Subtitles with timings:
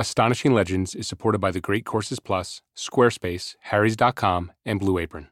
[0.00, 5.28] Astonishing Legends is supported by the Great Courses Plus, Squarespace, Harrys.com, and Blue Apron.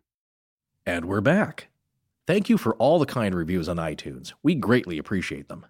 [0.86, 1.66] And we're back.
[2.28, 4.34] Thank you for all the kind reviews on iTunes.
[4.44, 5.66] We greatly appreciate them.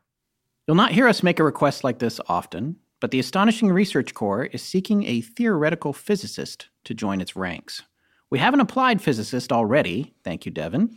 [0.67, 4.45] You'll not hear us make a request like this often, but the Astonishing Research Corps
[4.45, 7.81] is seeking a theoretical physicist to join its ranks.
[8.29, 10.95] We have an applied physicist already, thank you, Devin,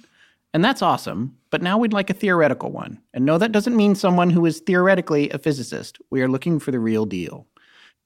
[0.53, 2.99] and that's awesome, but now we'd like a theoretical one.
[3.13, 5.97] And no, that doesn't mean someone who is theoretically a physicist.
[6.09, 7.47] We are looking for the real deal.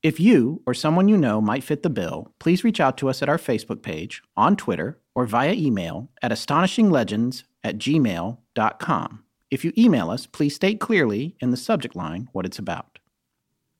[0.01, 3.21] If you or someone you know might fit the bill, please reach out to us
[3.21, 9.23] at our Facebook page, on Twitter, or via email at astonishinglegends at gmail.com.
[9.51, 12.99] If you email us, please state clearly in the subject line what it's about.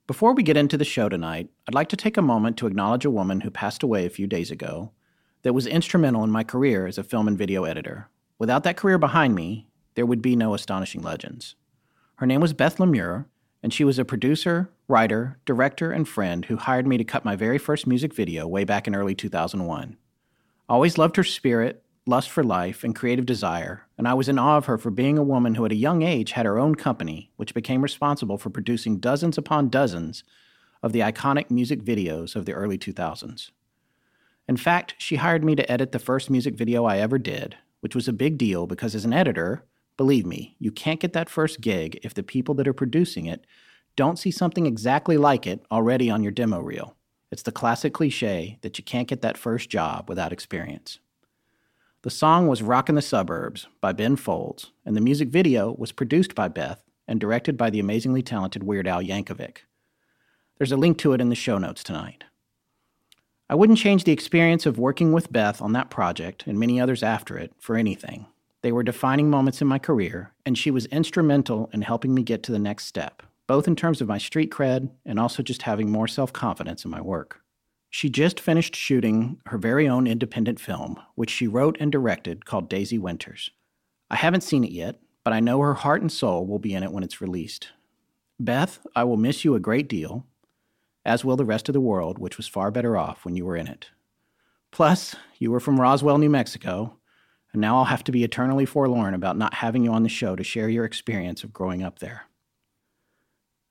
[0.08, 3.06] Before we get into the show tonight, I'd like to take a moment to acknowledge
[3.06, 4.92] a woman who passed away a few days ago
[5.44, 8.10] that was instrumental in my career as a film and video editor.
[8.38, 11.56] Without that career behind me, there would be no Astonishing Legends.
[12.16, 13.28] Her name was Beth LaMure,
[13.62, 17.36] and she was a producer, writer, director, and friend who hired me to cut my
[17.36, 19.98] very first music video way back in early 2001.
[20.68, 24.40] I always loved her spirit, lust for life, and creative desire, and I was in
[24.40, 26.76] awe of her for being a woman who at a young age had her own
[26.76, 30.24] company, which became responsible for producing dozens upon dozens
[30.82, 33.52] of the iconic music videos of the early 2000s.
[34.48, 37.96] In fact, she hired me to edit the first music video I ever did, which
[37.96, 39.64] was a big deal because as an editor,
[40.00, 43.46] Believe me, you can't get that first gig if the people that are producing it
[43.98, 46.96] don't see something exactly like it already on your demo reel.
[47.34, 51.00] It's the classic cliche that you can't get that first job without experience.
[52.04, 56.34] The song was Rockin' the Suburbs by Ben Folds, and the music video was produced
[56.34, 59.66] by Beth and directed by the amazingly talented Weird Al Yankovic.
[60.58, 62.24] There's a link to it in the show notes tonight.
[63.50, 67.04] I wouldn't change the experience of working with Beth on that project and many others
[67.04, 68.28] after it for anything.
[68.62, 72.44] They were defining moments in my career, and she was instrumental in helping me get
[72.44, 75.92] to the next step, both in terms of my street cred and also just having
[75.92, 77.42] more self confidence in my work.
[77.90, 82.70] She just finished shooting her very own independent film, which she wrote and directed called
[82.70, 83.50] Daisy Winters.
[84.12, 86.84] I haven't seen it yet, but I know her heart and soul will be in
[86.84, 87.70] it when it's released.
[88.40, 90.26] Beth, I will miss you a great deal,
[91.04, 93.56] as will the rest of the world, which was far better off when you were
[93.56, 93.90] in it.
[94.72, 96.99] Plus, you were from Roswell, New Mexico,
[97.54, 100.36] and now I'll have to be eternally forlorn about not having you on the show
[100.36, 102.24] to share your experience of growing up there.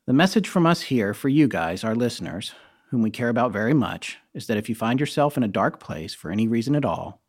[0.07, 2.55] The message from us here for you guys, our listeners,
[2.91, 5.79] whom we care about very much, is that if you find yourself in a dark
[5.81, 7.21] place for any reason at all,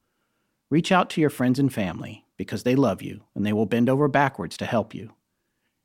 [0.69, 3.89] reach out to your friends and family because they love you and they will bend
[3.89, 5.13] over backwards to help you.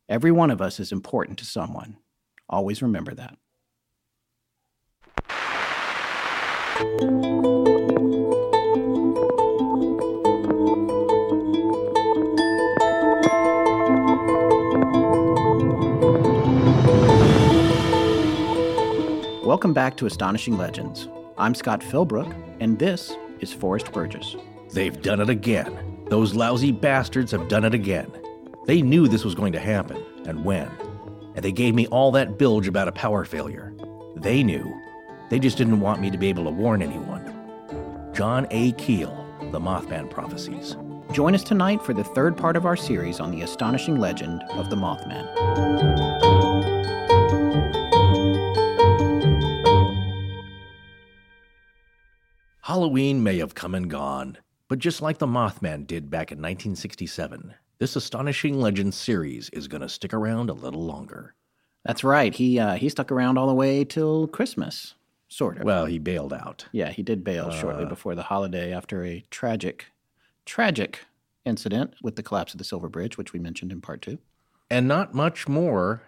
[0.09, 1.97] Every one of us is important to someone.
[2.49, 3.37] Always remember that.
[19.45, 21.07] Welcome back to Astonishing Legends.
[21.37, 24.37] I'm Scott Philbrook, and this is Forrest Burgess.
[24.73, 26.07] They've done it again.
[26.09, 28.11] Those lousy bastards have done it again.
[28.65, 30.71] They knew this was going to happen, and when.
[31.35, 33.75] And they gave me all that bilge about a power failure.
[34.17, 34.75] They knew.
[35.29, 37.31] They just didn't want me to be able to warn anyone.
[38.15, 38.73] John A.
[38.73, 40.79] Keel, The Mothman Prophecies.
[41.13, 44.71] Join us tonight for the third part of our series on the astonishing legend of
[44.71, 45.29] the Mothman.
[52.65, 54.39] Halloween may have come and gone,
[54.69, 59.83] but just like the Mothman did back in 1967, this astonishing legend series is going
[59.83, 61.35] to stick around a little longer.
[61.85, 62.35] That's right.
[62.35, 64.95] He uh, he stuck around all the way till Christmas,
[65.29, 65.65] sort of.
[65.65, 66.65] Well, he bailed out.
[66.73, 69.89] Yeah, he did bail shortly before the holiday after a tragic,
[70.47, 71.01] tragic
[71.45, 74.17] incident with the collapse of the Silver Bridge, which we mentioned in part two.
[74.71, 76.01] And not much more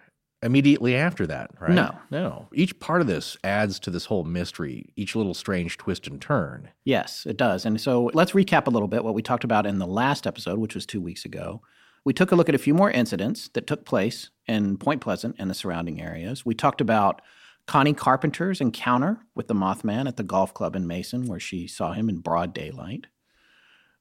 [0.43, 1.73] immediately after that, right?
[1.73, 1.97] No.
[2.11, 2.49] No.
[2.53, 6.71] Each part of this adds to this whole mystery, each little strange twist and turn.
[6.85, 7.65] Yes, it does.
[7.65, 10.59] And so let's recap a little bit what we talked about in the last episode,
[10.59, 11.63] which was two weeks ago.
[12.05, 15.35] We took a look at a few more incidents that took place in Point Pleasant
[15.39, 16.47] and the surrounding areas.
[16.47, 17.21] We talked about
[17.67, 21.93] Connie Carpenter's encounter with the Mothman at the golf club in Mason, where she saw
[21.95, 23.07] him in broad daylight.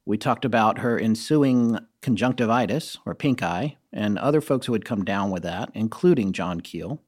[0.06, 5.04] We talked about her ensuing conjunctivitis, or pink eye, and other folks who had come
[5.04, 7.02] down with that, including John Keel.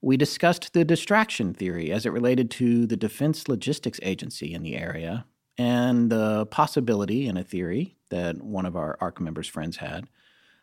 [0.00, 4.76] We discussed the distraction theory as it related to the Defense Logistics Agency in the
[4.76, 5.24] area,
[5.58, 10.08] and the possibility in a theory that one of our ARC members' friends had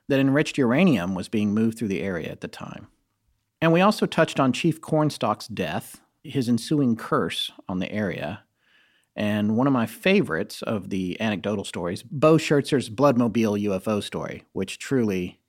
[0.08, 2.88] that enriched uranium was being moved through the area at the time.
[3.62, 8.44] And we also touched on Chief Cornstalk's death, his ensuing curse on the area,
[9.16, 14.80] and one of my favorites of the anecdotal stories, Beau Shertzer's Bloodmobile UFO story, which
[14.80, 15.40] truly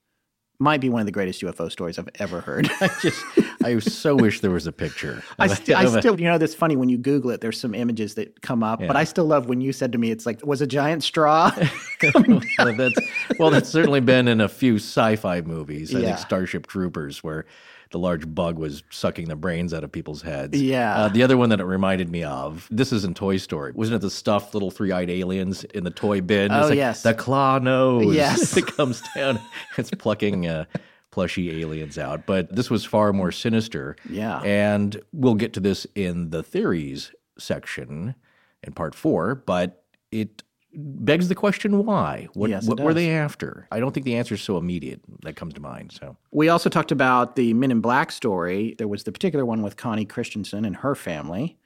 [0.59, 2.71] might be one of the greatest UFO stories I've ever heard.
[2.81, 3.25] I just,
[3.65, 5.23] I so wish there was a picture.
[5.39, 7.41] I, st- I still, you know, that's funny when you Google it.
[7.41, 10.13] There's some images that come up, but I still love when you said to me,
[10.13, 11.51] "It's like was a giant straw."
[12.15, 12.99] well, that's,
[13.41, 15.95] well, that's certainly been in a few sci-fi movies.
[15.95, 16.07] I Yeah.
[16.07, 17.45] think Starship Troopers, where
[17.93, 20.61] the large bug was sucking the brains out of people's heads.
[20.61, 20.95] Yeah.
[20.97, 23.73] Uh, the other one that it reminded me of, this is in Toy Story.
[23.73, 26.51] Wasn't it the stuffed little three-eyed aliens in the toy bin?
[26.51, 27.03] Oh, It's like yes.
[27.03, 28.15] The claw nose.
[28.15, 28.57] Yes.
[28.57, 29.39] it comes down.
[29.79, 30.65] It's plucking uh,
[31.11, 32.27] plushy aliens out.
[32.27, 33.97] But this was far more sinister.
[34.09, 34.41] Yeah.
[34.41, 38.15] And we'll get to this in the theories section
[38.63, 40.43] in part four, but it
[40.75, 42.29] begs the question why?
[42.35, 43.67] What, Yes, what were they after?
[43.71, 45.93] I don't think the answer is so immediate that comes to mind.
[45.93, 48.75] So we also talked about the Men in Black story.
[48.79, 51.59] There was the particular one with Connie Christensen and her family,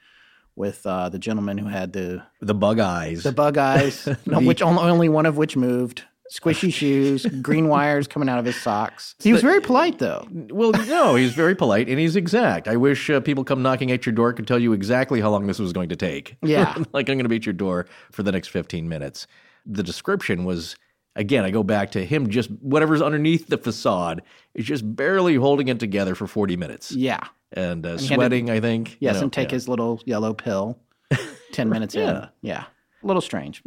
[0.56, 3.22] with uh, the gentleman who had the the bug eyes.
[3.22, 6.04] the bug eyes, no, which only, only one of which moved.
[6.32, 9.14] Squishy shoes, green wires coming out of his socks.
[9.20, 10.26] He was very polite, though.
[10.50, 12.66] well, no, he's very polite and he's exact.
[12.68, 15.46] I wish uh, people come knocking at your door could tell you exactly how long
[15.46, 16.36] this was going to take.
[16.42, 16.74] Yeah.
[16.92, 19.26] like I'm going to be at your door for the next 15 minutes.
[19.64, 20.76] The description was
[21.16, 24.22] again, I go back to him just whatever's underneath the facade
[24.54, 26.92] is just barely holding it together for 40 minutes.
[26.92, 27.20] Yeah.
[27.52, 28.96] And uh, had to- sweating, I think.
[29.00, 29.54] Yes, You know, and take yeah.
[29.54, 30.78] his little yellow pill
[31.52, 32.00] 10 minutes in.
[32.02, 32.28] Yeah.
[32.42, 32.64] Yeah.
[33.02, 33.62] A little strange.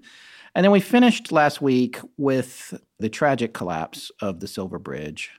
[0.56, 5.32] And then we finished last week with the tragic collapse of the Silver Bridge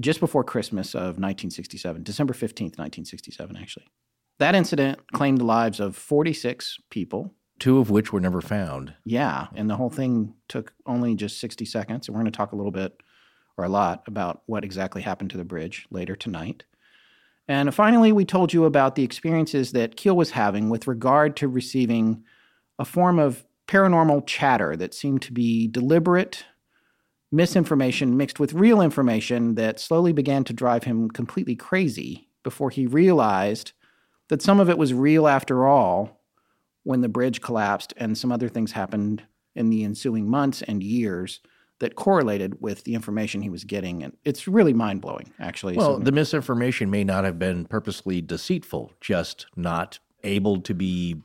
[0.00, 3.86] just before Christmas of 1967, December 15th, 1967, actually.
[4.38, 7.34] That incident claimed the lives of 46 people.
[7.58, 8.94] two of which were never found.
[9.04, 9.46] Yeah.
[9.54, 12.08] And the whole thing took only just 60 seconds.
[12.08, 13.00] And we're going to talk a little bit
[13.56, 16.64] or a lot about what exactly happened to the bridge later tonight.
[17.46, 21.48] And finally, we told you about the experiences that Keel was having with regard to
[21.48, 22.24] receiving
[22.78, 26.44] a form of paranormal chatter that seemed to be deliberate
[27.34, 32.86] misinformation mixed with real information that slowly began to drive him completely crazy before he
[32.86, 33.72] realized
[34.28, 36.20] that some of it was real after all
[36.82, 39.22] when the bridge collapsed and some other things happened
[39.54, 41.40] in the ensuing months and years
[41.78, 44.02] that correlated with the information he was getting.
[44.02, 45.76] And it's really mind blowing, actually.
[45.76, 51.22] Well, So- the misinformation may not have been purposely deceitful, just not able to be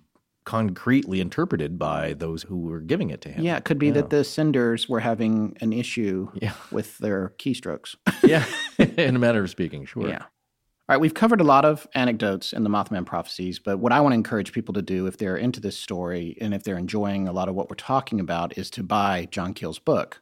[0.48, 3.44] concretely interpreted by those who were giving it to him.
[3.44, 6.54] yeah, it could be that the senders were having an issue Yeah.
[6.72, 7.96] with their keystrokes.
[8.24, 8.46] yeah.
[8.98, 10.08] In a matter of speaking, sure.
[10.08, 10.22] Yeah.
[10.24, 14.00] All right, we've covered a lot of anecdotes in the Mothman prophecies, but what I
[14.00, 17.28] want to encourage people to do if they're into this story and if they're enjoying
[17.28, 20.22] a lot of what we're talking about is to buy John Keel's book,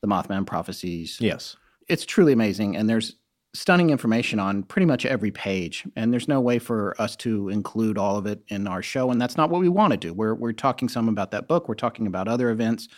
[0.00, 1.18] The Mothman Prophecies.
[1.20, 1.54] Yes.
[1.86, 3.14] It's truly amazing, and there's
[3.56, 7.98] stunning information on pretty much every page, and there's no way for us to include
[7.98, 10.12] all of it in our show, and that's not what we want to do.
[10.12, 12.88] We're, we're talking some about that book, we're talking about other events,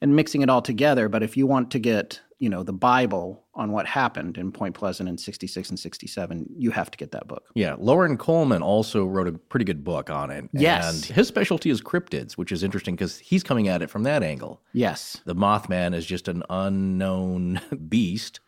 [0.00, 1.08] and mixing it all together.
[1.08, 4.74] But if you want to get, you know, the Bible on what happened in Point
[4.74, 7.44] Pleasant in 66 and 67, you have to get that book.
[7.54, 7.74] Yeah.
[7.78, 10.48] Loren Coleman also wrote a pretty good book on it.
[10.52, 10.94] Yes.
[10.94, 14.22] And his specialty is cryptids, which is interesting because he's coming at it from that
[14.22, 14.60] angle.
[14.72, 15.20] Yes.
[15.24, 18.40] The Mothman is just an unknown beast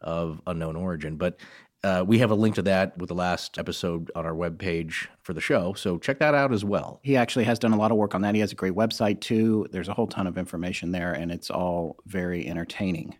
[0.00, 1.16] of unknown origin.
[1.16, 1.38] But
[1.84, 5.32] uh, we have a link to that with the last episode on our webpage for
[5.32, 5.74] the show.
[5.74, 6.98] So check that out as well.
[7.02, 8.34] He actually has done a lot of work on that.
[8.34, 9.66] He has a great website too.
[9.70, 13.16] There's a whole ton of information there, and it's all very entertaining.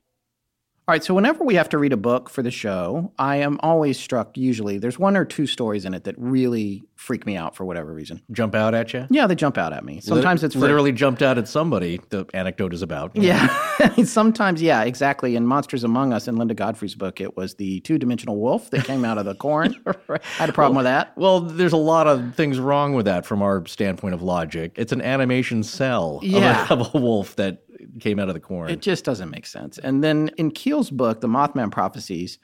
[0.89, 3.61] All right, so whenever we have to read a book for the show, I am
[3.63, 7.55] always struck, usually, there's one or two stories in it that really freak me out
[7.55, 8.23] for whatever reason.
[8.33, 9.07] Jump out at you?
[9.11, 10.01] Yeah, they jump out at me.
[10.01, 12.01] Sometimes it's literally jumped out at somebody.
[12.09, 13.15] The anecdote is about.
[13.15, 13.49] Yeah.
[14.05, 15.37] Sometimes, yeah, exactly.
[15.37, 18.87] In Monsters Among Us, in Linda Godfrey's book, it was the two dimensional wolf that
[18.87, 19.77] came out of the corn.
[20.09, 21.13] I had a problem with that.
[21.19, 24.73] Well, there's a lot of things wrong with that from our standpoint of logic.
[24.77, 26.67] It's an animation cell of a- Yeah.
[26.71, 27.63] of, a, wolf that
[28.01, 28.71] came out of the corn.
[28.71, 29.79] It just doesn't make sense.
[29.79, 32.39] And then in Keel's book, The Mothman Prophecies,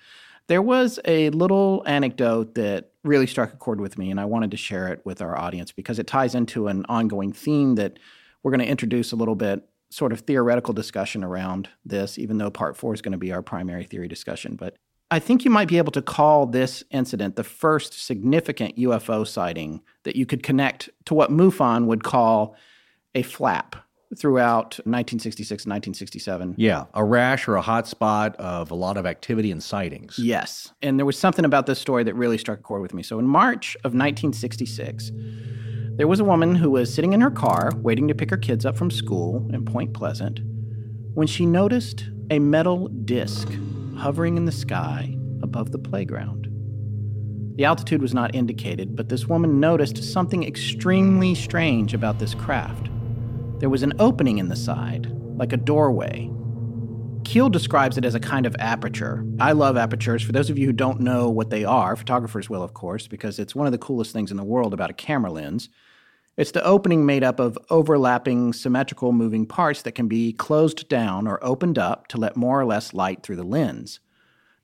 [0.46, 4.50] There was a little anecdote that really struck a chord with me, and I wanted
[4.50, 7.98] to share it with our audience because it ties into an ongoing theme that
[8.42, 12.50] we're going to introduce a little bit sort of theoretical discussion around this, even though
[12.50, 14.54] part four is going to be our primary theory discussion.
[14.56, 14.76] But
[15.10, 19.80] I think you might be able to call this incident the first significant UFO sighting
[20.02, 22.56] that you could connect to what MUFON would call
[23.14, 23.76] a flap
[24.16, 26.54] throughout 1966 and 1967.
[26.56, 30.18] Yeah, a rash or a hot spot of a lot of activity and sightings.
[30.18, 30.72] Yes.
[30.82, 33.02] And there was something about this story that really struck a chord with me.
[33.02, 35.10] So in March of 1966,
[35.96, 38.66] there was a woman who was sitting in her car waiting to pick her kids
[38.66, 40.40] up from school in Point Pleasant
[41.14, 43.48] when she noticed a metal disc
[43.96, 46.48] hovering in the sky above the playground.
[47.56, 52.88] The altitude was not indicated, but this woman noticed something extremely strange about this craft.
[53.58, 55.06] There was an opening in the side,
[55.36, 56.30] like a doorway.
[57.24, 59.24] Keel describes it as a kind of aperture.
[59.38, 60.22] I love apertures.
[60.22, 63.38] For those of you who don't know what they are, photographers will, of course, because
[63.38, 65.68] it's one of the coolest things in the world about a camera lens.
[66.36, 71.28] It's the opening made up of overlapping symmetrical moving parts that can be closed down
[71.28, 74.00] or opened up to let more or less light through the lens.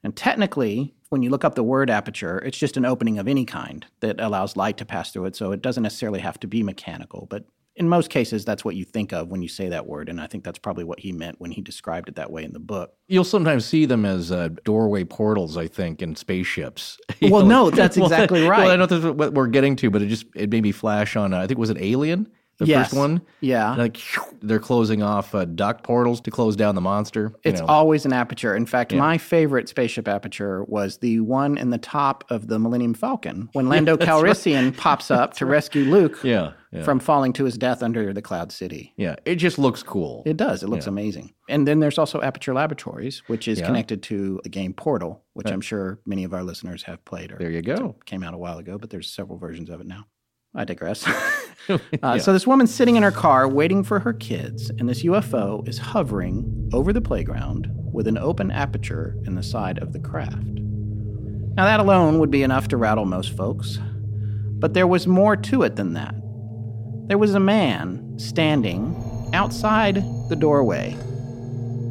[0.03, 3.45] And technically, when you look up the word aperture, it's just an opening of any
[3.45, 6.63] kind that allows light to pass through it, so it doesn't necessarily have to be
[6.63, 7.45] mechanical, but
[7.77, 10.09] in most cases, that's what you think of when you say that word.
[10.09, 12.53] And I think that's probably what he meant when he described it that way in
[12.53, 12.95] the book.
[13.09, 16.99] You'll sometimes see them as uh, doorway portals, I think, in spaceships.
[17.23, 18.65] well, no, that's exactly right.
[18.65, 21.17] Well, I know that's what we're getting to, but it just it made me flash
[21.17, 21.33] on.
[21.33, 22.29] Uh, I think was it Alien,
[22.61, 22.91] the yes.
[22.91, 23.23] first one.
[23.41, 23.99] Yeah, like
[24.43, 27.33] they're closing off uh, duct portals to close down the monster.
[27.43, 27.67] It's know.
[27.67, 28.55] always an aperture.
[28.55, 28.99] In fact, yeah.
[28.99, 33.69] my favorite spaceship aperture was the one in the top of the Millennium Falcon when
[33.69, 34.77] Lando yeah, Calrissian right.
[34.77, 35.53] pops up to right.
[35.53, 36.21] rescue Luke.
[36.23, 36.83] Yeah yeah.
[36.83, 38.93] from falling to his death under the Cloud City.
[38.97, 40.23] Yeah, it just looks cool.
[40.25, 40.63] It does.
[40.63, 41.33] It looks amazing.
[41.49, 45.55] And then there's also Aperture Laboratories, which is connected to the game Portal, which right.
[45.55, 47.33] I'm sure many of our listeners have played.
[47.33, 47.97] Or there you go.
[48.07, 50.07] Came out a while ago, but there's several versions of it now.
[50.55, 51.05] I digress.
[52.03, 55.67] uh, So this woman's sitting in her car waiting for her kids, and this UFO
[55.69, 60.37] is hovering over the playground with an open aperture in the side of the craft.
[61.57, 63.79] Now that alone would be enough to rattle most folks,
[64.59, 66.15] but there was more to it than that.
[67.09, 68.95] There was a man standing
[69.33, 70.93] outside the doorway,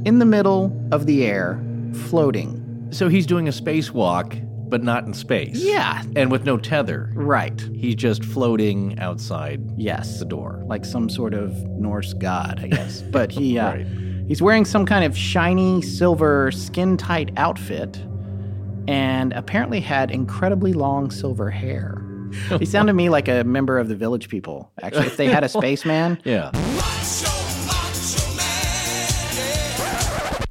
[0.06, 1.62] in the middle of the air,
[1.94, 2.88] floating.
[2.92, 5.58] So he's doing a spacewalk, but not in space.
[5.58, 6.04] Yeah.
[6.16, 7.12] And with no tether.
[7.16, 7.60] Right.
[7.74, 10.20] He's just floating outside yes.
[10.20, 10.62] the door.
[10.66, 13.02] Like some sort of Norse god, I guess.
[13.12, 13.88] but he uh, right.
[14.28, 17.98] he's wearing some kind of shiny silver skin tight outfit
[18.88, 22.04] and apparently had incredibly long silver hair.
[22.60, 24.72] he sounded to me like a member of the Village People.
[24.82, 26.20] Actually, if they had a spaceman.
[26.24, 26.52] yeah.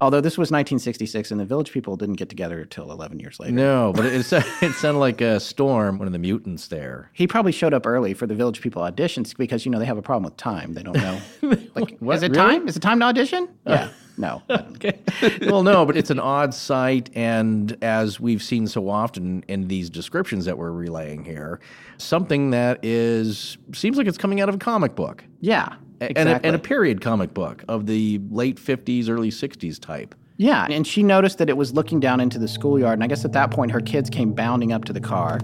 [0.00, 3.52] Although this was 1966 and the Village People didn't get together until 11 years later.
[3.52, 4.14] No, but it,
[4.62, 7.10] it sounded like a storm, one of the mutants there.
[7.14, 9.98] He probably showed up early for the Village People auditions because, you know, they have
[9.98, 10.74] a problem with time.
[10.74, 11.20] They don't know.
[11.74, 12.58] Like, what, is it really?
[12.58, 12.68] time?
[12.68, 13.48] Is it time to audition?
[13.64, 13.88] Uh, yeah.
[14.18, 14.42] No.
[14.50, 14.98] okay.
[15.42, 17.08] well, no, but it's an odd sight.
[17.14, 21.60] And as we've seen so often in these descriptions that we're relaying here,
[21.96, 25.24] something that is seems like it's coming out of a comic book.
[25.40, 25.76] Yeah.
[26.00, 26.20] Exactly.
[26.20, 30.14] And, a, and a period comic book of the late 50s, early 60s type.
[30.36, 30.66] Yeah.
[30.70, 32.94] And she noticed that it was looking down into the schoolyard.
[32.94, 35.40] And I guess at that point, her kids came bounding up to the car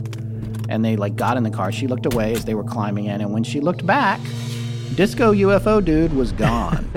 [0.68, 1.72] and they like got in the car.
[1.72, 3.20] She looked away as they were climbing in.
[3.20, 4.20] And when she looked back,
[4.96, 6.88] Disco UFO dude was gone.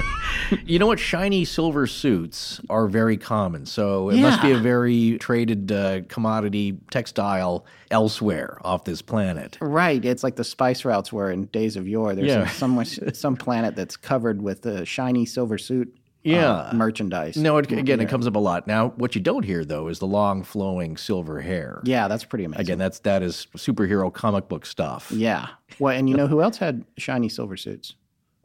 [0.64, 1.00] you know what?
[1.00, 3.66] Shiny silver suits are very common.
[3.66, 4.22] So it yeah.
[4.22, 9.58] must be a very traded uh, commodity textile elsewhere off this planet.
[9.60, 10.04] Right.
[10.04, 12.14] It's like the spice routes were in days of yore.
[12.14, 12.48] There's yeah.
[12.48, 16.50] some, some planet that's covered with a shiny silver suit yeah.
[16.50, 17.36] Uh, merchandise.
[17.36, 18.66] No, it, again, it comes up a lot.
[18.66, 21.80] Now, what you don't hear though is the long flowing silver hair.
[21.84, 22.60] Yeah, that's pretty amazing.
[22.60, 25.10] Again, that's that is superhero comic book stuff.
[25.10, 25.48] Yeah.
[25.78, 27.94] Well, and you know who else had shiny silver suits?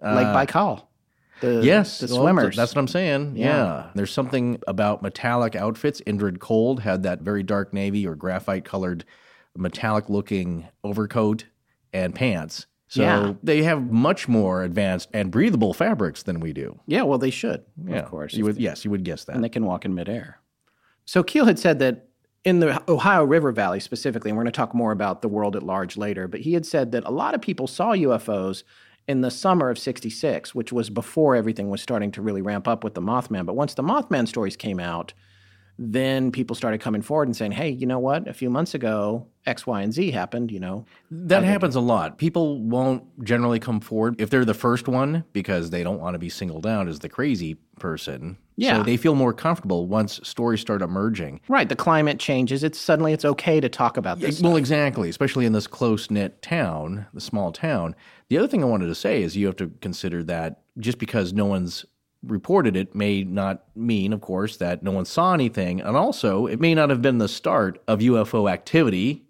[0.03, 0.83] Uh, Lake Baikal.
[1.41, 2.55] The, yes, the swimmers.
[2.55, 3.37] That's what I'm saying.
[3.37, 3.45] Yeah.
[3.45, 3.89] yeah.
[3.93, 6.01] There's something about metallic outfits.
[6.01, 9.05] Indrid Cold had that very dark navy or graphite colored
[9.55, 11.45] metallic looking overcoat
[11.93, 13.33] and pants so yeah.
[13.43, 16.79] they have much more advanced and breathable fabrics than we do.
[16.87, 17.99] Yeah, well, they should, yeah.
[17.99, 18.33] of course.
[18.33, 19.35] You would, yes, you would guess that.
[19.35, 20.39] And they can walk in midair.
[21.05, 22.07] So Keel had said that
[22.45, 25.55] in the Ohio River Valley specifically, and we're going to talk more about the world
[25.55, 28.63] at large later, but he had said that a lot of people saw UFOs
[29.07, 32.83] in the summer of 66, which was before everything was starting to really ramp up
[32.83, 33.45] with the Mothman.
[33.45, 35.13] But once the Mothman stories came out,
[35.77, 38.27] then people started coming forward and saying, hey, you know what?
[38.27, 40.85] A few months ago, X, Y, and Z happened, you know.
[41.09, 42.17] That happens a lot.
[42.17, 46.19] People won't generally come forward if they're the first one because they don't want to
[46.19, 48.37] be singled out as the crazy person.
[48.57, 48.77] Yeah.
[48.77, 51.41] So they feel more comfortable once stories start emerging.
[51.47, 51.69] Right.
[51.69, 52.63] The climate changes.
[52.63, 54.41] It's suddenly it's okay to talk about this.
[54.41, 57.95] Well, exactly, especially in this close knit town, the small town.
[58.29, 61.33] The other thing I wanted to say is you have to consider that just because
[61.33, 61.85] no one's
[62.23, 65.79] reported it may not mean, of course, that no one saw anything.
[65.79, 69.26] And also, it may not have been the start of UFO activity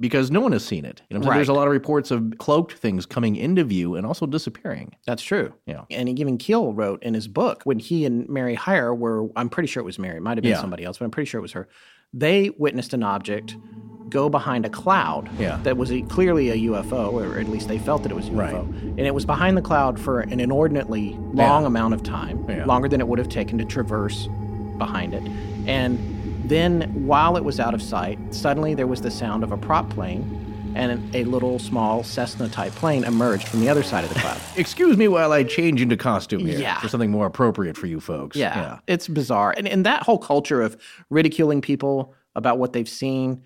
[0.00, 1.02] because no one has seen it.
[1.08, 1.30] You know, what I'm saying?
[1.30, 1.36] Right.
[1.36, 4.96] There's a lot of reports of cloaked things coming into view and also disappearing.
[5.06, 5.54] That's true.
[5.66, 5.84] Yeah.
[5.90, 9.68] And even Keel wrote in his book when he and Mary Hyre were, I'm pretty
[9.68, 10.60] sure it was Mary, it might have been Yeah.
[10.60, 11.68] somebody else, but I'm pretty sure it was her.
[12.12, 13.56] They witnessed an object
[14.10, 15.58] go behind a cloud Yeah.
[15.62, 18.32] that was a, clearly a UFO, or at least they felt that it was a
[18.32, 18.38] UFO.
[18.38, 18.82] Right.
[18.82, 21.66] And it was behind the cloud for an inordinately long Yeah.
[21.66, 22.64] amount of time, Yeah.
[22.66, 24.28] longer than it would have taken to traverse
[24.78, 25.22] behind it.
[25.66, 25.98] And
[26.46, 29.88] then while it was out of sight, suddenly there was the sound of a prop
[29.90, 30.40] plane.
[30.76, 34.40] And a little small Cessna type plane emerged from the other side of the cloud.
[34.56, 36.80] Excuse me while I change into costume here Yeah.
[36.80, 38.36] for something more appropriate for you folks.
[38.36, 39.54] Yeah, it's bizarre.
[39.56, 40.76] And, and that whole culture of
[41.10, 43.44] ridiculing people about what they've seen,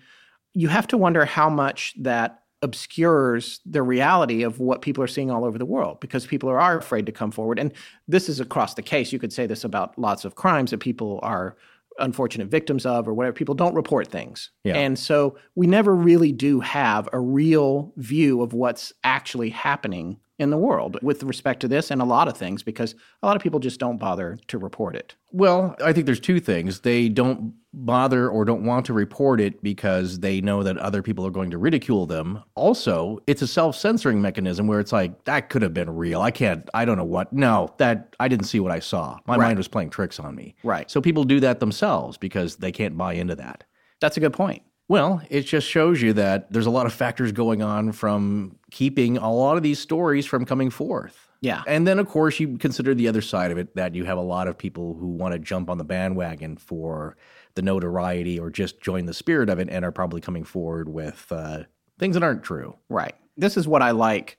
[0.55, 5.29] you have to wonder how much that obscures the reality of what people are seeing
[5.29, 7.59] all over the world because people are afraid to come forward.
[7.59, 7.71] And
[8.07, 9.13] this is across the case.
[9.13, 11.55] You could say this about lots of crimes that people are
[11.99, 13.33] unfortunate victims of or whatever.
[13.33, 14.51] People don't report things.
[14.63, 14.77] Yeah.
[14.77, 20.49] And so we never really do have a real view of what's actually happening in
[20.49, 23.41] the world with respect to this and a lot of things because a lot of
[23.43, 25.15] people just don't bother to report it.
[25.31, 26.79] Well, I think there's two things.
[26.79, 31.25] They don't bother or don't want to report it because they know that other people
[31.27, 32.41] are going to ridicule them.
[32.55, 36.21] Also, it's a self-censoring mechanism where it's like that could have been real.
[36.21, 37.31] I can't I don't know what.
[37.31, 39.19] No, that I didn't see what I saw.
[39.27, 40.55] My mind was playing tricks on me.
[40.63, 40.89] Right.
[40.89, 43.65] So people do that themselves because they can't buy into that.
[43.99, 44.63] That's a good point.
[44.89, 49.17] Well, it just shows you that there's a lot of factors going on from keeping
[49.17, 51.29] a lot of these stories from coming forth.
[51.41, 51.61] Yeah.
[51.67, 54.21] And then, of course, you consider the other side of it that you have a
[54.21, 57.15] lot of people who want to jump on the bandwagon for
[57.53, 61.27] the notoriety or just join the spirit of it and are probably coming forward with
[61.31, 61.63] uh,
[61.99, 62.75] things that aren't true.
[62.89, 63.15] Right.
[63.37, 64.37] This is what I like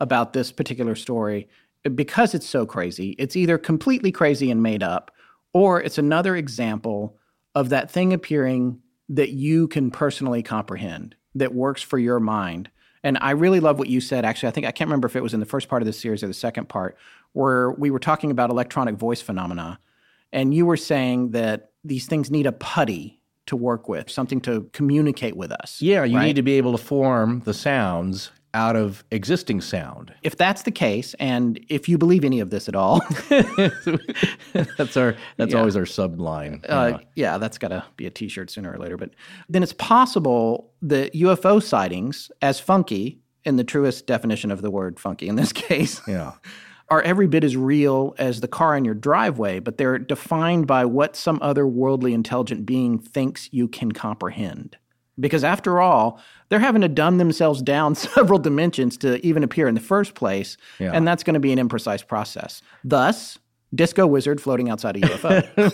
[0.00, 1.48] about this particular story
[1.94, 3.10] because it's so crazy.
[3.18, 5.12] It's either completely crazy and made up,
[5.52, 7.16] or it's another example
[7.54, 8.80] of that thing appearing
[9.14, 12.70] that you can personally comprehend, that works for your mind.
[13.02, 14.24] And I really love what you said.
[14.24, 15.92] Actually, I think I can't remember if it was in the first part of the
[15.92, 16.96] series or the second part,
[17.32, 19.78] where we were talking about electronic voice phenomena.
[20.32, 24.68] And you were saying that these things need a putty to work with, something to
[24.72, 25.80] communicate with us.
[25.82, 26.24] Yeah, you right?
[26.24, 30.14] need to be able to form the sounds out of existing sound.
[30.22, 35.14] if that's the case, and if you believe any of this at all, that's our
[35.36, 35.58] that's Yeah.
[35.58, 36.64] always our subline.
[36.68, 38.96] uh, yeah, that's got to be a T-shirt sooner or later.
[38.96, 39.10] But
[39.48, 44.98] then it's possible that UFO sightings, as funky in the truest definition of the word
[44.98, 46.32] funky in this case, yeah.
[46.88, 50.84] are every bit as real as the car in your driveway, but they're defined by
[50.84, 54.76] what some other worldly intelligent being thinks you can comprehend.
[55.18, 59.74] Because after all, they're having to dumb themselves down several dimensions to even appear in
[59.74, 60.90] the first place, Yeah.
[60.92, 62.62] and that's going to be an imprecise process.
[62.82, 63.38] Thus,
[63.74, 65.72] Disco Wizard floating outside a UFO.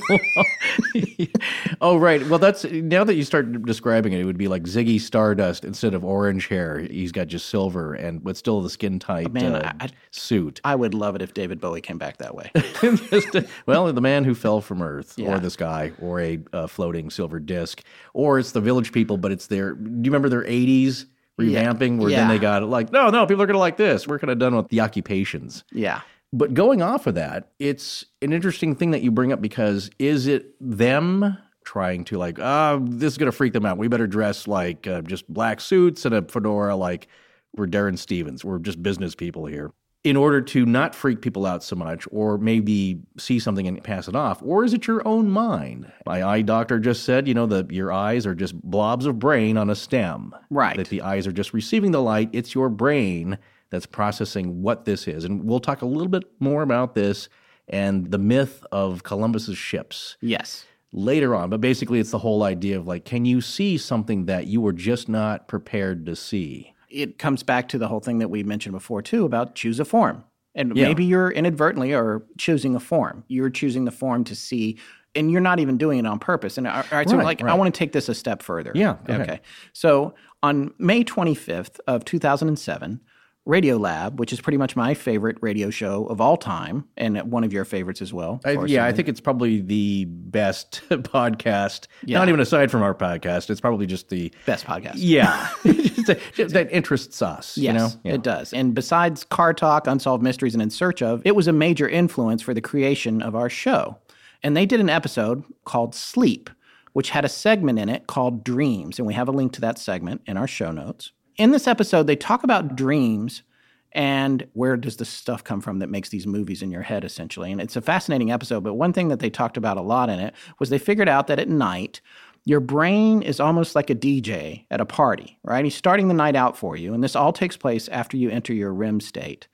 [1.80, 2.26] oh right.
[2.28, 5.94] Well, that's now that you start describing it, it would be like Ziggy Stardust instead
[5.94, 6.78] of orange hair.
[6.80, 10.60] He's got just silver and but still the skin tight Man, uh, I- suit.
[10.64, 12.50] I would love it if David Bowie came back that way.
[13.10, 15.34] Just, uh, well, the man who fell from Earth, Yeah.
[15.34, 17.82] or the sky, or a uh, floating silver disc,
[18.14, 19.74] or it's the Village People, but it's their.
[19.74, 21.06] Do you remember their '80s
[21.40, 24.06] revamping where then they got it like, no, no, people are gonna like this.
[24.06, 25.64] We're kind of done with the occupations.
[25.72, 26.00] yeah.
[26.32, 30.26] But going off of that, it's an interesting thing that you bring up because is
[30.26, 33.78] it them trying to like, ah, this is going to freak them out.
[33.78, 37.08] We better dress like uh, just black suits and a fedora like
[37.56, 38.44] we're Darrin Stephens.
[38.44, 39.72] We're just business people here.
[40.02, 44.08] In order to not freak people out so much, or maybe see something and pass
[44.08, 45.92] it off, or is it your own mind?
[46.06, 49.58] My eye doctor just said, you know, that your eyes are just blobs of brain
[49.58, 50.34] on a stem.
[50.48, 50.78] Right.
[50.78, 52.30] That the eyes are just receiving the light.
[52.32, 53.36] It's your brain
[53.70, 55.24] that's processing what this is.
[55.24, 57.28] And we'll talk a little bit more about this
[57.68, 60.66] and the myth of Columbus's ships Yes.
[60.92, 61.50] later on.
[61.50, 64.72] But basically, it's the whole idea of like, can you see something that you were
[64.72, 66.74] just not prepared to see?
[66.88, 69.84] It comes back to the whole thing that we mentioned before, too, about choose a
[69.84, 70.24] form.
[70.56, 70.88] And Yeah.
[70.88, 73.22] maybe you're inadvertently or choosing a form.
[73.28, 74.78] You're choosing the form to see,
[75.14, 76.58] and you're not even doing it on purpose.
[76.58, 78.72] And all right, so Right, like, I want to take this a step further.
[78.74, 79.20] Yeah, ahead.
[79.20, 79.40] Okay.
[79.72, 83.00] So on May 25th of 2007,
[83.48, 87.52] Radiolab, which is pretty much my favorite radio show of all time, and one of
[87.52, 88.40] your favorites as well.
[88.44, 91.86] I, yeah, I think it's probably the best podcast.
[92.04, 92.18] Yeah.
[92.18, 94.92] Not even aside from our podcast, it's probably just the best podcast.
[94.96, 97.56] yeah that- that interests us.
[97.56, 98.14] Yes, you know, Yeah.
[98.14, 98.52] it does.
[98.52, 102.42] And besides Car Talk, Unsolved Mysteries, and In Search of, it was a major influence
[102.42, 103.98] for the creation of our show.
[104.42, 106.50] And they did an episode called Sleep,
[106.92, 108.98] which had a segment in it called Dreams.
[108.98, 111.12] And we have a link to that segment in our show notes.
[111.40, 113.44] In this episode, they talk about dreams
[113.92, 117.50] and where does this stuff come from that makes these movies in your head, essentially.
[117.50, 118.62] And it's a fascinating episode.
[118.62, 121.28] But one thing that they talked about a lot in it was they figured out
[121.28, 122.02] that at night,
[122.44, 125.64] your brain is almost like a DJ at a party, right?
[125.64, 128.52] He's starting the night out for you, and this all takes place after you enter
[128.52, 129.48] your REM state.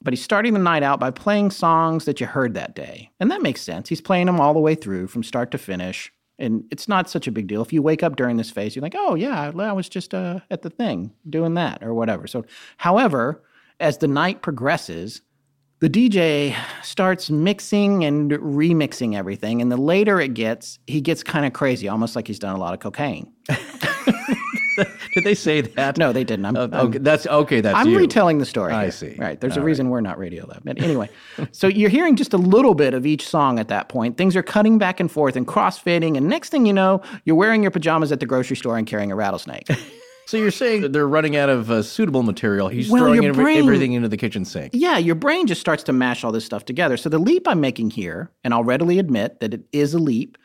[0.00, 3.10] But he's starting the night out by playing songs that you heard that day.
[3.20, 3.90] And that makes sense.
[3.90, 6.10] He's playing them all the way through from start to finish.
[6.38, 7.62] And it's not such a big deal.
[7.62, 10.40] If you wake up during this phase, you're like, oh, yeah, I was just uh,
[10.50, 12.26] at the thing doing that or whatever.
[12.26, 12.44] So,
[12.76, 13.42] however,
[13.80, 15.22] as the night progresses,
[15.80, 19.62] the DJ starts mixing and remixing everything.
[19.62, 22.58] And the later it gets, he gets kind of crazy, almost like he's done a
[22.58, 23.32] lot of cocaine.
[25.14, 25.98] Did they say that?
[25.98, 26.46] No, they didn't.
[26.46, 27.60] I'm, I'm- okay, that's okay.
[27.60, 27.98] That's I'm you.
[27.98, 28.72] retelling the story.
[28.72, 28.90] I here.
[28.92, 29.14] see.
[29.18, 29.40] Right.
[29.40, 30.62] There's a reason we're not Radio Lab.
[30.64, 31.08] But anyway,
[31.52, 34.16] so you're hearing just a little bit of each song at that point.
[34.16, 36.16] Things are cutting back and forth and crossfading.
[36.16, 39.10] And next thing you know, you're wearing your pajamas at the grocery store and carrying
[39.12, 39.68] a rattlesnake.
[40.26, 42.68] So you're saying that they're running out of uh, suitable material.
[42.68, 44.72] He's Well, throwing every- brain- everything into the kitchen sink.
[44.74, 46.98] yeah, your brain just starts to mash all this stuff together.
[46.98, 50.36] So the leap I'm making here, and I'll readily admit that it is a leap,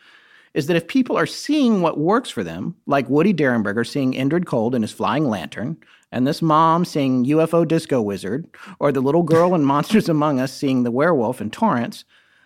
[0.53, 4.45] is that if people are seeing what works for them, like Woody Derenberger seeing Indrid
[4.45, 5.77] Cold in his flying lantern,
[6.11, 8.47] and this mom seeing UFO Disco Wizard,
[8.79, 12.05] or the little girl in Monsters Among Us seeing the werewolf in Torrance,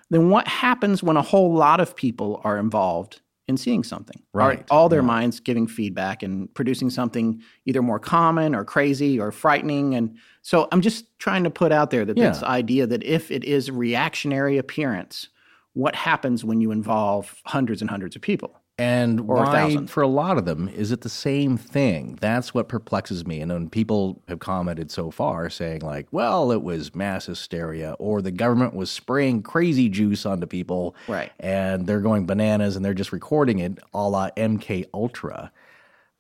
[0.10, 4.22] then what happens when a whole lot of people are involved in seeing something?
[4.34, 9.20] Are Right, all their minds giving feedback and producing something either more common or crazy
[9.20, 9.96] or frightening.
[9.96, 12.30] And so I'm just trying to put out there that Yeah.
[12.30, 15.28] this idea that if it is reactionary appearance,
[15.78, 18.60] what happens when you involve hundreds and hundreds of people?
[18.80, 19.88] And Or a why, thousand.
[19.90, 22.18] for a lot of them, is it the same thing?
[22.22, 23.42] That's what perplexes me.
[23.42, 28.22] And when people have commented so far saying, like, well, it was mass hysteria, or
[28.22, 31.32] the government was spraying crazy juice onto people, Right.
[31.40, 35.52] and they're going bananas and they're just recording it a la MK Ultra,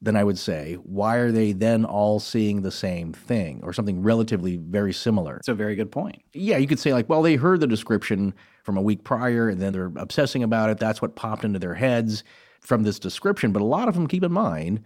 [0.01, 4.01] then I would say, why are they then all seeing the same thing or something
[4.03, 5.37] relatively very similar?
[5.37, 6.21] It's a very good point.
[6.33, 8.33] yeah, you could say like, well, they heard the description
[8.67, 10.77] from a week prior, and then they're obsessing about it.
[10.77, 12.25] That's what popped into their heads
[12.59, 13.53] from this description.
[13.53, 14.81] But a lot of them, keep in mind,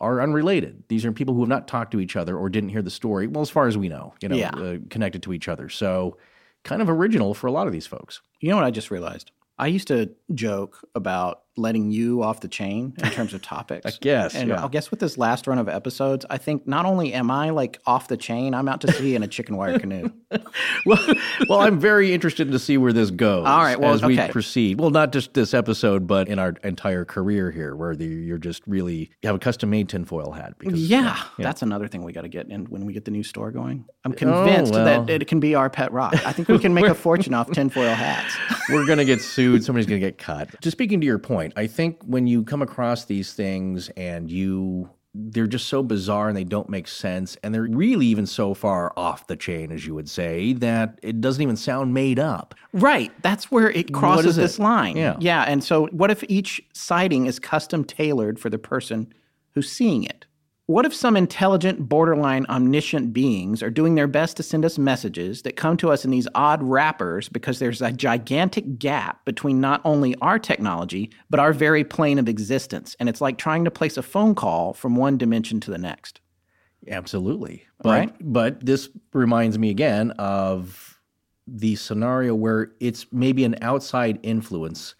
[0.00, 0.82] are unrelated.
[0.88, 3.28] These are people who have not talked to each other or didn't hear the story.
[3.28, 4.50] Well, as far as we know, you know, Yeah.
[4.56, 5.68] uh, connected to each other.
[5.68, 6.16] So,
[6.64, 8.20] kind of original for a lot of these folks.
[8.40, 9.30] You know what I just realized?
[9.56, 13.86] I used to joke about letting you off the chain in terms of topics.
[13.86, 14.64] I guess, And yeah.
[14.64, 17.80] I guess with this last run of episodes, I think not only am I like
[17.86, 20.10] off the chain, I'm out to sea in a chicken wire canoe.
[20.86, 21.14] well,
[21.48, 23.46] well, I'm very interested to see where this goes.
[23.46, 24.80] All right, well, as we proceed.
[24.80, 28.62] Well, not just this episode, but in our entire career here, where the, you're just
[28.66, 30.54] really you have a custom made tinfoil hat.
[30.58, 33.22] Because Yeah, that's another thing we got to get in when we get the new
[33.22, 33.84] store going.
[34.04, 35.04] I'm oh, convinced well.
[35.04, 36.14] that it can be our pet rock.
[36.26, 38.36] I think we can make a fortune off tinfoil hats.
[38.70, 39.64] we're going to get sued.
[39.64, 40.48] Somebody's going to get cut.
[40.60, 44.90] Just speaking to your point, I think when you come across these things and you,
[45.14, 47.36] they're just so bizarre and they don't make sense.
[47.42, 51.20] And they're really even so far off the chain, as you would say, that it
[51.20, 52.54] doesn't even sound made up.
[52.72, 53.12] Right.
[53.22, 54.42] That's where it crosses is it?
[54.42, 54.96] this line.
[54.96, 55.16] Yeah.
[55.20, 55.42] Yeah.
[55.42, 59.12] And so, what if each sighting is custom tailored for the person
[59.54, 60.26] who's seeing it?
[60.66, 65.42] What if some intelligent, borderline omniscient beings are doing their best to send us messages
[65.42, 69.80] that come to us in these odd wrappers because there's a gigantic gap between not
[69.84, 72.94] only our technology, but our very plane of existence?
[73.00, 76.20] And it's like trying to place a phone call from one dimension to the next.
[76.88, 77.64] Absolutely.
[77.82, 78.14] But, Right.
[78.20, 81.00] But this reminds me again of
[81.48, 84.94] the scenario where it's maybe an outside influence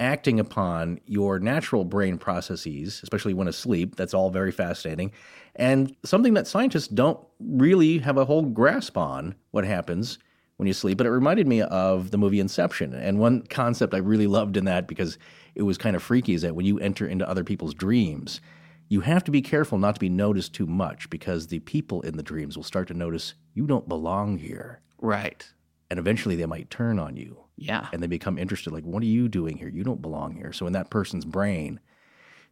[0.00, 3.96] acting upon your natural brain processes, especially when asleep.
[3.96, 5.12] That's all very fascinating.
[5.54, 10.18] And something that scientists don't really have a whole grasp on what happens
[10.56, 10.98] when you sleep.
[10.98, 12.92] But it reminded me of the movie Inception.
[12.94, 15.18] And one concept I really loved in that because
[15.54, 18.40] it was kind of freaky is that when you enter into other people's dreams,
[18.88, 22.16] you have to be careful not to be noticed too much because the people in
[22.16, 24.80] the dreams will start to notice you don't belong here.
[25.00, 25.50] Right.
[25.94, 27.86] And eventually they might turn on you Yeah.
[27.92, 29.68] and they become interested like, what are you doing here?
[29.68, 30.52] You don't belong here.
[30.52, 31.78] So in that person's brain,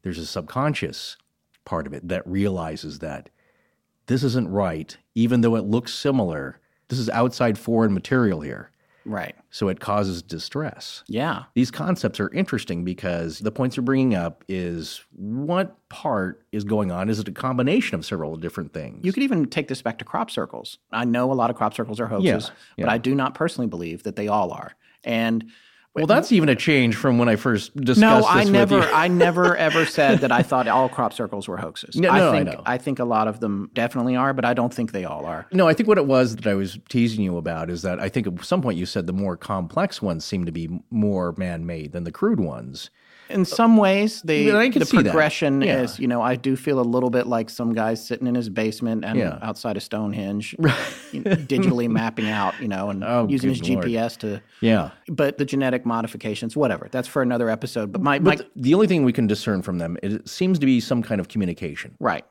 [0.03, 1.17] there's a subconscious
[1.65, 3.31] part of it that realizes that
[4.07, 6.61] this isn't right, even though it looks similar.
[6.87, 8.71] This is outside foreign material here.
[9.05, 9.35] Right.
[9.51, 11.03] So it causes distress.
[11.07, 11.45] Yeah.
[11.55, 16.91] These concepts are interesting because the points you're bringing up is what part is going
[16.91, 17.09] on?
[17.09, 19.05] Is it a combination of several different things?
[19.05, 20.79] You could even take this back to crop circles.
[20.93, 22.93] I know a lot of crop circles are hoaxes, Yeah, but.
[22.93, 24.75] I do not personally believe that they all are.
[25.05, 25.51] And
[25.95, 28.81] well, that's even a change from when I first discussed no, this I with never.
[28.81, 31.97] I never ever said that I thought all crop circles were hoaxes.
[31.97, 32.63] No, I no, I think know.
[32.65, 35.47] I think a lot of them definitely are, but I don't think they all are.
[35.53, 38.09] No, I think what it was that I was teasing you about is that I
[38.09, 41.93] think at some point you said the more complex ones seem to be more man-made
[41.93, 42.91] than the crude ones.
[43.33, 45.83] In some ways, they I the progression Yeah.
[45.83, 48.49] is, you know, I do feel a little bit like some guy sitting in his
[48.49, 49.38] basement and Yeah.
[49.42, 50.55] outside of Stonehenge,
[51.12, 53.85] digitally mapping out, you know, and Oh, using his Lord.
[53.87, 54.40] GPS to.
[54.61, 54.90] Yeah.
[55.09, 57.92] But the genetic modifications, whatever, that's for another episode.
[57.92, 60.66] But my, my But the only thing we can discern from them it seems to
[60.66, 62.25] be some kind of communication, right,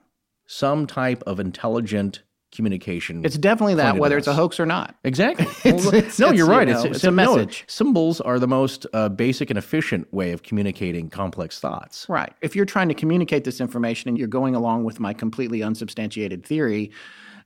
[0.48, 3.24] some type of intelligent communication.
[3.26, 4.96] it's definitely that, whether it's a hoax or not.
[5.04, 5.46] Exactly.
[5.66, 6.68] It's- Well, it's- no, it's, you're you right.
[6.68, 7.64] know, it's, a no, message.
[7.68, 12.06] symbols are the most uh, basic and efficient way of communicating complex thoughts.
[12.10, 12.34] Right.
[12.42, 16.46] If you're trying to communicate this information and you're going along with my completely unsubstantiated
[16.46, 16.92] theory,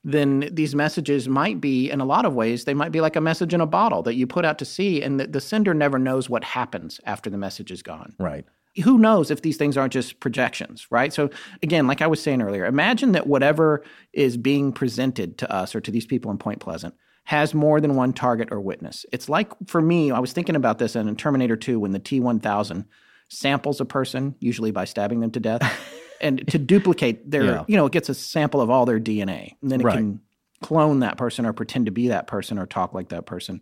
[0.03, 3.21] then these messages might be, in a lot of ways, they might be like a
[3.21, 5.97] message in a bottle that you put out to sea, and the, the sender never
[5.97, 8.13] knows what happens after the message is gone.
[8.19, 8.45] Right.
[8.83, 11.13] Who knows if these things aren't just projections, right?
[11.13, 11.29] So,
[11.63, 15.81] again, like I was saying earlier, imagine that whatever is being presented to us or
[15.81, 19.05] to these people in Point Pleasant has more than one target or witness.
[19.11, 22.19] It's like, for me, I was thinking about this in Terminator 2 when the T
[22.19, 22.85] 1000
[23.29, 25.61] samples a person, usually by stabbing them to death,
[26.21, 27.63] and to duplicate their, Yeah.
[27.67, 29.55] you know, it gets a sample of all their DNA.
[29.61, 29.95] And then it Right.
[29.97, 30.19] can
[30.61, 33.61] clone that person or pretend to be that person or talk like that person.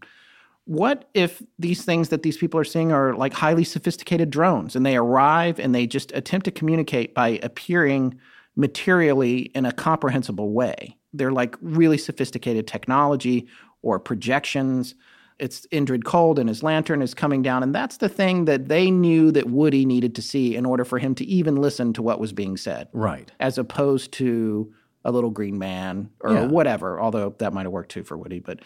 [0.65, 4.85] What if these things that these people are seeing are like highly sophisticated drones and
[4.85, 8.17] they arrive and they just attempt to communicate by appearing
[8.55, 10.97] materially in a comprehensible way?
[11.11, 13.47] They're like really sophisticated technology
[13.81, 14.95] or projections.
[15.37, 17.61] It's Indrid Cold and his lantern is coming down.
[17.63, 20.97] And that's the thing that they knew that Woody needed to see in order for
[20.97, 23.31] him to even listen to what was being said, Right.
[23.39, 24.71] as opposed to
[25.05, 26.45] a little green man or Yeah.
[26.47, 28.39] whatever, although that might have worked too for Woody.
[28.39, 28.59] But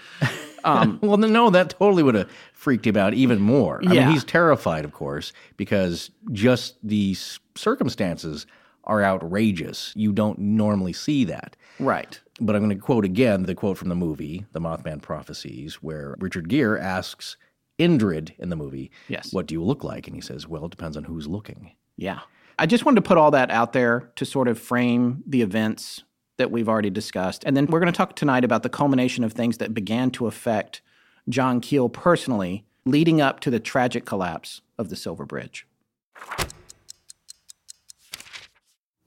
[0.64, 3.82] um, Well, no, that totally would have freaked him out even more.
[3.88, 4.06] I Yeah.
[4.06, 8.46] mean, he's terrified, of course, because just the s- circumstances
[8.84, 9.94] are outrageous.
[9.96, 11.56] You don't normally see that.
[11.80, 12.20] right.
[12.40, 16.16] But I'm going to quote again the quote from the movie, The Mothman Prophecies, where
[16.20, 17.36] Richard Gere asks
[17.80, 19.34] Indrid in the movie, Yes.
[19.34, 20.06] What do you look like?
[20.08, 21.72] And he says, Well, it depends on who's looking.
[21.98, 22.20] Yeah.
[22.60, 26.04] I just wanted to put all that out there to sort of frame the events
[26.38, 27.44] that we've already discussed.
[27.46, 30.28] And then we're going to talk tonight about the culmination of things that began to
[30.28, 30.82] affect
[31.30, 35.68] John Keel personally, leading up to the tragic collapse of the Silver Bridge.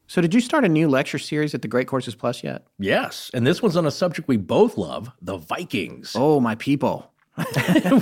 [0.06, 2.66] So, did you start a new lecture series at the Great Courses Plus yet?
[2.80, 3.30] Yes.
[3.32, 6.16] And this one's on a subject we both love the Vikings.
[6.16, 7.12] Oh, my people.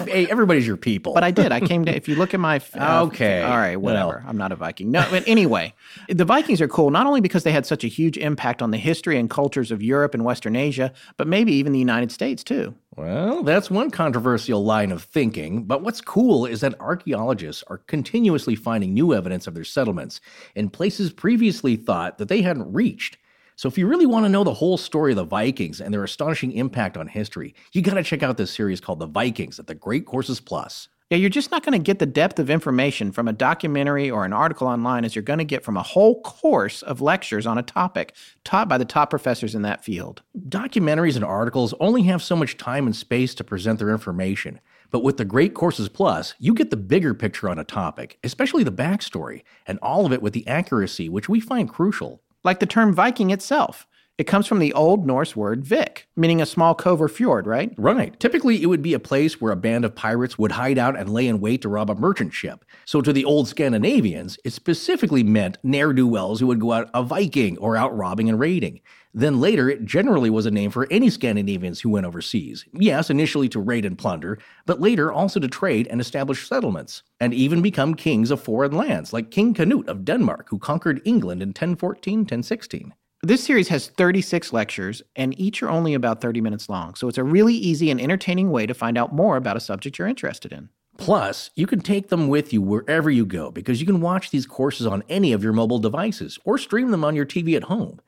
[0.07, 1.15] hey, everybody's your people.
[1.15, 1.53] But I did.
[1.53, 1.95] I came to.
[1.95, 2.61] If you look at my.
[2.75, 3.43] uh, Okay.
[3.43, 3.77] All right.
[3.77, 4.21] Whatever.
[4.21, 4.25] Well.
[4.29, 4.91] I'm not a Viking.
[4.91, 5.07] No.
[5.11, 5.75] But anyway,
[6.09, 8.79] the Vikings are cool not only because they had such a huge impact on the
[8.79, 12.75] history and cultures of Europe and Western Asia, but maybe even the United States too.
[12.97, 18.57] Well, that's one controversial line of thinking, but what's cool is that archaeologists are continuously
[18.57, 20.21] finding new evidence of their settlements
[20.57, 23.17] in places previously thought that they hadn't reached.
[23.59, 26.05] So if you really want to know the whole story of the Vikings and their
[26.05, 29.67] astonishing impact on history, you got to check out this series called The Vikings at
[29.67, 30.87] the Great Courses Plus.
[31.11, 34.25] Yeah, you're just not going to get the depth of information from a documentary or
[34.25, 37.59] an article online as you're going to get from a whole course of lectures on
[37.59, 40.23] a topic taught by the top professors in that field.
[40.49, 44.61] Documentaries and articles only have so much time and space to present their information.
[44.93, 48.63] But with the Great Courses Plus, you get the bigger picture on a topic, especially
[48.63, 52.23] the backstory, and all of it with the accuracy, which we find crucial.
[52.45, 53.88] Like the term Viking itself.
[54.19, 57.73] It comes from the Old Norse word Vik, meaning a small cove or fjord, right?
[57.79, 58.19] Right.
[58.19, 61.09] Typically, it would be a place where a band of pirates would hide out and
[61.09, 62.65] lay in wait to rob a merchant ship.
[62.85, 66.91] So, to the old Scandinavians, it specifically meant ne'er do wells who would go out
[66.95, 68.81] a Viking or out robbing and raiding.
[69.15, 72.65] Then later, it generally was a name for any Scandinavians who went overseas.
[72.73, 77.33] Yes, initially to raid and plunder, but later also to trade and establish settlements, and
[77.33, 81.51] even become kings of foreign lands, like King Canute of Denmark, who conquered England in
[81.51, 82.95] 1014 1016.
[83.23, 87.19] This series has 36 lectures, and each are only about 30 minutes long, so it's
[87.19, 90.53] a really easy and entertaining way to find out more about a subject you're interested
[90.53, 90.69] in.
[90.99, 94.47] Plus, you can take them with you wherever you go because you can watch these
[94.47, 98.01] courses on any of your mobile devices or stream them on your TV at home.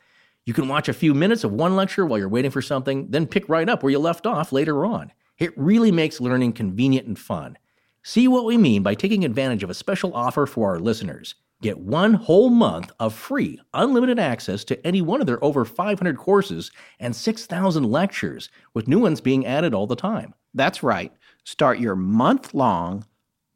[0.46, 3.26] You can watch a few minutes of one lecture while you're waiting for something, then
[3.26, 5.10] pick right up where you left off later on.
[5.38, 7.58] It really makes learning convenient and fun.
[8.04, 11.34] See what we mean by taking advantage of a special offer for our listeners.
[11.62, 16.16] Get one whole month of free, unlimited access to any one of their over 500
[16.16, 20.32] courses and 6,000 lectures, with new ones being added all the time.
[20.54, 21.12] That's right.
[21.44, 23.04] Start your month long,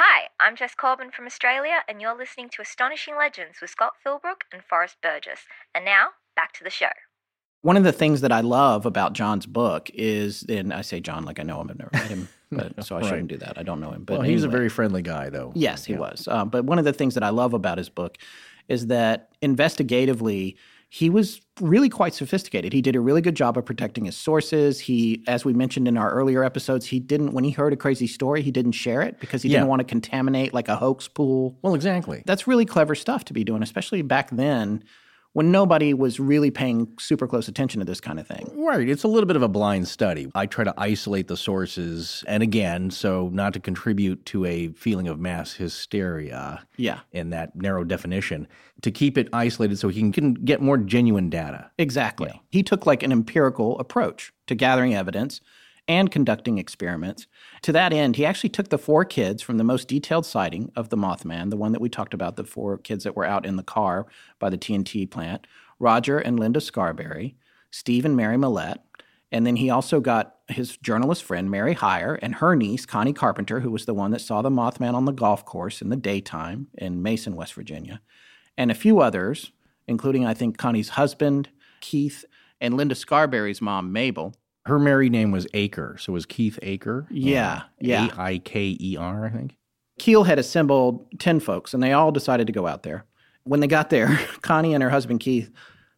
[0.00, 4.42] Hi, I'm Jess Corbin from Australia, and you're listening to Astonishing Legends with Scott Philbrook
[4.52, 5.40] and Forrest Burgess.
[5.74, 6.90] And now, back to the show.
[7.62, 11.24] One of the things that I love about John's book is, and I say John
[11.24, 13.58] like I know him, I've never met him, but so I shouldn't do that.
[13.58, 14.04] I don't know him.
[14.04, 14.58] But well, he's a anyway.
[14.58, 15.50] very friendly guy, though.
[15.56, 16.28] Yes, he was.
[16.28, 18.18] Um, but one of the things that I love about his book
[18.68, 20.54] is that investigatively,
[20.90, 22.72] he was really quite sophisticated.
[22.72, 24.80] He did a really good job of protecting his sources.
[24.80, 28.06] He, as we mentioned in our earlier episodes, he didn't, when he heard a crazy
[28.06, 29.58] story, he didn't share it because he Yeah.
[29.58, 31.58] didn't want to contaminate like a hoax pool.
[31.62, 32.22] Well, exactly.
[32.24, 34.82] That's really clever stuff to be doing, especially back then
[35.38, 38.50] when nobody was really paying super close attention to this kind of thing.
[38.56, 38.88] Right.
[38.88, 40.26] It's a little bit of a blind study.
[40.34, 45.06] I try to isolate the sources, and again, so not to contribute to a feeling
[45.06, 48.48] of mass hysteria Yeah, in that narrow definition,
[48.82, 51.70] to keep it isolated so he can- can get more genuine data.
[51.78, 52.42] exactly.
[52.50, 55.40] He took like an empirical approach to gathering evidence
[55.86, 57.28] and conducting experiments.
[57.62, 60.88] To that end, he actually took the four kids from the most detailed sighting of
[60.88, 63.56] the Mothman, the one that we talked about, the four kids that were out in
[63.56, 64.06] the car
[64.38, 65.46] by the TNT plant,
[65.78, 67.36] Roger and Linda Scarberry,
[67.70, 68.80] Steve and Mary Mallette,
[69.30, 73.60] and then he also got his journalist friend, Mary Hyre, and her niece, Connie Carpenter,
[73.60, 76.68] who was the one that saw the Mothman on the golf course in the daytime
[76.78, 78.00] in Mason, West Virginia,
[78.56, 79.52] and a few others,
[79.86, 82.24] including, I think, Connie's husband, Keith,
[82.60, 84.34] and Linda Scarberry's mom, Mabel.
[84.68, 87.06] Her married name was Aker, so it was Keith Aker.
[87.10, 88.08] Yeah, yeah.
[88.14, 89.56] A I K E R, I think.
[89.98, 93.04] Keel had assembled 10 folks, and they all decided to go out there.
[93.44, 95.50] When they got there, Connie and her husband Keith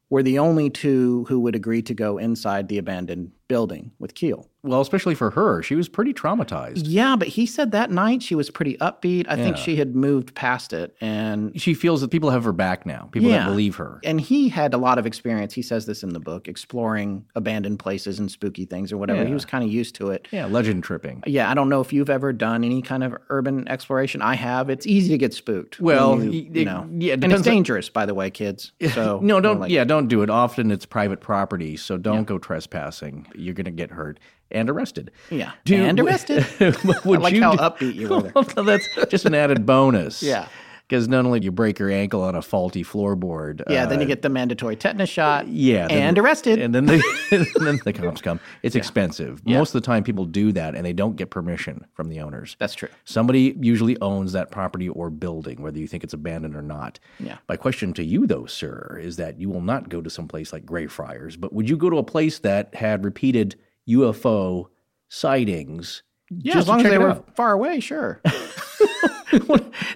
[0.09, 4.50] were the only two who would agree to go inside the abandoned building with Keel.
[4.63, 6.83] Well, especially for her, she was pretty traumatized.
[6.85, 9.25] Yeah, but he said that night she was pretty upbeat.
[9.29, 12.85] I think she had moved past it and She feels that people have her back
[12.85, 13.39] now, people Yeah.
[13.45, 14.01] that believe her.
[14.05, 15.55] and he had a lot of experience.
[15.55, 19.25] He says this in the book, exploring abandoned places and spooky things or whatever.
[19.25, 20.29] He was kind of used to it.
[20.31, 21.23] Yeah, legend tripping.
[21.27, 24.21] Yeah, I don't know if you've ever done any kind of urban exploration.
[24.23, 24.69] I have.
[24.71, 25.81] It's easy to get spooked.
[25.81, 28.31] Well, you, y- you it- know, yeah, it and it's on- dangerous, by the way,
[28.31, 28.73] kids.
[28.91, 29.61] So no, don't.
[29.61, 30.29] like- yeah, don't do it.
[30.31, 33.27] Often it's private property, so don't go trespassing.
[33.35, 34.19] You're going to get hurt
[34.51, 35.11] and arrested.
[35.31, 35.53] Yeah.
[35.65, 36.47] Do- And arrested.
[37.05, 38.65] Would I like you how do- upbeat you were there.
[38.65, 40.23] That's just an added bonus.
[40.23, 40.49] Yeah.
[40.89, 43.63] Because not only do you break your ankle on a faulty floorboard.
[43.71, 45.47] Yeah, then you uh, get the mandatory tetanus shot.
[45.47, 46.59] Yeah, then- and arrested.
[46.61, 46.95] and then the
[47.31, 48.41] and then the cops come.
[48.65, 49.47] It's expensive.
[49.47, 52.57] Most of the time, people do that, and they don't get permission from the owners.
[52.59, 52.89] That's true.
[53.05, 56.99] Somebody usually owns that property or building, whether you think it's abandoned or not.
[57.21, 57.39] Yeah.
[57.49, 60.53] My question to you, though, sir, is that you will not go to some place
[60.53, 63.55] like Greyfriars, but would you go to a place that had repeated
[63.89, 64.67] UFO
[65.09, 66.03] sightings?
[66.31, 67.35] Yeah, just as long as they were out?
[67.35, 68.21] far away, sure.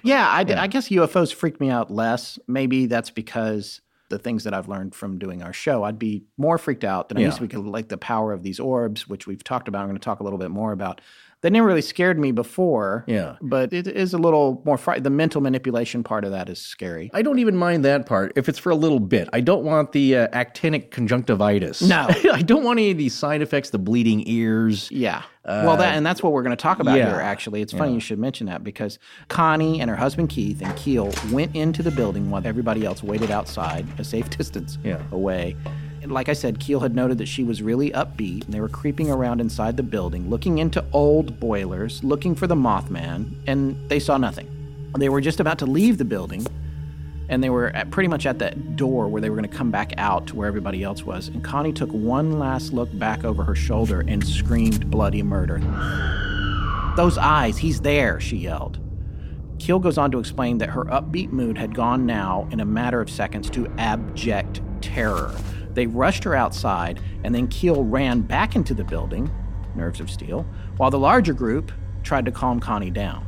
[0.03, 2.39] yeah, I, I guess UFOs freak me out less.
[2.47, 6.57] Maybe that's because the things that I've learned from doing our show, I'd be more
[6.57, 7.47] freaked out than I used to Yeah.
[7.47, 7.57] be.
[7.57, 9.81] Like the power of these orbs, which we've talked about.
[9.81, 11.01] I'm going to talk a little bit more about.
[11.41, 13.03] They never really scared me before.
[13.07, 13.35] Yeah.
[13.41, 14.77] but it is a little more.
[14.79, 17.11] Fri- the mental manipulation part of that is scary.
[17.13, 19.29] I don't even mind that part if it's for a little bit.
[19.31, 21.81] I don't want the uh, actinic conjunctivitis.
[21.83, 22.07] No.
[22.33, 24.89] I don't want any of these side effects, the bleeding ears.
[24.91, 25.21] Yeah.
[25.45, 27.09] well, that and that's what we're going to talk about Uh, yeah.
[27.11, 27.21] here.
[27.21, 31.11] Actually, it's funny you should mention that because Connie and her husband Keith and Keel
[31.31, 35.03] went into the building while everybody else waited outside, a safe distance Yeah.
[35.11, 35.55] away.
[36.07, 39.09] Like I said, Keel had noted that she was really upbeat, and they were creeping
[39.09, 44.17] around inside the building, looking into old boilers, looking for the Mothman, and they saw
[44.17, 44.49] nothing.
[44.97, 46.45] They were just about to leave the building,
[47.29, 49.71] and they were at, pretty much at that door where they were going to come
[49.71, 51.27] back out to where everybody else was.
[51.27, 55.59] And Connie took one last look back over her shoulder and screamed bloody murder.
[56.95, 58.79] Those eyes, he's there, she yelled.
[59.59, 63.01] Keel goes on to explain that her upbeat mood had gone now in a matter
[63.01, 65.33] of seconds to abject terror.
[65.75, 69.29] They rushed her outside, and then Keel ran back into the building,
[69.75, 70.45] nerves of steel,
[70.77, 73.25] while the larger group tried to calm Connie down.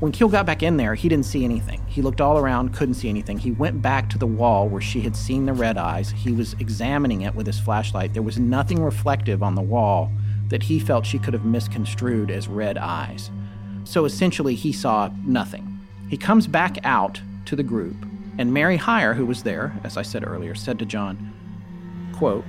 [0.00, 1.84] When Keel got back in there, he didn't see anything.
[1.86, 3.38] He looked all around, couldn't see anything.
[3.38, 6.10] He went back to the wall where she had seen the red eyes.
[6.10, 8.14] He was examining it with his flashlight.
[8.14, 10.10] There was nothing reflective on the wall
[10.48, 13.30] that he felt she could have misconstrued as red eyes.
[13.84, 15.78] So essentially, he saw nothing.
[16.08, 17.96] He comes back out to the group,
[18.40, 21.34] and Mary Hyre, who was there, as I said earlier, said to John,
[22.14, 22.42] quote,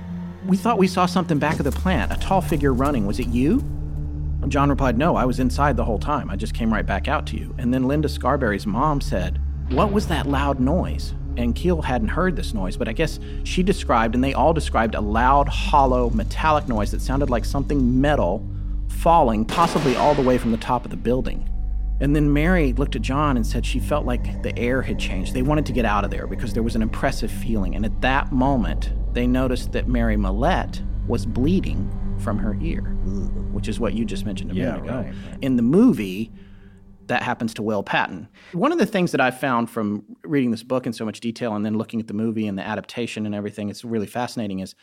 [0.46, 3.06] We thought we saw something back of the plant, a tall figure running.
[3.06, 3.58] Was it you?
[4.48, 6.30] John replied, No, I was inside the whole time.
[6.30, 7.54] I just came right back out to you.
[7.58, 9.38] And then Linda Scarberry's mom said,
[9.68, 11.14] What was that loud noise?
[11.38, 14.94] and Keel hadn't heard this noise, but I guess she described, and they all described,
[14.94, 18.46] a loud, hollow, metallic noise that sounded like something metal
[18.88, 21.48] falling, possibly all the way from the top of the building.
[22.02, 25.34] And then Mary looked at John and said she felt like the air had changed.
[25.34, 27.76] They wanted to get out of there because there was an impressive feeling.
[27.76, 31.88] And at that moment, they noticed that Mary Mallette was bleeding
[32.18, 32.80] from her ear,
[33.52, 34.94] which is what you just mentioned a Yeah, minute ago.
[34.96, 35.14] right.
[35.42, 36.32] In the movie,
[37.06, 38.28] that happens to Will Patton.
[38.52, 41.54] One of the things that I found from reading this book in so much detail
[41.54, 44.74] and then looking at the movie and the adaptation and everything, it's really fascinating is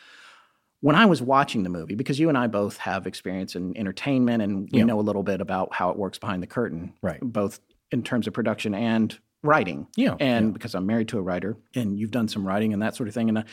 [0.80, 4.42] when I was watching the movie, because you and I both have experience in entertainment
[4.42, 4.84] and we Yeah.
[4.84, 7.20] know a little bit about how it works behind the curtain, Right.
[7.20, 7.60] Both
[7.90, 9.86] in terms of production and writing.
[9.96, 10.52] Yeah, And yeah.
[10.52, 13.14] because I'm married to a writer and you've done some writing and that sort of
[13.14, 13.28] thing.
[13.28, 13.44] And I,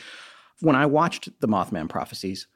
[0.60, 2.46] when I watched The Mothman Prophecies,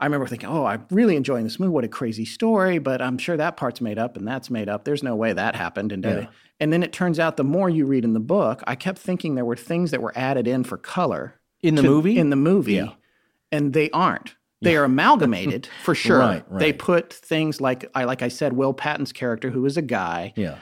[0.00, 1.70] I remember thinking, oh, I'm really enjoying this movie.
[1.70, 4.84] What a crazy story, but I'm sure that part's made up and that's made up.
[4.84, 5.92] There's no way that happened.
[5.92, 6.26] And, Yeah.
[6.58, 9.36] and then it turns out the more you read in the book, I kept thinking
[9.36, 12.18] there were things that were added in for color In the to- movie?
[12.18, 12.92] In the movie.
[13.52, 14.34] And they aren't.
[14.62, 16.18] They are amalgamated for sure.
[16.18, 19.82] Right, They put things like I like I said, Will Patton's character, who is a
[19.82, 20.58] guy, Yeah.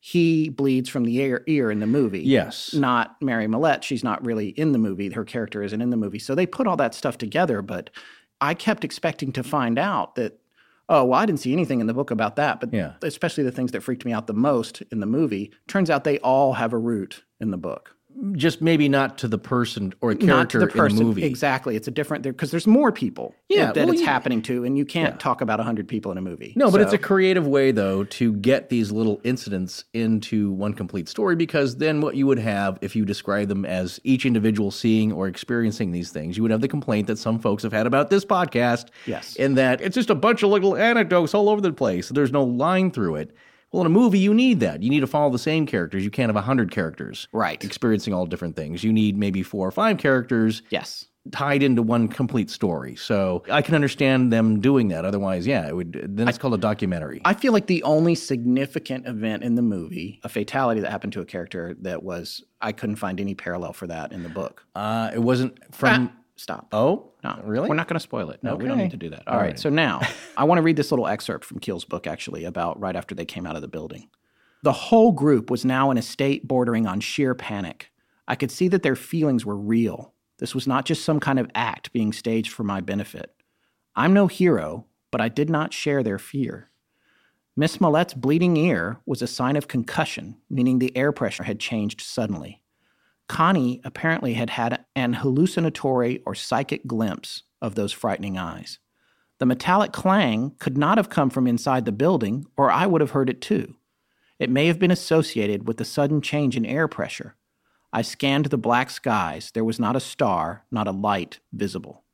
[0.00, 2.20] he bleeds from the ear, ear in the movie.
[2.22, 2.72] Yes.
[2.74, 3.82] Not Mary Mallette.
[3.84, 5.10] She's not really in the movie.
[5.10, 6.18] Her character isn't in the movie.
[6.18, 7.90] So they put all that stuff together, but
[8.40, 10.38] I kept expecting to find out that,
[10.88, 12.58] oh, well, I didn't see anything in the book about that.
[12.58, 12.94] But Yeah.
[13.02, 16.18] especially the things that freaked me out the most in the movie, turns out they
[16.20, 17.94] all have a root in the book.
[18.32, 20.90] Just maybe not to the person or character Not to the person.
[20.92, 21.24] in the movie.
[21.24, 21.74] Exactly.
[21.76, 24.78] It's a different, because there's more people Yeah, that, well, it's you- happening to, and
[24.78, 26.52] you can't talk about 100 people in a movie.
[26.56, 31.08] No, but it's a creative way, though, to get these little incidents into one complete
[31.08, 35.10] story because then what you would have if you describe them as each individual seeing
[35.12, 38.10] or experiencing these things, you would have the complaint that some folks have had about
[38.10, 38.86] this podcast.
[39.06, 39.34] Yes.
[39.36, 42.08] In that it's just a bunch of little anecdotes all over the place.
[42.08, 43.34] There's no line through it.
[43.72, 44.82] Well, in a movie, you need that.
[44.82, 46.04] You need to follow the same characters.
[46.04, 47.62] You can't have a hundred characters, Right.
[47.64, 48.84] Experiencing all different things.
[48.84, 51.06] You need maybe four or five characters, Yes.
[51.30, 52.96] tied into one complete story.
[52.96, 55.04] So I can understand them doing that.
[55.06, 56.16] Otherwise, yeah, it would.
[56.16, 57.22] Then it's called a documentary.
[57.24, 61.20] I feel like the only significant event in the movie, a fatality that happened to
[61.20, 64.64] a character that was, I couldn't find any parallel for that in the book.
[64.74, 66.10] Uh, it wasn't from.
[66.12, 66.68] Ah, Stop.
[66.72, 67.68] Oh, No, really?
[67.68, 68.42] We're not going to spoil it.
[68.42, 69.22] No, we don't need to do that.
[69.26, 69.48] All All right.
[69.48, 69.58] right.
[69.58, 70.00] So now
[70.36, 73.24] I want to read this little excerpt from Keel's book, actually, about right after they
[73.24, 74.08] came out of the building.
[74.62, 77.90] The whole group was now in a state bordering on sheer panic.
[78.26, 80.14] I could see that their feelings were real.
[80.38, 83.34] This was not just some kind of act being staged for my benefit.
[83.94, 86.70] I'm no hero, but I did not share their fear.
[87.56, 92.00] Miss Mallette's bleeding ear was a sign of concussion, meaning the air pressure had changed
[92.00, 92.61] suddenly.
[93.32, 98.78] Connie apparently had had an hallucinatory or psychic glimpse of those frightening eyes.
[99.38, 103.12] The metallic clang could not have come from inside the building, or I would have
[103.12, 103.76] heard it too.
[104.38, 107.34] It may have been associated with the sudden change in air pressure.
[107.90, 109.50] I scanned the black skies.
[109.50, 112.04] There was not a star, not a light visible.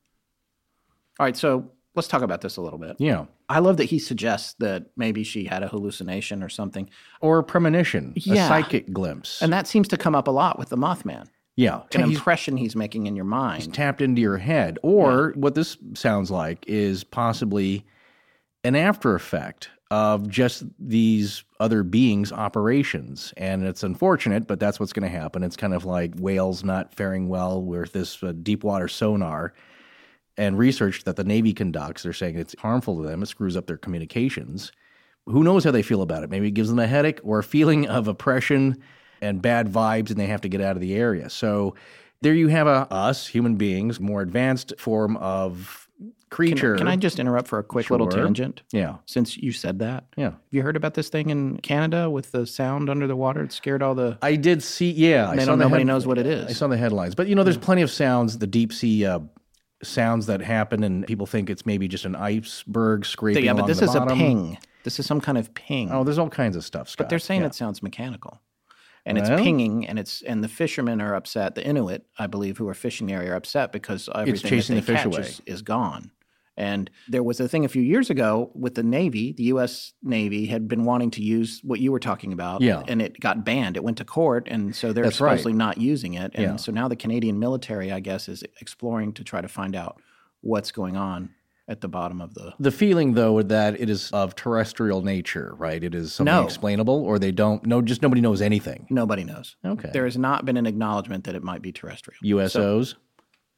[1.19, 2.95] All right, so let's talk about this a little bit.
[3.01, 3.25] yeah.
[3.49, 6.91] I love that he suggests that maybe she had a hallucination or something.
[7.21, 9.41] Or a premonition, a psychic glimpse.
[9.41, 11.29] And that seems to come up a lot with the Mothman.
[11.57, 11.83] yeah.
[11.95, 13.73] An he's impression he's making in your mind.
[13.73, 14.79] tapped into your head.
[14.83, 17.87] Or what this sounds like is possibly
[18.65, 23.33] an after effect of just these other beings' operations.
[23.39, 25.43] And it's unfortunate, but that's what's going to happen.
[25.43, 29.55] It's kind of like whales not faring well with this uh, deep water sonar
[30.39, 32.03] and research that the Navy conducts.
[32.05, 34.73] They're saying it's harmful to them, it screws up their communications.
[35.27, 36.31] Who knows how they feel about it?
[36.31, 38.79] Maybe it gives them a headache or a feeling of oppression
[39.21, 41.29] and bad vibes, and they have to get out of the area.
[41.29, 41.75] So
[42.23, 45.87] there you have a, us, human beings, more advanced form of
[46.31, 46.77] creature.
[46.77, 48.63] Can I just interrupt for a quick little tangent?
[48.71, 48.97] Yeah.
[49.07, 50.31] Since you said that, Yeah.
[50.31, 53.43] have you heard about this thing in Canada with the sound under the water?
[53.43, 54.19] It scared all the.
[54.23, 55.29] I did see, yeah.
[55.31, 56.47] I saw nobody head- knows what it is.
[56.47, 57.15] I saw the headlines.
[57.15, 59.21] But, you know, there's plenty of sounds, the deep sea uh,
[59.83, 63.83] sounds that happen, and people think it's maybe just an iceberg scraping yeah, but this
[63.83, 64.09] is bottom.
[64.09, 64.59] a ping.
[64.85, 65.91] This is some kind of ping.
[65.93, 67.05] Oh, there's all kinds of stuff, Scott.
[67.05, 67.49] but they're saying Yeah.
[67.49, 68.41] it sounds mechanical.
[69.07, 71.55] And it's pinging, and it's and the fishermen are upset.
[71.55, 74.83] The Inuit, I believe, who are fishing the area, are upset because everything chasing that
[74.85, 75.21] they the fish catch away.
[75.21, 76.11] Is, is gone.
[76.59, 79.33] And there was a thing a few years ago with the Navy.
[79.33, 79.93] The U.S.
[80.03, 82.83] Navy had been wanting to use what you were talking about, Yeah.
[82.89, 83.77] and it got banned.
[83.77, 85.31] It went to court, and so they're That's right.
[85.31, 86.33] supposedly not using it.
[86.35, 86.57] And Yeah.
[86.57, 90.01] so now the Canadian military, I guess, is exploring to try to find out
[90.41, 91.31] what's going on
[91.69, 92.55] at the bottom of the.
[92.59, 95.85] The feeling, though, that it is of terrestrial nature, right?
[95.85, 96.43] It is something No.
[96.45, 97.65] explainable, or they don't.
[97.67, 98.87] No, just nobody knows anything.
[98.91, 99.55] Nobody knows.
[99.65, 99.91] Okay.
[99.93, 102.19] There has not been an acknowledgement that it might be terrestrial.
[102.25, 102.95] USOs.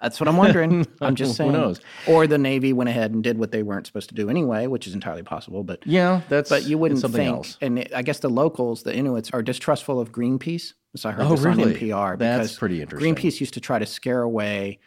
[0.00, 0.86] That's what I'm wondering.
[1.00, 1.50] I'm just saying.
[1.52, 1.80] Who knows?
[2.06, 4.86] Or the Navy went ahead and did what they weren't supposed to do anyway, which
[4.86, 5.62] is entirely possible.
[5.62, 7.36] But Yeah, that's but you wouldn't something think.
[7.36, 7.58] else.
[7.60, 10.72] And it- I guess the locals, the Inuits, are distrustful of Greenpeace.
[10.96, 11.74] So I heard Oh, this on really?
[11.74, 13.14] NPR That's pretty interesting.
[13.14, 14.78] Greenpeace used to try to scare away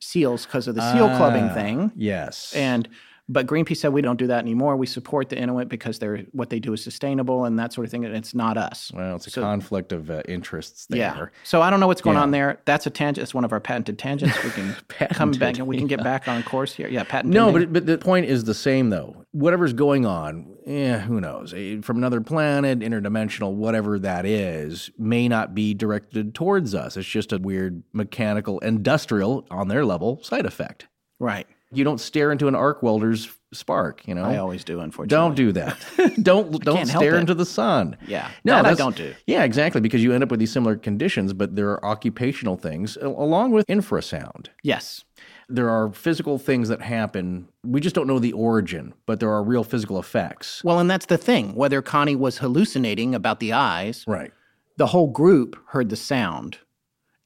[0.00, 1.92] seals because of the seal clubbing Ah, thing.
[1.94, 2.52] Yes.
[2.56, 2.88] And
[3.32, 4.76] but Greenpeace said we don't do that anymore.
[4.76, 7.90] We support the Inuit because they're what they do is sustainable and that sort of
[7.90, 8.04] thing.
[8.04, 8.92] And it's not us.
[8.94, 10.98] well, it's a So- conflict of uh, interests there.
[10.98, 11.26] Yeah.
[11.44, 12.22] So I don't know what's going Yeah.
[12.22, 12.60] on there.
[12.64, 13.22] That's a tangent.
[13.22, 14.36] It's one of our patented tangents.
[14.44, 14.76] We can
[15.12, 16.88] come back and we can get back on course here.
[16.88, 17.32] Yeah, patent.
[17.32, 19.24] No, but but the point is the same though.
[19.32, 21.54] Whatever's going on, eh, who knows?
[21.56, 26.98] Eh, From another planet, interdimensional, whatever that is, may not be directed towards us.
[26.98, 30.86] It's just a weird mechanical, industrial, on their level, side effect.
[31.18, 31.46] right.
[31.72, 34.06] You don't stare into an arc welder's spark.
[34.06, 35.16] You know, I always do, unfortunately.
[35.16, 35.78] Don't do that.
[36.22, 37.96] don't don't stare into the sun.
[38.06, 39.14] Yeah, no, that I don't do.
[39.26, 42.96] Yeah, exactly, because you end up with these similar conditions, but there are occupational things
[43.00, 44.46] along with infrasound.
[44.62, 45.04] Yes.
[45.48, 47.48] There are physical things that happen.
[47.62, 50.62] We just don't know the origin, but there are real physical effects.
[50.64, 51.54] Well, and that's the thing.
[51.54, 54.32] Whether Connie was hallucinating about the eyes, Right.
[54.78, 56.58] the whole group heard the sound,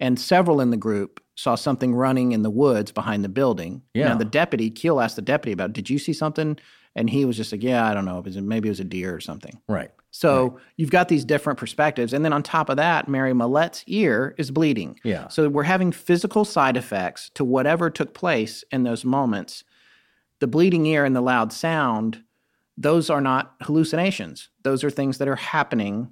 [0.00, 3.82] and several in the group saw something running in the woods behind the building.
[3.94, 4.08] Yeah.
[4.08, 6.58] Now the deputy, Keel asked the deputy about, "Did you see something?"
[6.94, 8.18] And he was just like, "Yeah, I don't know.
[8.18, 9.90] It was, maybe it was a deer or something." Right.
[10.10, 12.14] So you've got these different perspectives.
[12.14, 14.98] And then on top of that, Mary Mallette's ear is bleeding.
[15.04, 15.28] Yeah.
[15.28, 19.62] So we're having physical side effects to whatever took place in those moments.
[20.38, 22.22] The bleeding ear and the loud sound,
[22.78, 24.48] those are not hallucinations.
[24.62, 26.08] Those are things that are happening.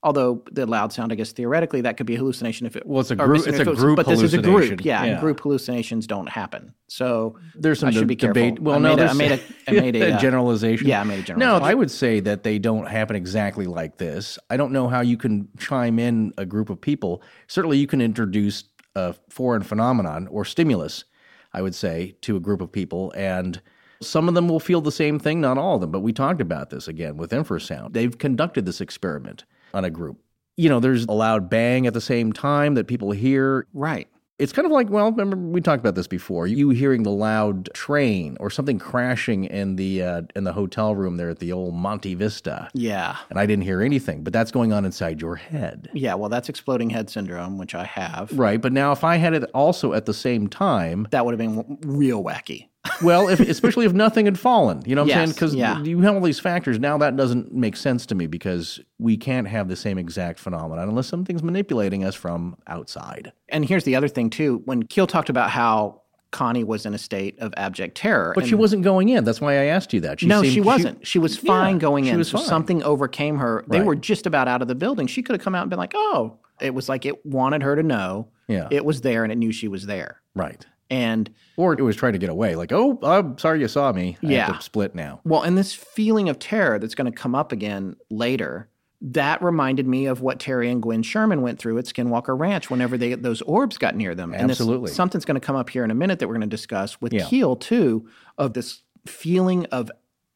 [0.00, 3.00] Although the loud sound, I guess theoretically, that could be a hallucination if it Well,
[3.00, 5.10] it's a group- it's a group But this is a group, yeah, Yeah.
[5.12, 6.72] And group hallucinations don't happen.
[6.86, 8.40] So There's some I should de- be careful.
[8.42, 8.60] debate.
[8.62, 10.86] Well, I no, made a- I made a- I made a, uh, generalization.
[10.86, 11.60] yeah, I made a generalization.
[11.62, 11.66] No.
[11.66, 14.38] I would say that they don't happen exactly like this.
[14.48, 17.20] I don't know how you can chime in a group of people.
[17.48, 21.04] Certainly, you can introduce a foreign phenomenon or stimulus,
[21.52, 23.60] I would say, to a group of people, and
[24.00, 25.40] some of them will feel the same thing.
[25.40, 27.94] Not all of them, but we talked about this again with infrasound.
[27.94, 29.44] They've conducted this experiment
[29.74, 30.18] on a group.
[30.56, 33.66] You know, there's a loud bang at the same time that people hear.
[33.72, 34.08] right.
[34.40, 36.46] It's kind of like, well, remember we talked about this before.
[36.46, 41.16] You hearing the loud train or something crashing in the uh, in the hotel room
[41.16, 43.16] there at the old Monte Vista, Yeah.
[43.30, 46.48] and I didn't hear anything, but that's going on inside your head, Yeah, well, that's
[46.48, 48.30] exploding head syndrome, which I have.
[48.38, 48.62] right?
[48.62, 51.78] But now, if I had it also at the same time, That would have been
[51.84, 52.68] real wacky.
[53.02, 55.34] Well, if especially if nothing had fallen, you know what I'm saying?
[55.34, 55.82] Because yeah.
[55.82, 56.78] you have all these factors.
[56.78, 60.88] Now that doesn't make sense to me because we can't have the same exact phenomenon
[60.88, 63.32] unless something's manipulating us from outside.
[63.48, 64.62] And here's the other thing, too.
[64.64, 68.32] When Keel talked about how Connie was in a state of abject terror.
[68.34, 69.24] But and- she wasn't going in.
[69.24, 70.20] That's why I asked you that.
[70.20, 71.06] She no, seemed- she wasn't.
[71.06, 72.18] She, was fine Yeah, going she in.
[72.18, 72.46] was so fine.
[72.46, 73.64] something overcame her.
[73.68, 73.86] They Right.
[73.86, 75.06] were just about out of the building.
[75.06, 77.76] She could have come out and been like, oh, it was like it wanted her
[77.76, 78.68] to know Yeah.
[78.70, 80.20] it was there and it knew she was there.
[80.34, 80.66] Right.
[80.90, 84.16] And Or it was trying to get away, like, oh, I'm sorry you saw me.
[84.22, 84.46] I Yeah.
[84.46, 85.20] have to split now.
[85.24, 88.68] Well, and this feeling of terror that's going to come up again later,
[89.00, 92.96] that reminded me of what Terry and Gwen Sherman went through at Skinwalker Ranch whenever
[92.96, 94.32] they those orbs got near them.
[94.34, 94.90] And this- Absolutely.
[94.90, 97.12] something's going to come up here in a minute that we're going to discuss with
[97.12, 97.26] Yeah.
[97.26, 98.08] Keel too,
[98.38, 99.90] of this feeling of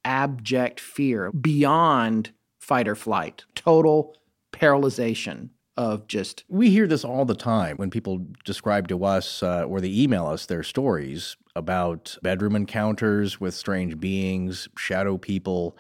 [0.05, 2.31] abject fear beyond
[2.61, 4.15] fight or flight, total
[4.53, 9.65] paralyzation of just We hear this all the time when people describe to us uh,
[9.65, 15.77] or they email us their stories about bedroom encounters with strange beings, shadow people.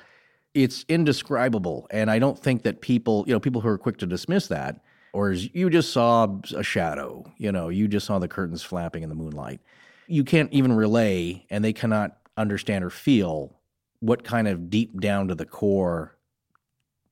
[0.54, 1.86] It's indescribable.
[1.90, 4.82] And I don't think that people, you know, people who are quick to dismiss that,
[5.12, 9.08] or you just saw a shadow, you know, you just saw the curtains flapping in
[9.08, 9.60] the moonlight.
[10.06, 13.58] You can't even relay, and they cannot understand or feel
[14.00, 16.16] what kind of deep down to the core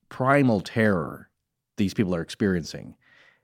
[0.08, 1.29] primal terror
[1.80, 2.94] these people are experiencing.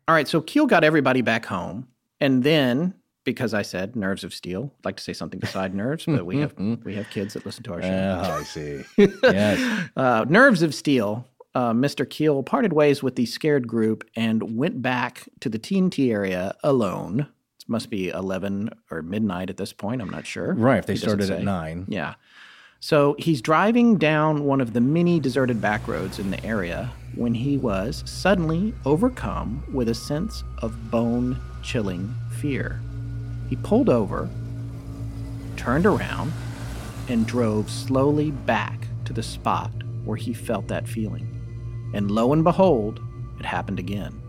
[0.07, 1.89] All right, so Keel got everybody back home,
[2.21, 6.05] and then because I said nerves of steel, I'd like to say something beside nerves,
[6.05, 8.23] but we have we have kids that listen to our show.
[8.25, 8.85] Oh, I see.
[9.25, 9.89] yes.
[9.97, 11.27] Uh, nerves of steel.
[11.55, 12.09] Uh, Mr.
[12.09, 17.21] Keel parted ways with the scared group and went back to the TNT area alone.
[17.21, 20.03] It must be eleven or midnight at this point.
[20.03, 20.53] I'm not sure.
[20.53, 20.79] Right.
[20.79, 21.87] If they started at nine.
[21.89, 22.15] Yeah.
[22.81, 27.35] So he's driving down one of the many deserted back roads in the area when
[27.35, 32.81] he was suddenly overcome with a sense of bone chilling fear.
[33.49, 34.29] He pulled over,
[35.57, 36.33] turned around,
[37.09, 39.71] and drove slowly back to the spot
[40.05, 41.33] where he felt that feeling.
[41.95, 43.01] And lo and behold,
[43.41, 44.21] it happened again.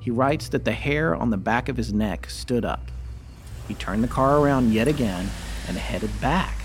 [0.00, 2.90] He writes that the hair on the back of his neck stood up.
[3.68, 5.28] He turned the car around yet again
[5.68, 6.55] and headed back,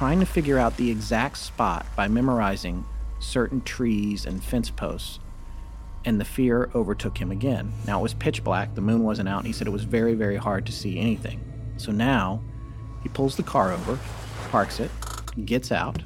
[0.00, 2.82] trying to figure out the exact spot by memorizing
[3.18, 5.18] certain trees and fence posts.
[6.06, 7.70] And the fear overtook him again.
[7.86, 10.14] Now it was pitch black, the moon wasn't out, and he said it was very,
[10.14, 11.38] very hard to see anything.
[11.76, 12.40] So now
[13.02, 13.98] he pulls the car over,
[14.48, 14.90] parks it,
[15.44, 16.02] gets out,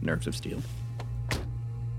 [0.00, 0.62] nerves of steel.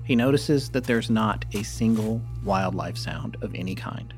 [0.06, 4.12] He notices that there's not a single wildlife sound of any kind.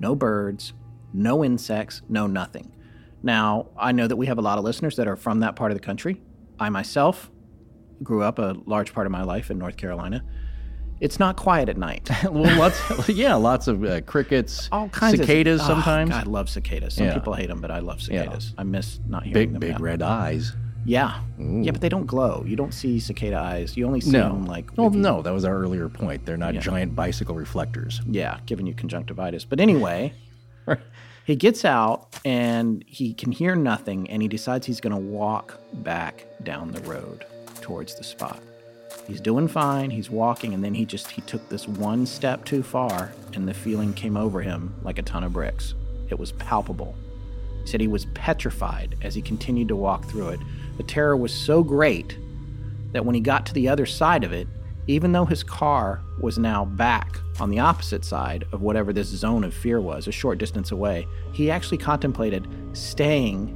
[0.00, 0.72] No birds,
[1.12, 2.72] no insects, no nothing.
[3.22, 5.72] Now, I know that we have a lot of listeners that are from that part
[5.72, 6.22] of the country.
[6.60, 7.30] I myself
[8.02, 10.22] grew up a large part of my life in North Carolina.
[11.00, 12.10] It's not quiet at night.
[12.24, 16.10] well, lots, yeah, lots of uh, crickets, All kinds cicadas of oh, sometimes.
[16.10, 16.94] God, I love cicadas.
[16.94, 17.14] Some Yeah.
[17.14, 18.22] people hate them, but I love Yeah.
[18.22, 18.54] cicadas.
[18.58, 19.60] I miss not hearing big, them.
[19.60, 19.78] big now.
[19.78, 20.54] red eyes.
[20.84, 22.44] Yeah, yeah, but they don't glow.
[22.46, 23.76] You don't see cicada eyes.
[23.76, 24.70] You only see No, them like.
[24.76, 26.24] well, you- no, that was our earlier point.
[26.24, 26.60] They're not Yeah.
[26.60, 28.00] giant bicycle reflectors.
[28.06, 29.44] Yeah, giving you conjunctivitis.
[29.44, 30.14] But anyway,
[31.28, 35.60] he gets out and he can hear nothing, and he decides he's going to walk
[35.74, 37.26] back down the road
[37.60, 38.40] towards the spot.
[39.06, 39.90] He's doing fine.
[39.90, 43.52] He's walking, and then he just he took this one step too far, and the
[43.52, 45.74] feeling came over him like a ton of bricks.
[46.08, 46.96] It was palpable.
[47.60, 50.40] He said he was petrified as he continued to walk through it.
[50.78, 52.16] The terror was so great
[52.92, 54.48] that when he got to the other side of it,
[54.88, 59.44] even though his car was now back on the opposite side of whatever this zone
[59.44, 63.48] of fear was, a short distance away, he actually contemplated staying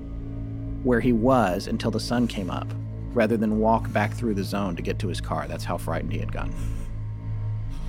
[0.85, 2.69] where he was until the sun came up
[3.15, 5.49] rather than walk back through the zone to get to his car.
[5.49, 6.55] That's how frightened he had gotten.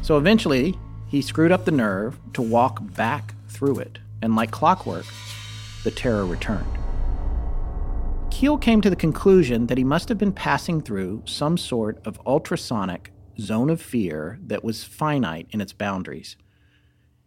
[0.01, 0.77] So eventually,
[1.07, 5.05] he screwed up the nerve to walk back through it, and like clockwork,
[5.83, 6.65] the terror returned.
[8.31, 12.19] Keel came to the conclusion that he must have been passing through some sort of
[12.25, 16.35] ultrasonic zone of fear that was finite in its boundaries.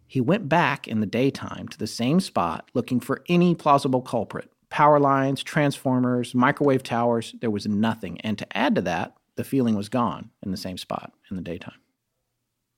[0.05, 4.49] He went back in the daytime to the same spot looking for any plausible culprit
[4.69, 7.33] power lines, transformers, microwave towers.
[7.39, 8.19] There was nothing.
[8.21, 11.41] And to add to that, the feeling was gone in the same spot in the
[11.41, 11.79] daytime.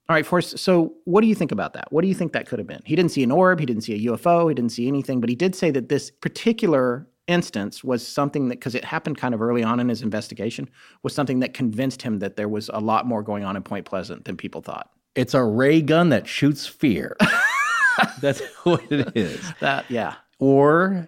[0.07, 0.57] All right, Forrest.
[0.59, 1.91] So, what do you think about that?
[1.91, 2.82] What do you think that could have been?
[2.86, 5.30] He didn't see an orb, he didn't see a UFO, he didn't see anything, but
[5.30, 9.41] he did say that this particular instance was something that, because it happened kind of
[9.41, 10.69] early on in his investigation,
[11.03, 13.86] was something that convinced him that there was a lot more going on in Point
[13.86, 14.89] Pleasant than people thought.
[15.15, 17.15] It's a ray gun that shoots fear.
[18.21, 19.41] That's what it is.
[19.59, 20.15] That, yeah.
[20.39, 21.07] Or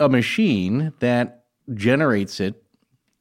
[0.00, 1.44] a machine that
[1.74, 2.62] generates it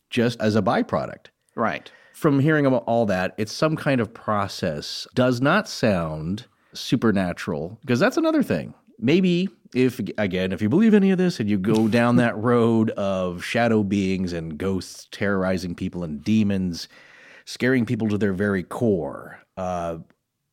[0.10, 1.28] just as a byproduct.
[1.56, 1.92] Right.
[2.14, 5.08] From hearing about all that, it's some kind of process.
[5.14, 8.74] Does not sound supernatural because that's another thing.
[9.00, 12.90] Maybe if again, if you believe any of this and you go down that road
[12.92, 16.88] of shadow beings and ghosts terrorizing people and demons
[17.46, 19.98] scaring people to their very core, uh,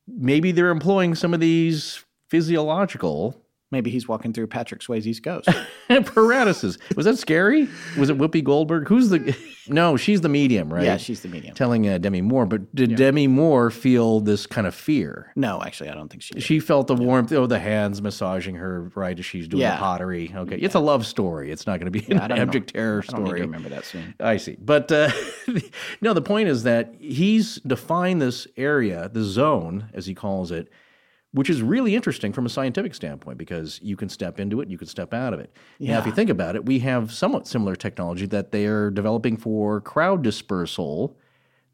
[0.09, 3.40] maybe they're employing some of these physiological
[3.73, 5.49] Maybe he's walking through Patrick Swayze's ghost.
[5.91, 6.79] apparatuses.
[6.97, 7.69] Was that scary?
[7.99, 8.89] Was it Whoopi Goldberg?
[8.89, 9.37] Who's the?
[9.69, 10.83] No, she's the medium, right?
[10.85, 11.55] Yeah, she's the medium.
[11.55, 12.47] telling uh, Demi Moore.
[12.47, 15.33] But did Demi Moore feel this kind of fear?
[15.37, 16.43] no, actually, I don't think she did.
[16.43, 19.77] She felt the warmth, oh, the hands massaging her right as she's doing Yeah.
[19.77, 20.33] the pottery.
[20.35, 21.53] Okay, it's a love story.
[21.53, 22.37] It's not going to be an don't know.
[22.43, 23.41] abject terror I don't story.
[23.43, 24.15] remember that scene.
[24.19, 24.57] I see.
[24.61, 25.11] But uh,
[26.01, 30.69] no, the point is that he's defined this area, the zone, as he calls it,
[31.33, 34.77] which is really interesting from a scientific standpoint because you can step into it, you
[34.79, 35.53] can step out of it.
[35.79, 39.37] Now, if you think about it, we have somewhat similar technology that they are developing
[39.37, 41.17] for crowd dispersal,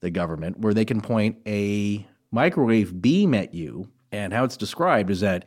[0.01, 3.89] the government, where they can point a microwave beam at you.
[4.13, 5.47] And how it's described is that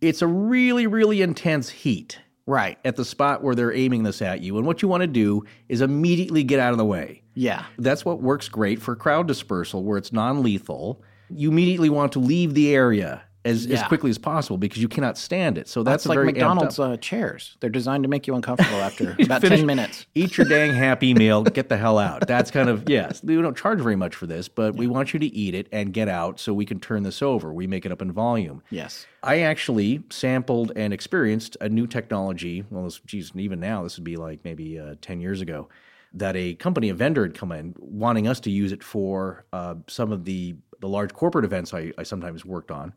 [0.00, 2.78] it's a really, really intense heat Right.
[2.84, 4.58] at the spot where they're aiming this at you.
[4.58, 7.22] And what you want to do is immediately get out of the way.
[7.34, 7.64] Yeah.
[7.78, 11.02] That's what works great for crowd dispersal, where it's non lethal.
[11.30, 15.18] You immediately want to leave the area as, as quickly as possible because you cannot
[15.18, 15.68] stand it.
[15.68, 17.56] So that's, That's a like very McDonald's uh, chairs.
[17.60, 20.06] They're designed to make you uncomfortable after about Finish- 10 minutes.
[20.14, 21.42] Eat your dang happy meal.
[21.42, 22.26] Get the hell out.
[22.26, 23.22] That's kind of yes.
[23.22, 25.92] We don't charge very much for this, but we want you to eat it and
[25.92, 27.52] get out so we can turn this over.
[27.52, 28.62] We make it up in volume.
[28.70, 29.06] Yes.
[29.22, 32.64] I actually sampled and experienced a new technology.
[32.70, 35.68] Well, this, geez, even now, this would be like maybe uh, 10 years ago,
[36.14, 39.74] that a company, a vendor had come in wanting us to use it for uh,
[39.88, 42.92] some of the, the large corporate events I, I sometimes worked on,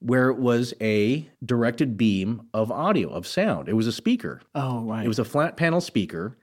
[0.00, 3.68] where it was a directed beam of audio, of sound.
[3.68, 4.40] It was a speaker.
[4.54, 5.04] Oh, right.
[5.04, 6.36] It was a flat panel speaker.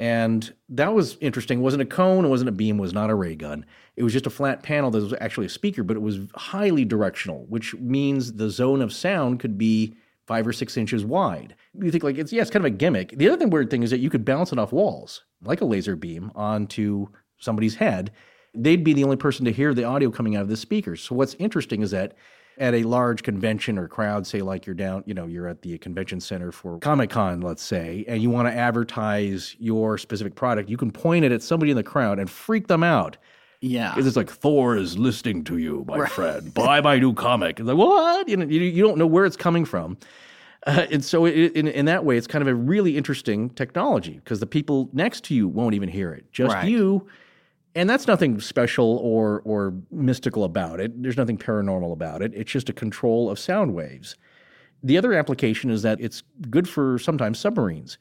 [0.00, 1.58] And that was interesting.
[1.58, 3.66] It wasn't a cone, it wasn't a beam, it was not a ray gun.
[3.96, 6.84] It was just a flat panel that was actually a speaker, but it was highly
[6.84, 9.96] directional, which means the zone of sound could be
[10.28, 11.56] five or six inches wide.
[11.74, 13.16] You think like it's yeah, it's kind of a gimmick.
[13.16, 15.64] The other thing weird thing is that you could bounce it off walls, like a
[15.64, 18.12] laser beam, onto somebody's head.
[18.54, 21.02] They'd be the only person to hear the audio coming out of the speakers.
[21.02, 22.14] So what's interesting is that
[22.58, 25.78] at a large convention or crowd, say like you're down, you know, you're at the
[25.78, 30.68] convention center for Comic Con, let's say, and you want to advertise your specific product,
[30.68, 33.16] you can point it at somebody in the crowd and freak them out.
[33.60, 33.90] yeah.
[33.90, 36.52] Because it's like Thor is listening to you, my friend.
[36.54, 37.58] Buy my new comic.
[37.60, 38.28] It's like what?
[38.28, 39.96] You know, you, you don't know where it's coming from.
[40.66, 44.14] Uh, and so, it, in, in that way, it's kind of a really interesting technology
[44.14, 46.68] because the people next to you won't even hear it, just Right.
[46.68, 47.06] you.
[47.78, 51.00] And that's nothing special or or mystical about it.
[51.00, 52.32] There's nothing paranormal about it.
[52.34, 54.16] It's just a control of sound waves.
[54.82, 57.96] The other application is that it's good for sometimes submarines.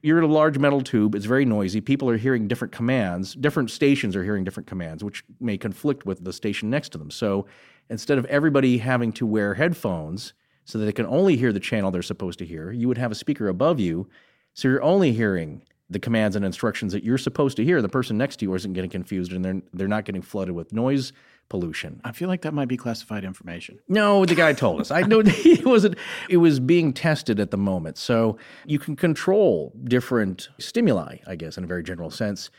[0.00, 1.82] You're in a large metal tube, it's very noisy.
[1.82, 3.34] People are hearing different commands.
[3.34, 7.10] Different stations are hearing different commands, which may conflict with the station next to them.
[7.10, 7.44] So
[7.90, 10.32] instead of everybody having to wear headphones
[10.64, 13.12] so that they can only hear the channel they're supposed to hear, you would have
[13.12, 14.08] a speaker above you.
[14.54, 15.60] So you're only hearing
[15.90, 17.82] the commands and instructions that you're supposed to hear.
[17.82, 20.72] The person next to you isn't getting confused and they're, they're not getting flooded with
[20.72, 21.12] noise
[21.48, 22.00] pollution.
[22.04, 23.80] I feel like that might be classified information.
[23.88, 24.90] No, the guy told us.
[24.90, 25.96] I know it wasn't.
[26.28, 31.58] It was being tested at the moment, so you can control different stimuli, I guess,
[31.58, 32.50] in a very general sense,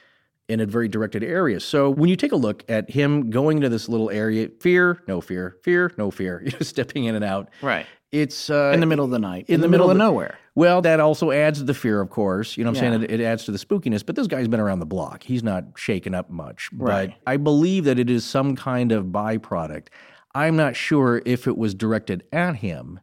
[0.50, 1.62] in a very directed area.
[1.62, 5.22] So when you take a look at him going to this little area, fear, no
[5.22, 7.50] fear, fear, no fear, you know, stepping in and out.
[7.62, 7.86] Right.
[8.12, 9.46] It's uh, In the middle of the night.
[9.48, 10.38] In, the, middle, of the- nowhere.
[10.56, 12.58] well, that also adds to the fear, of course.
[12.58, 12.92] You know what I'm Yeah.
[13.00, 13.04] saying?
[13.04, 14.06] It, it adds to the spookiness.
[14.06, 15.24] But this guy's been around the block.
[15.24, 16.70] He's not shaken up much.
[16.74, 17.16] Right.
[17.24, 19.88] But I believe that it is some kind of byproduct.
[20.36, 23.00] I'm not sure if it was directed at him,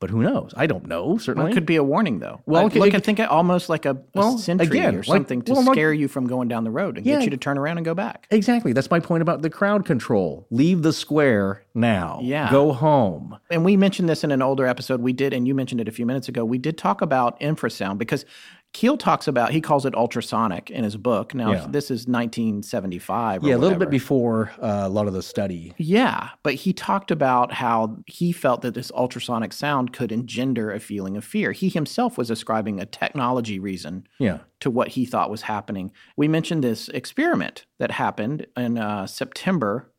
[0.00, 0.52] but who knows?
[0.56, 1.50] I don't know, Well, certainly.
[1.50, 2.40] it could be a warning, though.
[2.46, 4.98] Well, Well, it could- look, it I think almost like a, a sentry again, or
[4.98, 7.16] like- something to well, like- scare you from going down the road and Yeah.
[7.16, 8.26] get you to turn around and go back.
[8.30, 8.72] exactly.
[8.72, 10.46] That's my point about the crowd control.
[10.50, 12.18] Leave the square now.
[12.22, 12.50] Yeah.
[12.50, 13.36] Go home.
[13.50, 15.92] And we mentioned this in an older episode we did, and you mentioned it a
[15.92, 16.44] few minutes ago.
[16.44, 18.24] We did talk about infrasound because
[18.72, 21.34] Keel talks about, he calls it ultrasonic in his book.
[21.34, 21.66] Now, Yeah.
[21.68, 23.42] this is 1975.
[23.42, 25.72] Or Yeah, a little bit before uh, a lot of the study.
[25.76, 30.78] Yeah, but he talked about how he felt that this ultrasonic sound could engender a
[30.78, 31.50] feeling of fear.
[31.52, 34.38] He himself was ascribing a technology reason Yeah.
[34.60, 35.90] to what he thought was happening.
[36.16, 39.92] We mentioned this experiment that happened in uh, September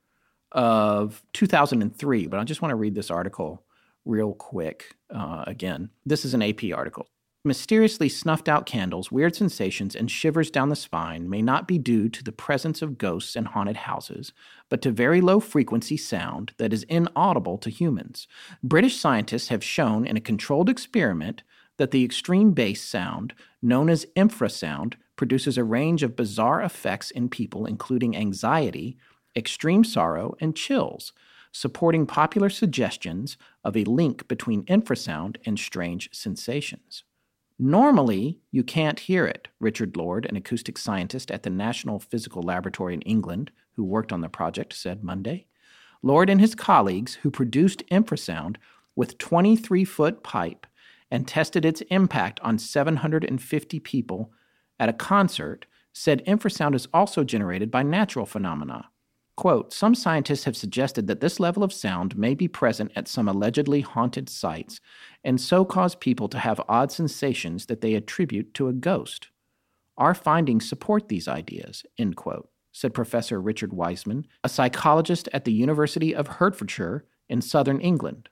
[0.54, 3.64] of 2003, but I just want to read this article
[4.06, 5.90] real quick uh, again.
[6.06, 7.08] This is an AP article.
[7.44, 12.08] Mysteriously snuffed out candles, weird sensations, and shivers down the spine may not be due
[12.08, 14.32] to the presence of ghosts in haunted houses,
[14.70, 18.28] but to very low frequency sound that is inaudible to humans.
[18.64, 21.42] British scientists have shown in a controlled experiment
[21.78, 27.28] that the extreme bass sound, known as infrasound, produces a range of bizarre effects in
[27.28, 28.98] people, including anxiety,
[29.36, 31.12] extreme sorrow, and chills,
[31.52, 37.04] supporting popular suggestions of a link between infrasound and strange sensations.
[37.64, 42.96] Normally, you can't hear it, Richard Lord, an acoustic scientist at the National Physical Laboratory
[42.96, 45.46] in England who worked on the project, said Monday.
[46.02, 48.56] Lord and his colleagues, who produced infrasound
[48.96, 50.66] with 23 foot pipe
[51.12, 54.32] and tested its impact on 750 people
[54.80, 58.90] at a concert, said infrasound is also generated by natural phenomena.
[59.42, 63.28] Quote, some scientists have suggested that this level of sound may be present at some
[63.28, 64.80] allegedly haunted sites
[65.24, 69.30] and so cause people to have odd sensations that they attribute to a ghost.
[69.98, 75.54] Our findings support these ideas, end quote, said Professor Richard Wiseman, a psychologist at the
[75.54, 78.30] University of Hertfordshire in southern England.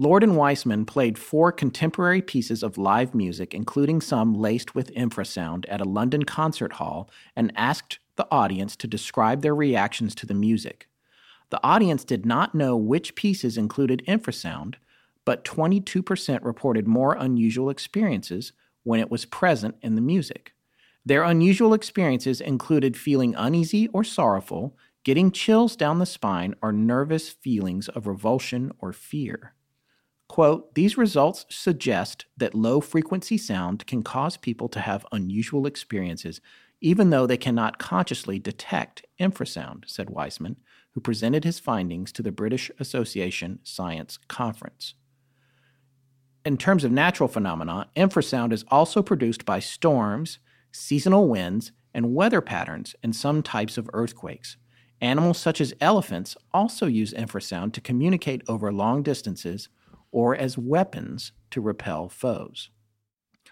[0.00, 5.66] Lord and Wiseman played four contemporary pieces of live music, including some laced with infrasound,
[5.68, 10.32] at a London concert hall and asked the audience to describe their reactions to the
[10.32, 10.88] music.
[11.50, 14.76] The audience did not know which pieces included infrasound,
[15.26, 20.54] but 22% reported more unusual experiences when it was present in the music.
[21.04, 27.28] Their unusual experiences included feeling uneasy or sorrowful, getting chills down the spine, or nervous
[27.28, 29.52] feelings of revulsion or fear.
[30.30, 36.40] Quote, these results suggest that low frequency sound can cause people to have unusual experiences,
[36.80, 40.54] even though they cannot consciously detect infrasound, said Wiseman,
[40.92, 44.94] who presented his findings to the British Association Science Conference.
[46.44, 50.38] In terms of natural phenomena, infrasound is also produced by storms,
[50.70, 54.56] seasonal winds, and weather patterns in some types of earthquakes.
[55.00, 59.68] Animals such as elephants also use infrasound to communicate over long distances
[60.12, 62.70] or as weapons to repel foes.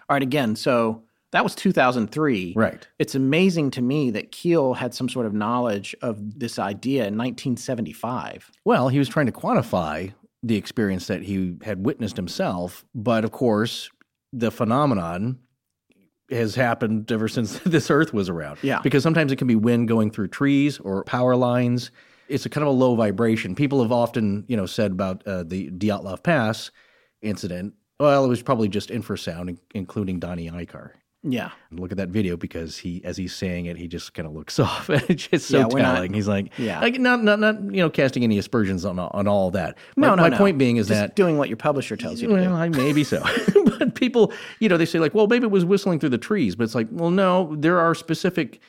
[0.07, 2.53] All right, again, so that was 2003.
[2.55, 2.87] Right.
[2.97, 7.17] It's amazing to me that Keel had some sort of knowledge of this idea in
[7.17, 8.51] 1975.
[8.65, 13.31] Well, he was trying to quantify the experience that he had witnessed himself, but of
[13.31, 13.89] course,
[14.33, 15.37] the phenomenon
[16.31, 18.57] has happened ever since this earth was around.
[18.61, 18.79] Yeah.
[18.81, 21.91] Because sometimes it can be wind going through trees or power lines.
[22.29, 23.55] It's a kind of a low vibration.
[23.55, 26.71] People have often, you know, said about uh, the Dyatlov Pass
[27.21, 27.73] incident.
[27.99, 30.91] Well, it was probably just infrasound, including Donnie Eichar.
[31.21, 31.49] Yeah.
[31.71, 34.57] Look at that video because he, as he's saying it, he just kind of looks
[34.67, 34.87] off.
[34.87, 36.79] and it's just so Yeah, we're not- he's like, Yeah.
[36.79, 39.77] like not, not, not, you know, casting any aspersions on on all that.
[39.97, 40.37] No, my, no, my no.
[40.37, 42.53] point being is Just that doing what your publisher tells you to well, do.
[42.53, 43.21] I, maybe so.
[43.65, 46.55] but people, you know, they say like, well, maybe it was whistling through the trees,
[46.55, 48.61] but it's like, well, no, there are specific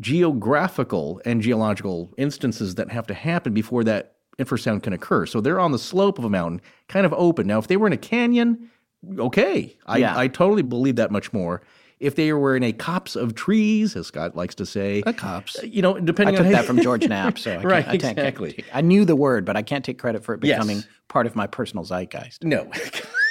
[0.00, 5.26] geographical and geological instances that have to happen before that infrasound can occur.
[5.26, 7.46] So they're on the slope of a mountain, kind of open.
[7.46, 8.70] Now, if they were in a canyon,
[9.18, 10.18] okay, I, Yeah.
[10.18, 11.62] I totally believe that much more.
[12.00, 15.56] If they were in a copse of trees, as Scott likes to say, A copse.
[15.62, 16.34] you know, depending.
[16.36, 16.40] On.
[16.42, 18.64] I took on that from George Knapp, so I can't, Right, I can't- exactly.
[18.74, 20.56] I knew the word, but I can't take credit for it Yes.
[20.58, 22.42] becoming part of my personal zeitgeist.
[22.42, 22.68] No.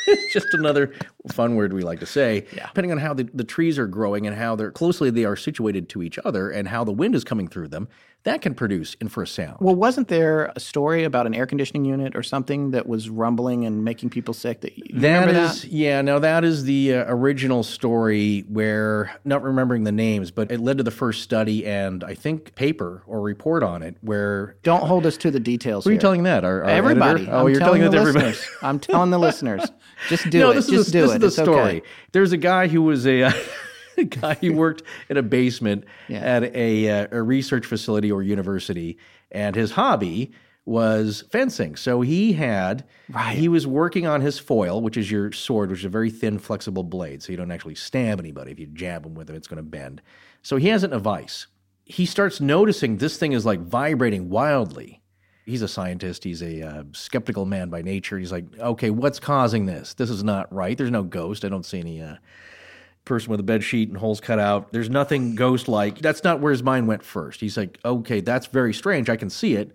[0.08, 0.94] It's just another
[1.32, 2.46] fun word we like to say.
[2.56, 2.68] Yeah.
[2.68, 5.90] Depending on how the, the trees are growing and how they're closely they are situated
[5.90, 7.88] to each other and how the wind is coming through them,
[8.24, 9.60] that can produce infrasound.
[9.60, 13.66] Well, wasn't there a story about an air conditioning unit or something that was rumbling
[13.66, 14.62] and making people sick?
[14.62, 15.72] That you That is, that?
[15.72, 16.02] yeah.
[16.02, 20.78] Now that is the uh, original story where, not remembering the names, but it led
[20.78, 23.98] to the first study and I think paper or report on it.
[24.02, 25.84] Where Don't hold us to the details.
[25.84, 26.46] who are you telling that?
[26.46, 27.24] Our, our Everybody.
[27.24, 27.36] editor?
[27.36, 28.38] Oh, I'm you're telling telling the that everybody.
[28.62, 29.64] I'm telling the listeners.
[30.08, 30.56] Just do no, it.
[30.56, 30.98] Just do this it.
[31.16, 31.60] is the It's story.
[31.62, 31.82] okay.
[32.14, 33.34] There's a guy who was a, a
[34.10, 36.20] guy who worked in a basement Yeah.
[36.20, 38.98] at a, uh, a research facility or university,
[39.32, 40.32] and his hobby
[40.66, 41.76] was fencing.
[41.76, 43.38] So he had Right.
[43.38, 46.40] he was working on his foil, which is your sword, which is a very thin,
[46.40, 48.52] flexible blade, so you don't actually stab anybody.
[48.52, 50.02] If you jab them with it, it's going to bend.
[50.42, 51.48] So he has it in a vice.
[51.86, 55.02] He starts noticing this thing is like vibrating wildly
[55.46, 56.24] he's a scientist.
[56.24, 58.18] He's a uh, skeptical man by nature.
[58.18, 59.94] He's like, okay, what's causing this?
[59.94, 60.78] This is not right.
[60.78, 61.44] There's no ghost.
[61.44, 62.16] I don't see any uh,
[63.06, 64.72] person with a bed sheet and holes cut out.
[64.72, 66.00] There's nothing ghost like.
[66.00, 67.42] That's not where his mind went first.
[67.42, 69.10] He's like, okay, that's very strange.
[69.10, 69.72] I can see it.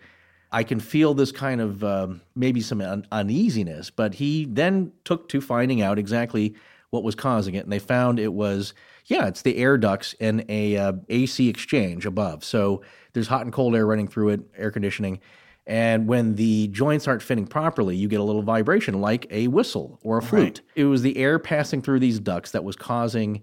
[0.51, 3.91] I can feel this kind of um, maybe some un- uneasiness.
[3.91, 6.55] But he then took to finding out exactly
[6.91, 8.72] what was causing it, and they found it was
[9.09, 12.45] yeah, it's the air ducts in a uh, AC exchange above.
[12.45, 12.83] So
[13.14, 15.20] there's hot and cold air running through it, air conditioning.
[15.69, 20.01] And when the joints aren't fitting properly, you get a little vibration like a whistle
[20.03, 20.62] or a flute.
[20.75, 23.43] It was the air passing through these ducts that was causing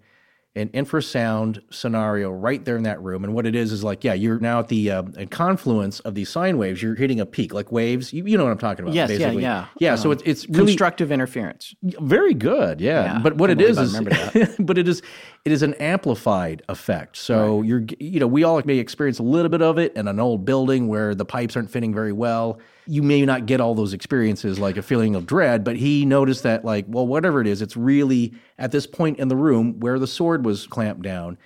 [0.56, 3.26] an infrasound scenario right there in that room.
[3.26, 6.30] And what it is is like, yeah, you're now at the uh, confluence of these
[6.30, 6.82] sine waves.
[6.82, 8.14] You're hitting a peak, like waves.
[8.14, 8.96] You, you know what I'm talking about?
[8.96, 9.42] Yes, yeah, basically.
[9.44, 9.66] yeah.
[9.80, 9.96] yeah.
[9.96, 11.76] so Um, it's it's really Constructive interference.
[11.82, 13.04] very good, yeah.
[13.04, 14.00] Yeah, but what it is is,
[14.60, 15.02] but it is
[15.44, 17.18] it is an amplified effect.
[17.18, 20.20] So you're you know we all may experience a little bit of it in an
[20.20, 22.60] old building where the pipes aren't fitting very well.
[22.88, 26.44] You may not get all those experiences like a feeling of dread, but he noticed
[26.44, 30.00] that like well whatever it is, it's really at this point in the room where
[30.00, 31.38] the sword was clamped down.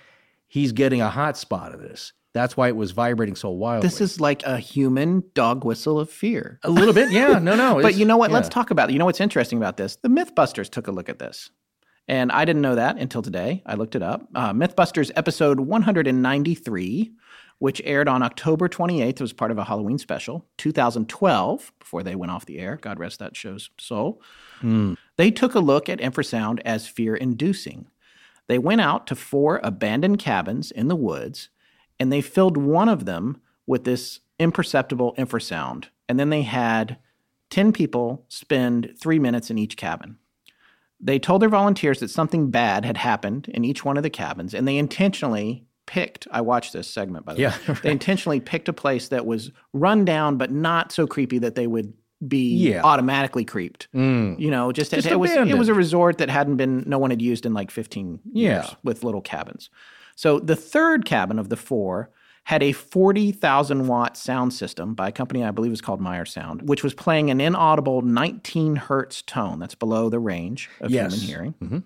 [0.48, 2.12] He's getting a hot spot of this.
[2.32, 3.88] That's why it was vibrating so wildly.
[3.88, 6.60] This is like a human dog whistle of fear.
[6.62, 7.38] a little bit, yeah.
[7.40, 7.80] No, no.
[7.82, 8.30] but you know what?
[8.30, 8.92] Let's talk about it.
[8.92, 9.96] You know what's interesting about this?
[9.96, 11.50] The Mythbusters took a look at this.
[12.06, 13.62] And I didn't know that until today.
[13.66, 14.26] I looked it up.
[14.34, 17.12] Uh, Mythbusters episode 193,
[17.60, 22.14] which aired on October 28th, it was part of a Halloween special, 2012, before they
[22.14, 22.76] went off the air.
[22.76, 24.20] God rest that show's soul.
[24.60, 24.94] Hmm.
[25.16, 27.86] They took a look at infrasound as fear inducing.
[28.48, 31.50] They went out to four abandoned cabins in the woods
[32.00, 35.88] and they filled one of them with this imperceptible infrasound.
[36.08, 36.96] And then they had
[37.50, 40.16] 10 people spend three minutes in each cabin.
[40.98, 44.54] They told their volunteers that something bad had happened in each one of the cabins,
[44.54, 46.28] and they intentionally picked.
[46.30, 47.74] I watched this segment, by the Yeah, way.
[47.82, 51.66] They intentionally picked a place that was run down, but not so creepy that they
[51.66, 51.92] would
[52.26, 52.82] be Yeah.
[52.82, 53.88] automatically creeped.
[53.94, 54.38] Mm.
[54.38, 57.10] You know, just, Just it, was it was a resort that hadn't been no one
[57.10, 58.74] had used in like 15 years Yeah.
[58.84, 59.68] with little cabins.
[60.16, 62.10] So the third cabin of the four
[62.44, 66.68] had a 40,000 watt sound system by a company I believe is called Meyer Sound,
[66.68, 69.58] which was playing an inaudible 19 hertz tone.
[69.58, 71.12] That's below the range of Yes.
[71.14, 71.54] human hearing.
[71.62, 71.78] Mm-hmm.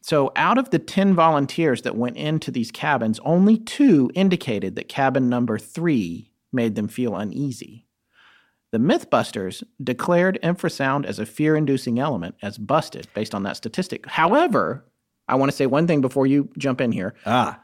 [0.00, 4.88] So, out of the 10 volunteers that went into these cabins, only two indicated that
[4.88, 7.86] cabin number three made them feel uneasy.
[8.70, 14.06] The Mythbusters declared infrasound as a fear inducing element as busted based on that statistic.
[14.06, 14.84] However,
[15.26, 17.14] I want to say one thing before you jump in here.
[17.26, 17.60] ah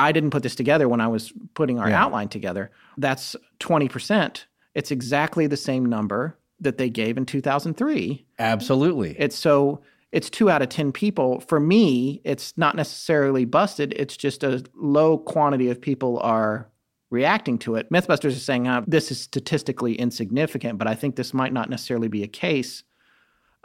[0.00, 2.04] I didn't put this together when I was putting our Yeah.
[2.04, 2.70] outline together.
[2.98, 4.44] That's 20%.
[4.74, 8.24] It's exactly the same number that they gave in 2003.
[8.38, 9.16] absolutely.
[9.18, 9.80] It's so
[10.12, 11.40] it's 2 out of 10 people.
[11.40, 13.92] For me, it's not necessarily busted.
[13.96, 16.68] It's just a low quantity of people are
[17.10, 17.90] reacting to it.
[17.90, 22.08] Mythbusters is saying uh, this is statistically insignificant, but I think this might not necessarily
[22.08, 22.84] be a case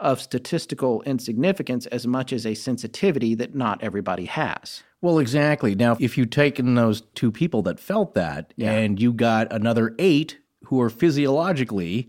[0.00, 4.82] of statistical insignificance as much as a sensitivity that not everybody has.
[5.00, 5.74] Well, exactly.
[5.74, 8.72] Now, if you taken those two people that felt that Yeah.
[8.72, 12.08] and you got another eight who are physiologically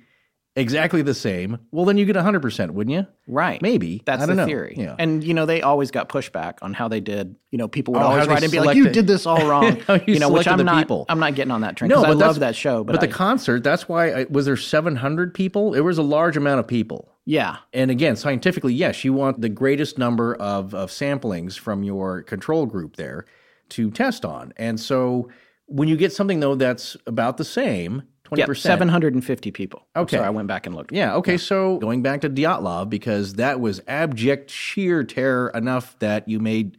[0.55, 3.05] exactly the same, well, then you get 100%, wouldn't you?
[3.27, 3.61] Right.
[3.61, 4.01] Maybe.
[4.05, 4.45] That's I the know.
[4.45, 4.75] theory.
[4.77, 4.95] Yeah.
[4.97, 7.35] And you know, they always got pushback on how they did.
[7.51, 9.79] You know, people would Oh, always write and be like, "You did this all wrong."
[9.81, 10.77] How you know, which I'm the not.
[10.77, 11.05] people.
[11.09, 12.83] I'm not getting on that train because I love that show.
[12.83, 15.73] But, the I- concert, that's why, I, was there 700 people?
[15.73, 17.11] It was a large amount of people.
[17.25, 22.21] yeah, And again, scientifically, yes, you want the greatest number of, of samplings from your
[22.23, 23.25] control group there
[23.69, 24.53] to test on.
[24.57, 25.29] And so
[25.65, 28.37] when you get something, though, that's about the same, 20%.
[28.37, 29.87] yeah, 750 people.
[29.95, 30.17] Okay.
[30.17, 30.91] sorry, I went back and looked.
[30.91, 36.27] Yeah, okay, so going back to Dyatlov, because that was abject sheer terror enough that
[36.27, 36.77] you made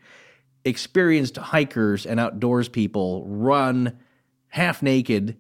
[0.64, 3.96] experienced hikers and outdoors people run
[4.48, 5.36] half naked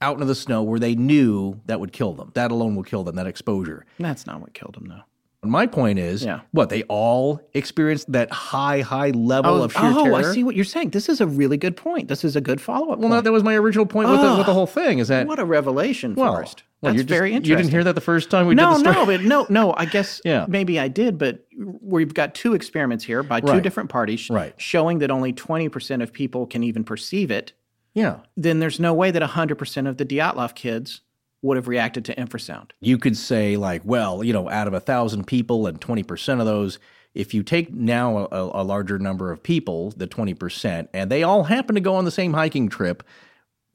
[0.00, 2.30] out into the snow where they knew that would kill them.
[2.34, 3.84] That alone will kill them, that exposure.
[3.98, 5.02] That's not what killed them, though.
[5.44, 6.40] My point is, Yeah.
[6.52, 10.14] what, they all experienced that high, high level Oh, of sheer oh terror?
[10.14, 10.90] I see what you're saying.
[10.90, 12.06] This is a really good point.
[12.06, 13.00] This is a good follow up.
[13.00, 15.26] Well, no, that was my original point with, the, with the whole thing is that,
[15.26, 16.62] what a revelation, well, Forrest.
[16.80, 17.50] well, That's you're just- very interesting.
[17.50, 18.94] You didn't hear that the first time we no, did the story?
[18.94, 19.74] no, but no, no.
[19.76, 20.46] I guess Yeah.
[20.48, 23.62] maybe I did, but we've got two experiments here by two Right.
[23.64, 24.54] different parties Right.
[24.58, 27.52] showing that only 20% of people can even perceive it.
[27.94, 28.18] Yeah.
[28.36, 31.00] Then there's no way that 100% of the Dyatlov kids
[31.42, 32.70] would have reacted to infrasound.
[32.80, 36.46] you could say like well you know out of a thousand people and 20% of
[36.46, 36.78] those
[37.14, 41.44] if you take now a, a larger number of people the 20% and they all
[41.44, 43.02] happen to go on the same hiking trip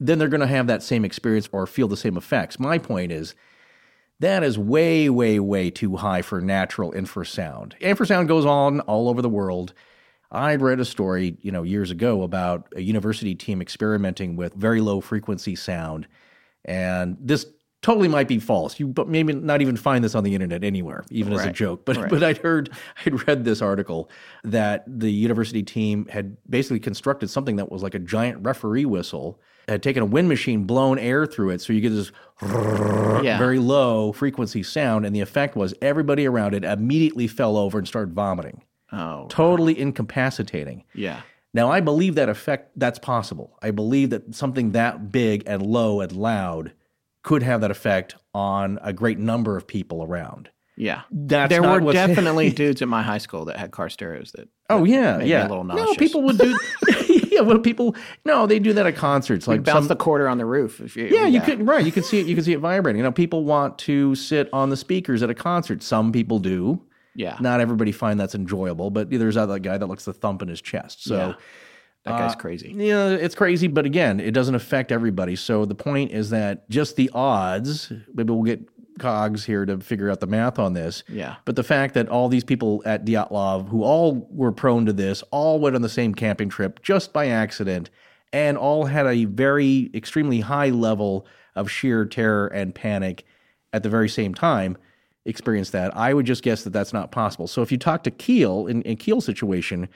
[0.00, 2.58] then they're going to have that same experience or feel the same effects.
[2.58, 3.34] My point is
[4.20, 7.78] that is way way way too high for natural infrasound.
[7.80, 9.74] Infrasound goes on all over the world.
[10.30, 14.80] I read a story, you know, years ago about a university team experimenting with very
[14.80, 16.06] low frequency sound,
[16.64, 17.46] and this
[17.82, 18.78] totally might be false.
[18.80, 21.84] You but maybe not even find this on the internet anywhere, even as a joke.
[21.84, 22.10] But Right.
[22.10, 22.70] but I'd heard,
[23.06, 24.10] I'd read this article
[24.44, 29.40] that the university team had basically constructed something that was like a giant referee whistle,
[29.68, 32.10] had taken a wind machine, blown air through it, so you get this
[33.22, 33.36] Yeah.
[33.38, 37.86] very low frequency sound, and the effect was everybody around it immediately fell over and
[37.86, 38.62] started vomiting
[38.92, 40.84] Oh, totally incapacitating.
[40.94, 41.20] yeah.
[41.54, 43.56] Now, I believe that effect that's possible.
[43.62, 46.72] I believe that something that big and low and loud
[47.28, 50.48] could have that effect on a great number of people around.
[50.78, 51.02] Yeah.
[51.10, 54.84] That's there were definitely dudes at my high school that had car stereos that Oh
[54.84, 55.46] yeah, yeah.
[55.46, 56.58] a little no, people would do.
[57.30, 57.94] yeah, well, people.
[58.24, 59.46] No, they do that at concerts.
[59.46, 60.80] Like bounce some, the quarter on the roof.
[60.80, 61.84] If you, yeah, you could right.
[61.84, 62.26] You could see it.
[62.26, 62.98] You could see it vibrating.
[62.98, 65.82] You know, people want to sit on the speakers at a concert.
[65.82, 66.82] Some people do.
[67.14, 67.36] Yeah.
[67.40, 70.62] Not everybody find that's enjoyable, but there's that guy that looks the thump in his
[70.62, 71.04] chest.
[71.04, 71.16] So.
[71.16, 71.34] Yeah.
[72.08, 72.72] That guy's Uh, crazy.
[72.76, 75.36] Yeah, it's crazy, but again, it doesn't affect everybody.
[75.36, 78.60] So the point is that just the odds, maybe we'll get
[78.98, 81.04] cogs here to figure out the math on this.
[81.08, 81.36] Yeah.
[81.44, 85.22] But the fact that all these people at Dyatlov who all were prone to this,
[85.30, 87.90] all went on the same camping trip just by accident,
[88.32, 93.24] and all had a very extremely high level of sheer terror and panic
[93.72, 94.76] at the very same time
[95.24, 95.96] experienced that.
[95.96, 97.46] I would just guess that that's not possible.
[97.46, 99.88] So if you talk to Keel in, in Keel's situation,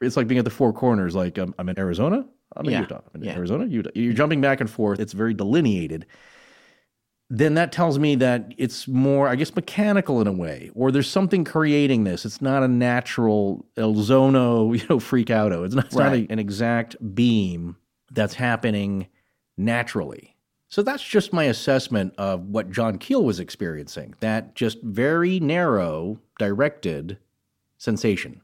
[0.00, 1.14] it's like being at the four corners.
[1.14, 2.24] Like um, I'm in Arizona,
[2.56, 2.80] I'm in Yeah.
[2.80, 3.36] Utah, I'm in Yeah.
[3.36, 3.90] Arizona, Utah.
[3.94, 5.00] You're jumping back and forth.
[5.00, 6.06] It's very delineated.
[7.30, 11.08] Then that tells me that it's more, I guess, mechanical in a way, or there's
[11.10, 12.26] something creating this.
[12.26, 15.64] It's not a natural El Zono, you know, freak outo.
[15.64, 17.76] It's not, it's not a- an exact beam
[18.12, 19.06] that's happening
[19.56, 20.36] naturally.
[20.68, 24.14] So that's just my assessment of what John Keel was experiencing.
[24.20, 27.16] That just very narrow, directed
[27.78, 28.42] sensation.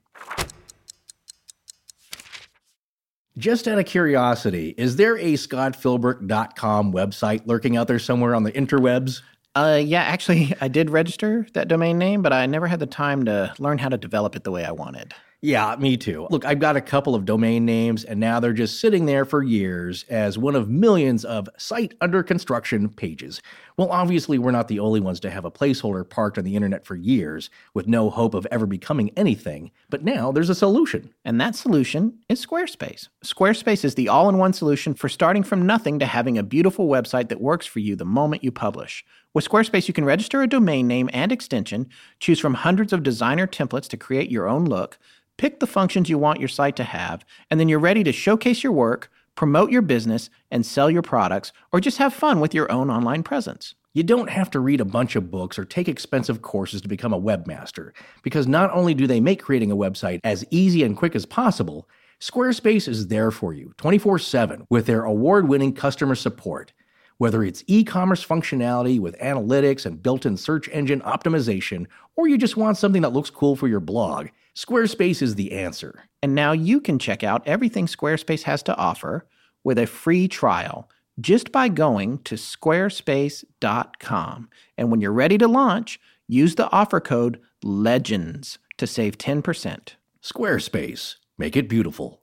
[3.41, 8.53] Just out of curiosity, is there a scottphilbrook.com website lurking out there somewhere on the
[8.53, 9.23] interwebs?
[9.55, 13.25] Uh, yeah, actually, I did register that domain name, but I never had the time
[13.25, 15.15] to learn how to develop it the way I wanted.
[15.43, 16.27] Yeah, me too.
[16.31, 19.43] Look, I've got a couple of domain names, and now they're just sitting there for
[19.43, 23.41] years as one of millions of site under construction pages.
[23.79, 26.85] Well, obviously, we're not the only ones to have a placeholder parked on the internet
[26.85, 29.71] for years with no hope of ever becoming anything.
[29.89, 31.15] But now there's a solution.
[31.25, 33.09] And that solution is Squarespace.
[33.25, 36.87] Squarespace is the all in one solution for starting from nothing to having a beautiful
[36.87, 39.07] website that works for you the moment you publish.
[39.33, 41.89] With Squarespace, you can register a domain name and extension,
[42.19, 44.99] choose from hundreds of designer templates to create your own look,
[45.41, 48.63] pick the functions you want your site to have, and then you're ready to showcase
[48.63, 52.71] your work, promote your business, and sell your products, or just have fun with your
[52.71, 53.75] own online presence.
[53.95, 57.15] You don't have to read a bunch of books or take expensive courses to become
[57.15, 61.17] a webmaster, because not only do they make creating a website as easy and quick
[61.17, 61.89] as possible,
[62.21, 66.75] Squarespace is there for you 24 7 with their award winning customer support.
[67.17, 72.37] Whether it's e commerce functionality with analytics and built in search engine optimization, or you
[72.37, 74.29] just want something that looks cool for your blog,
[74.61, 76.05] Squarespace is the answer.
[76.23, 79.27] And now you can check out everything Squarespace has to offer
[79.65, 80.91] with a free trial.
[81.21, 84.49] just by going to squarespace.com.
[84.79, 89.95] And when you're ready to launch, use the offer code LEGENDS to save 10%.
[90.23, 91.17] Squarespace.
[91.37, 92.23] Make it beautiful.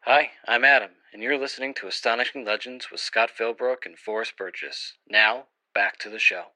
[0.00, 4.94] Hi, I'm Adam, and you're listening to Astonishing Legends with Scott Philbrook and Forrest Burgess.
[5.08, 5.44] Now,
[5.74, 6.46] back to the show.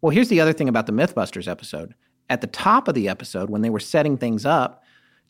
[0.00, 1.94] Well, here's the other thing about the Mythbusters episode.
[2.28, 4.82] At the top of the episode, when they were setting things up,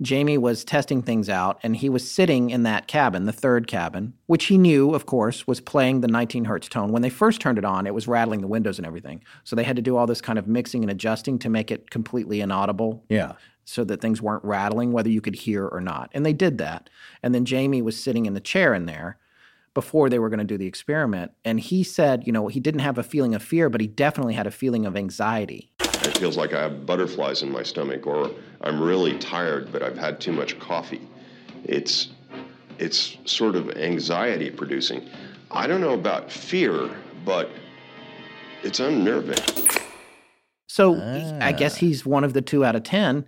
[0.03, 4.13] Jamie was testing things out, and he was sitting in that cabin, the third cabin,
[4.27, 6.93] which he knew, of course, was playing the 19 hertz tone.
[6.93, 9.23] When they first turned it on, it was rattling the windows and everything.
[9.45, 11.89] So they had to do all this kind of mixing and adjusting to make it
[11.91, 13.33] completely inaudible Yeah.
[13.65, 16.11] so that things weren't rattling, whether you could hear or not.
[16.13, 16.91] And they did that.
[17.23, 19.17] And then Jamie was sitting in the chair in there
[19.73, 21.33] before they were going to do the experiment.
[21.43, 24.35] And he said, you know, he didn't have a feeling of fear, but he definitely
[24.35, 25.71] had a feeling of anxiety.
[26.17, 28.31] It feels like I have butterflies in my stomach, or
[28.63, 31.07] I'm really tired, but I've had too much coffee.
[31.65, 32.09] It's,
[32.79, 35.07] it's sort of anxiety producing.
[35.51, 36.89] I don't know about fear,
[37.27, 37.51] but
[38.63, 39.37] it's unnerving.
[40.69, 41.39] So ah.
[41.43, 43.27] I guess he's one of the two out of 10.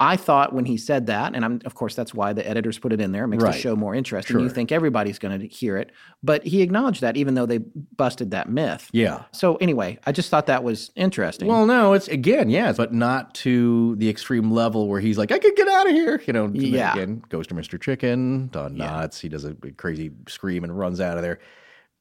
[0.00, 2.92] I thought when he said that, and I'm of course that's why the editors put
[2.92, 3.52] it in there, it makes Right.
[3.52, 4.38] the show more interesting.
[4.38, 5.90] You think everybody's going to hear it,
[6.22, 7.58] but he acknowledged that even though they
[7.96, 8.88] busted that myth.
[8.92, 9.24] Yeah.
[9.32, 11.48] So anyway, I just thought that was interesting.
[11.48, 15.38] Well, no, it's again, yes, but not to the extreme level where he's like, I
[15.40, 16.22] could get out of here.
[16.26, 16.92] You know, Yeah.
[16.92, 17.80] again, goes to Mr.
[17.80, 19.20] Chicken, Don Knotts.
[19.20, 21.40] He does a crazy scream and runs out of there.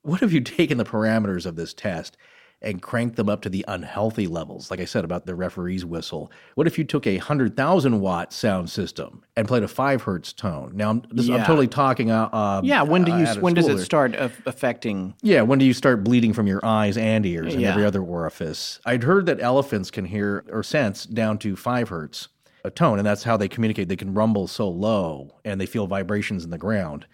[0.04, 2.16] What have you taken the parameters of this test
[2.62, 4.72] and crank them up to the unhealthy levels?
[4.72, 6.32] Like I said about the referee's whistle.
[6.55, 10.72] What if you took a 100,000 watt sound system and played a five hertz tone?
[10.76, 13.53] Now, I'm, this, I'm totally talking uh, uh, yeah, when do uh, you of when
[13.53, 17.26] does it start af- affecting Yeah, when do you start bleeding from your eyes and
[17.26, 17.72] ears and Yeah.
[17.72, 18.80] every other orifice?
[18.86, 22.30] I'd heard that elephants can hear or sense down to five hertz
[22.64, 23.88] a tone, and that's how they communicate.
[23.88, 27.05] They can rumble so low and they feel vibrations in the ground.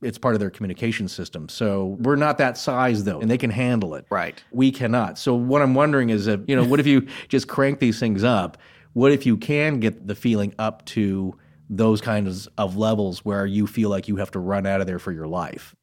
[0.00, 1.48] It's part of their communication system.
[1.48, 4.06] So we're not that size though, and they can handle it.
[4.10, 4.42] Right.
[4.52, 5.18] We cannot.
[5.18, 8.22] So what I'm wondering is, if, you know, what if you just crank these things
[8.22, 8.58] up?
[8.92, 11.36] What if you can get the feeling up to
[11.70, 14.98] those kinds of levels where you feel like you have to run out of there
[14.98, 15.74] for your life?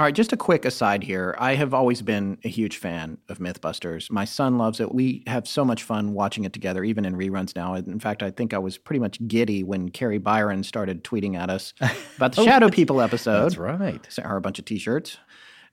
[0.00, 1.36] All right, just a quick aside here.
[1.38, 4.10] I have always been a huge fan of Mythbusters.
[4.10, 4.94] My son loves it.
[4.94, 7.74] We have so much fun watching it together, even in reruns now.
[7.74, 11.50] In fact, I think I was pretty much giddy when Kari Byron started tweeting at
[11.50, 11.74] us
[12.16, 13.42] about the Shadow People episode.
[13.42, 14.00] That's right.
[14.10, 15.18] Sent her a bunch of T-shirts.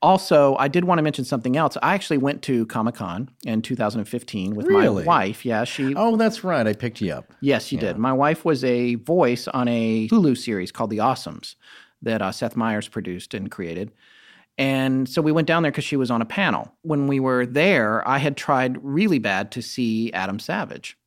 [0.01, 1.77] Also, I did want to mention something else.
[1.81, 5.05] I actually went to Comic Con in 2015 with Really?
[5.05, 5.45] my wife.
[5.45, 5.95] Yeah, she.
[5.95, 6.67] Oh, that's right.
[6.67, 7.31] I picked you up.
[7.39, 7.97] Yes, you did.
[7.97, 11.55] My wife was a voice on a Hulu series called The Awesomes
[12.01, 13.93] that uh, Seth Meyers produced and created.
[14.57, 16.73] And so we went down there because she was on a panel.
[16.81, 20.97] When we were there, I had tried really bad to see Adam Savage.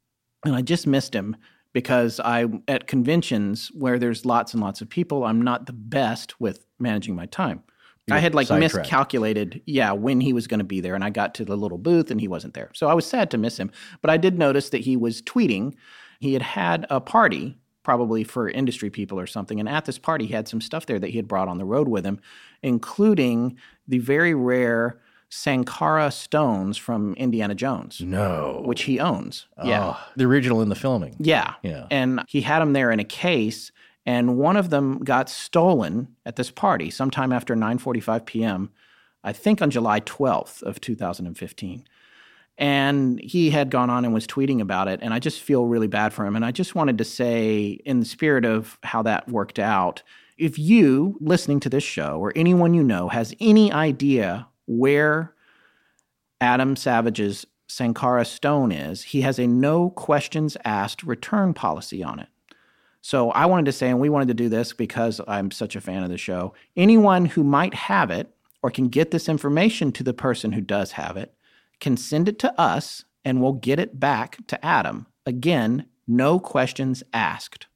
[0.45, 1.37] And I just missed him
[1.73, 6.41] because I, at conventions where there's lots and lots of people, I'm not the best
[6.41, 7.63] with managing my time.
[8.11, 8.77] I had like sidetracked.
[8.77, 10.95] miscalculated, yeah, when he was going to be there.
[10.95, 12.71] And I got to the little booth and he wasn't there.
[12.75, 13.71] So I was sad to miss him.
[14.01, 15.75] But I did notice that he was tweeting.
[16.19, 17.57] He had had a party,
[17.91, 19.59] probably for industry people or something.
[19.59, 21.65] And at this party, he had some stuff there that he had brought on the
[21.65, 22.21] road with him,
[22.63, 23.57] including
[23.89, 28.63] the very rare Sankara stones from Indiana Jones, No.
[28.65, 29.47] which he owns.
[29.59, 29.67] Ah.
[29.67, 29.85] Yeah.
[29.97, 31.17] Oh, the original in the filming.
[31.19, 31.55] Yeah.
[31.65, 31.89] Yeah.
[31.91, 33.73] And he had them there in a case,
[34.07, 38.71] and one of them got stolen at this party sometime after 9:45 p.m.
[39.25, 41.85] I think on July 12th of 2015.
[42.61, 45.87] And he had gone on and was tweeting about it, and I just feel really
[45.87, 46.37] bad for him.
[46.37, 50.03] And I just wanted to say, in the spirit of how that worked out,
[50.37, 55.35] if you listening to this show or anyone you know has any idea where
[56.41, 62.29] Adam Savage's Sankara stone is, he has a no questions asked return policy on it.
[63.01, 65.81] So I wanted to say, and we wanted to do this because I'm such a
[65.81, 66.53] fan of the show.
[66.77, 70.93] Anyone who might have it or can get this information to the person who does
[70.93, 71.35] have it
[71.81, 75.07] can send it to us and we'll get it back to Adam.
[75.27, 77.67] Again, no questions asked.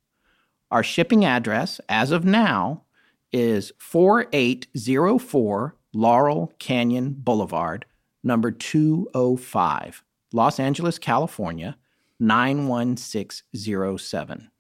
[0.71, 2.85] Our shipping address, as of now,
[3.33, 7.85] is 4804 Laurel Canyon Boulevard,
[8.23, 10.03] number 205,
[10.33, 11.77] Los Angeles, California,
[12.19, 14.51] 91607.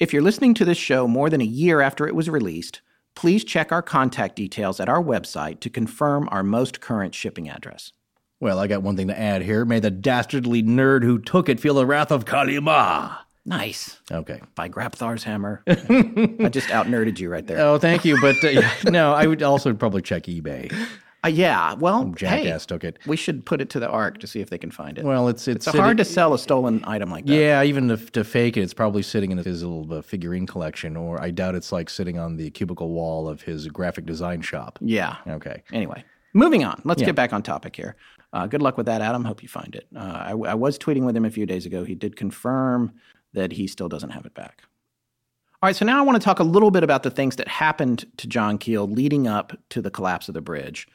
[0.00, 2.80] If you're listening to this show more than a year after it was released,
[3.14, 7.92] please check our contact details at our website to confirm our most current shipping address.
[8.44, 9.64] Well, I got one thing to add here.
[9.64, 13.16] May the dastardly nerd who took it feel the wrath of Kali Ma.
[13.46, 13.98] Nice.
[14.12, 14.42] Okay.
[14.54, 15.62] By Grabthar's Hammer.
[15.66, 17.58] I just out nerded you right there.
[17.60, 18.20] Oh, thank you.
[18.20, 18.60] But uh,
[18.90, 20.70] no, I would also probably check eBay.
[21.24, 22.98] Uh, yeah, well, Some jackass hey, took it.
[23.06, 25.06] we should put it to the ARC to see if they can find it.
[25.06, 27.34] Well, it's it's, it's hard to sell a stolen item like that.
[27.34, 30.98] Yeah, even to, to fake it, it's probably sitting in his little uh, figurine collection,
[30.98, 34.78] or I doubt it's like sitting on the cubicle wall of his graphic design shop.
[34.82, 35.16] Yeah.
[35.26, 35.62] Okay.
[35.72, 36.04] Anyway,
[36.34, 36.80] moving on.
[36.84, 37.06] Let's Yeah.
[37.06, 37.96] get back on topic here.
[38.32, 39.24] Uh, good luck with that, Adam.
[39.24, 39.86] Hope you find it.
[39.96, 41.84] Uh, I, I was tweeting with him a few days ago.
[41.84, 42.92] He did confirm
[43.32, 44.62] that he still doesn't have it back.
[45.62, 47.48] All right, so now I want to talk a little bit about the things that
[47.48, 50.86] happened to John Keel leading up to the collapse of the bridge.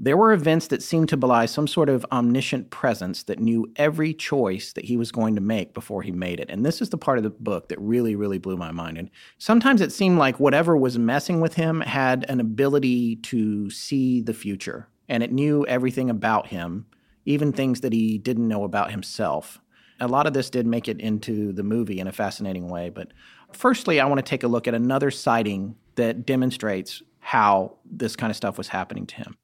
[0.00, 4.14] There were events that seemed to belie some sort of omniscient presence that knew every
[4.14, 6.48] choice that he was going to make before he made it.
[6.48, 8.96] And this is the part of the book that really, really blew my mind.
[8.96, 14.20] And sometimes it seemed like whatever was messing with him had an ability to see
[14.20, 16.86] the future, and it knew everything about him,
[17.24, 19.58] even things that he didn't know about himself.
[19.98, 22.88] A lot of this did make it into the movie in a fascinating way.
[22.88, 23.08] But
[23.52, 28.30] firstly, I want to take a look at another sighting that demonstrates how this kind
[28.30, 29.36] of stuff was happening to him.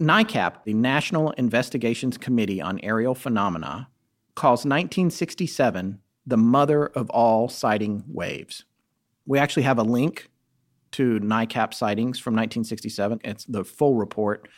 [0.00, 3.88] NICAP, the National Investigations Committee on Aerial Phenomena,
[4.34, 8.64] calls 1967 the mother of all sighting waves.
[9.24, 10.28] We actually have a link
[10.92, 13.20] to NICAP sightings from 1967.
[13.24, 14.48] It's the full report.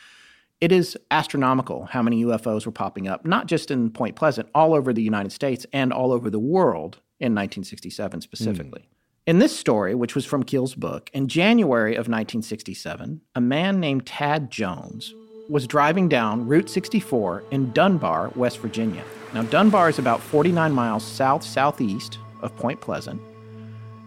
[0.59, 4.73] It is astronomical how many UFOs were popping up, not just in Point Pleasant, all
[4.73, 8.81] over the United States and all over the world in 1967 specifically.
[8.81, 8.95] Hmm.
[9.25, 14.05] In this story, which was from Keel's book, in January of 1967, a man named
[14.05, 15.13] Tad Jones
[15.49, 19.03] was driving down Route 64 in Dunbar, West Virginia.
[19.33, 23.19] Now, Dunbar is about 49 miles south southeast of Point Pleasant,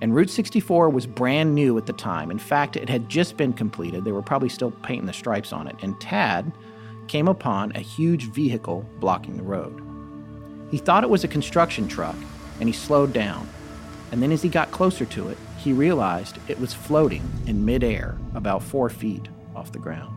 [0.01, 2.31] and Route 64 was brand new at the time.
[2.31, 4.05] In fact, it had just been completed.
[4.05, 5.77] They were probably still painting the stripes on it.
[5.81, 6.51] And Tad
[7.06, 9.81] came upon a huge vehicle blocking the road.
[10.70, 12.16] He thought it was a construction truck,
[12.59, 13.48] and he slowed down.
[14.10, 18.19] And then as he got closer to it, he realized it was floating in midair
[18.35, 20.11] about four feet off the ground.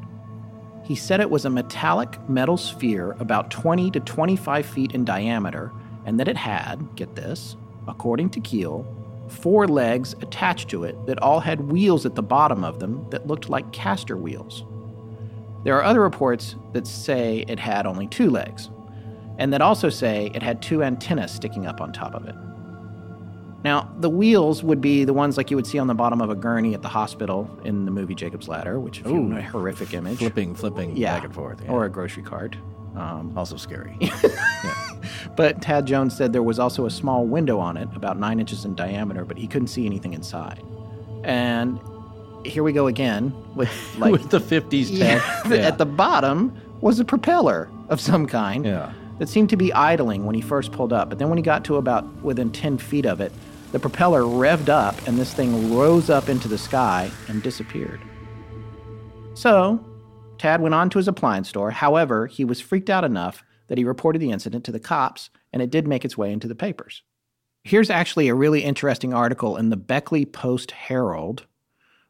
[0.85, 5.71] He said it was a metallic metal sphere about 20 to 25 feet in diameter,
[6.05, 7.57] and that it had, get this,
[7.87, 8.85] according to Keel,
[9.27, 13.25] four legs attached to it that all had wheels at the bottom of them that
[13.25, 14.63] looked like caster wheels.
[15.63, 18.69] There are other reports that say it had only two legs,
[19.39, 22.35] and that also say it had two antennas sticking up on top of it.
[23.65, 26.29] Now, the wheels would be the ones like you would see on the bottom of
[26.29, 30.19] a gurney at the hospital in the movie Jacob's Ladder, which is a horrific image.
[30.19, 31.61] Flipping, flipping yeah, back and forth.
[31.63, 31.71] yeah.
[31.71, 32.55] or a grocery cart.
[32.95, 33.97] Um, also scary.
[35.35, 38.65] but Tad Jones said there was also a small window on it, about nine inches
[38.65, 40.61] in diameter, but he couldn't see anything inside.
[41.23, 41.79] And
[42.45, 45.45] here we go again with like With the 50s Yeah, tech.
[45.51, 45.57] Yeah.
[45.67, 48.93] at the bottom was a propeller of some kind Yeah.
[49.17, 51.09] that seemed to be idling when he first pulled up.
[51.09, 53.31] But then when he got to about within 10 feet of it,
[53.75, 57.99] the propeller revved up and this thing rose up into the sky and disappeared.
[59.33, 59.85] So,
[60.37, 61.71] Tad went on to his appliance store.
[61.71, 65.61] However, he was freaked out enough that he reported the incident to the cops, and
[65.61, 67.03] it did make its way into the papers.
[67.65, 71.45] Here's actually a really interesting article in the Beckley Post Herald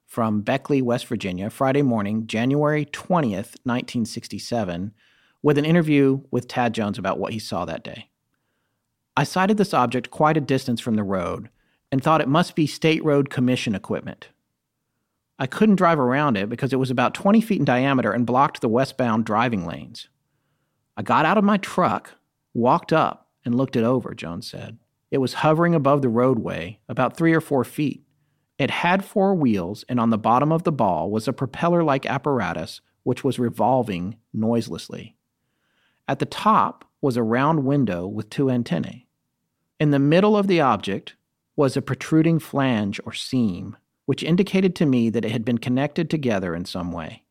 [0.05, 4.93] from Beckley, West Virginia, Friday morning, January 20th, 1967,
[5.41, 8.11] with an interview with Tad Jones about what he saw that day.
[9.17, 11.49] I sighted this object quite a distance from the road
[11.91, 14.29] and thought it must be State Road Commission equipment.
[15.37, 18.61] I couldn't drive around it because it was about 20 feet in diameter and blocked
[18.61, 20.07] the westbound driving lanes.
[20.95, 22.11] I got out of my truck,
[22.53, 24.77] walked up, and looked it over, Jones said.
[25.11, 28.03] It was hovering above the roadway, about three or four feet.
[28.57, 32.05] It had four wheels, and on the bottom of the ball was a propeller like
[32.05, 35.15] apparatus which was revolving noiselessly.
[36.07, 39.07] At the top was a round window with two antennae.
[39.79, 41.15] In the middle of the object
[41.55, 46.09] was a protruding flange or seam, which indicated to me that it had been connected
[46.09, 47.23] together in some way.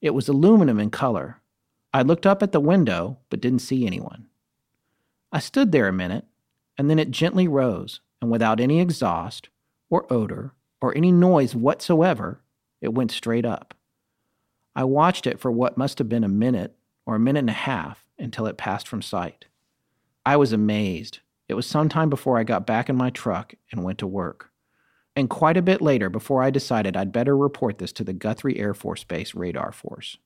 [0.00, 1.40] It was aluminum in color.
[1.92, 4.26] I looked up at the window, but didn't see anyone.
[5.32, 6.26] I stood there a minute,
[6.76, 9.48] and then it gently rose, and without any exhaust,
[9.88, 12.40] or odor, or any noise whatsoever,
[12.80, 13.74] it went straight up.
[14.76, 16.76] I watched it for what must have been a minute
[17.06, 19.46] or a minute and a half until it passed from sight.
[20.26, 21.20] I was amazed.
[21.48, 24.50] It was some time before I got back in my truck and went to work.
[25.16, 28.58] And quite a bit later before I decided I'd better report this to the Guthrie
[28.58, 30.16] Air Force Base Radar Force.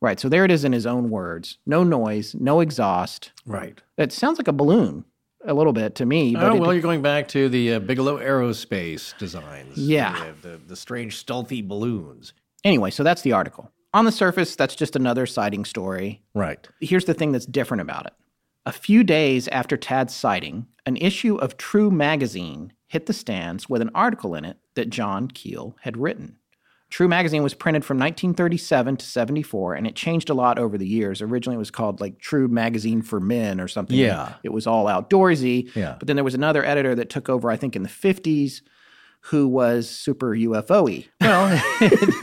[0.00, 1.58] Right, so there it is in his own words.
[1.66, 3.32] No noise, no exhaust.
[3.44, 3.82] Right.
[3.96, 5.04] It sounds like a balloon
[5.44, 6.34] a little bit to me.
[6.34, 9.76] But Oh, it- well, you're going back to the uh, Bigelow Aerospace designs.
[9.76, 10.32] Yeah.
[10.42, 12.32] The, the, the strange stealthy balloons.
[12.64, 13.72] Anyway, so that's the article.
[13.92, 16.22] On the surface, that's just another sighting story.
[16.34, 16.66] Right.
[16.80, 18.12] Here's the thing that's different about it.
[18.66, 23.82] A few days after Tad's sighting, an issue of True magazine hit the stands with
[23.82, 26.36] an article in it that John Keel had written.
[26.90, 30.86] True magazine was printed from 1937 to 74, and it changed a lot over the
[30.86, 31.20] years.
[31.20, 33.98] Originally, it was called like True Magazine for Men or something.
[33.98, 34.34] Yeah.
[34.42, 35.74] It was all outdoorsy.
[35.76, 35.96] Yeah.
[35.98, 38.62] But then there was another editor that took over, I think, in the 50s,
[39.28, 41.06] who was super UFO y.
[41.20, 41.62] Well,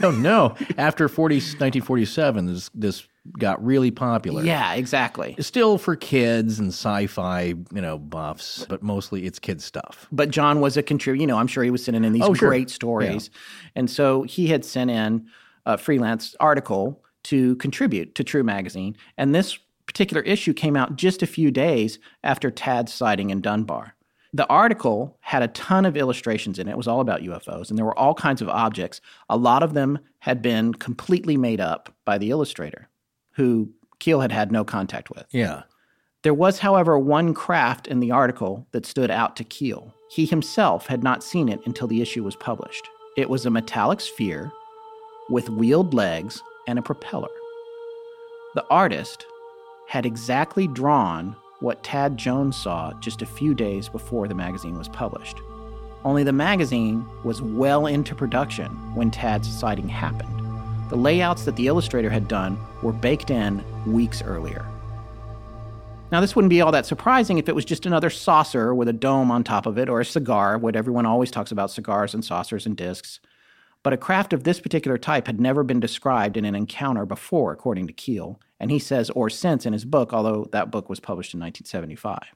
[0.00, 0.56] no, no.
[0.76, 3.06] After 40, 1947, this, this
[3.38, 4.42] got really popular.
[4.42, 5.36] Yeah, exactly.
[5.38, 10.06] Still for kids and sci-fi, you know, buffs, but mostly it's kids stuff.
[10.10, 11.20] But John was a contributor.
[11.20, 12.48] You know, I'm sure he was sending in these Oh, sure.
[12.48, 13.30] great stories.
[13.74, 15.26] And so he had sent in
[15.64, 18.96] a freelance article to contribute to True Magazine.
[19.18, 23.94] And this particular issue came out just a few days after Tad's sighting in Dunbar.
[24.36, 26.72] The article had a ton of illustrations in it.
[26.72, 29.00] It was all about UFOs, and there were all kinds of objects.
[29.30, 32.90] A lot of them had been completely made up by the illustrator,
[33.30, 35.24] who Keel had had no contact with.
[35.30, 35.62] Yeah.
[36.20, 39.94] There was, however, one craft in the article that stood out to Keel.
[40.10, 42.86] He himself had not seen it until the issue was published.
[43.16, 44.52] It was a metallic sphere
[45.30, 47.30] with wheeled legs and a propeller.
[48.54, 49.24] The artist
[49.88, 54.88] had exactly drawn what Tad Jones saw just a few days before the magazine was
[54.88, 55.40] published.
[56.04, 60.30] Only the magazine was well into production when Tad's sighting happened.
[60.90, 64.64] The layouts that the illustrator had done were baked in weeks earlier.
[66.12, 68.92] Now, this wouldn't be all that surprising if it was just another saucer with a
[68.92, 72.24] dome on top of it or a cigar, what everyone always talks about cigars and
[72.24, 73.18] saucers and discs.
[73.82, 77.50] But a craft of this particular type had never been described in an encounter before,
[77.50, 81.00] according to Keel, and he says or since in his book, although that book was
[81.00, 82.34] published in 1975.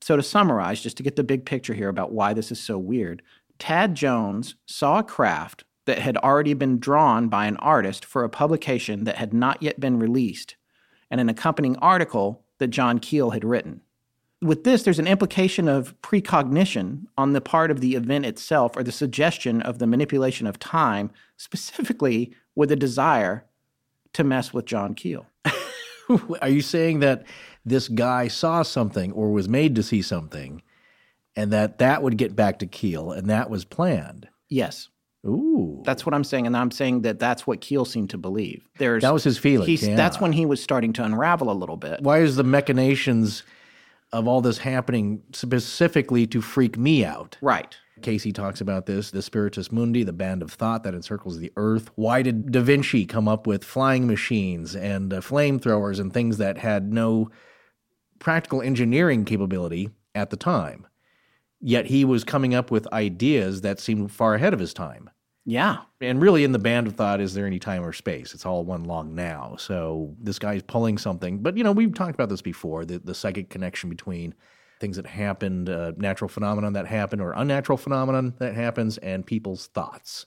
[0.00, 2.78] So, to summarize, just to get the big picture here about why this is so
[2.78, 3.22] weird,
[3.58, 8.28] Tad Jones saw a craft that had already been drawn by an artist for a
[8.28, 10.56] publication that had not yet been released,
[11.10, 13.80] and an accompanying article that John Keel had written.
[14.40, 18.84] With this, there's an implication of precognition on the part of the event itself or
[18.84, 23.46] the suggestion of the manipulation of time, specifically with a desire
[24.12, 25.26] to mess with John Keel.
[26.40, 27.24] Are you saying that
[27.64, 30.62] this guy saw something or was made to see something
[31.36, 34.28] and that that would get back to Keel and that was planned?
[34.48, 34.88] Yes,
[35.26, 35.82] Ooh.
[35.84, 38.66] that's what I'm saying, and I'm saying that that's what Keel seemed to believe.
[38.78, 39.96] There's That was his feeling, he's- yeah.
[39.96, 42.00] That's when he was starting to unravel a little bit.
[42.00, 43.42] Why is the machinations
[44.10, 47.36] of all this happening specifically to freak me out?
[47.42, 47.76] Right.
[48.02, 51.90] Cayce talks about this, the Spiritus Mundi, the band of thought that encircles the earth.
[51.94, 56.58] Why did Da Vinci come up with flying machines and uh, flamethrowers and things that
[56.58, 57.30] had no
[58.18, 60.86] practical engineering capability at the time?
[61.60, 65.10] Yet he was coming up with ideas that seemed far ahead of his time.
[65.44, 65.78] Yeah.
[66.00, 68.34] And really, in the band of thought, is there any time or space?
[68.34, 69.56] It's all one long now.
[69.58, 71.38] So this guy's pulling something.
[71.38, 74.34] But, you know, we've talked about this before the, the psychic connection between
[74.80, 79.66] things that happened, uh, natural phenomenon that happened, or unnatural phenomenon that happens, and people's
[79.68, 80.26] thoughts,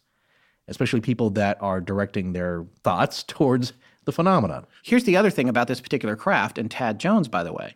[0.67, 3.73] especially people that are directing their thoughts towards
[4.05, 4.65] the phenomenon.
[4.83, 7.75] Here's the other thing about this particular craft, and Tad Jones, by the way.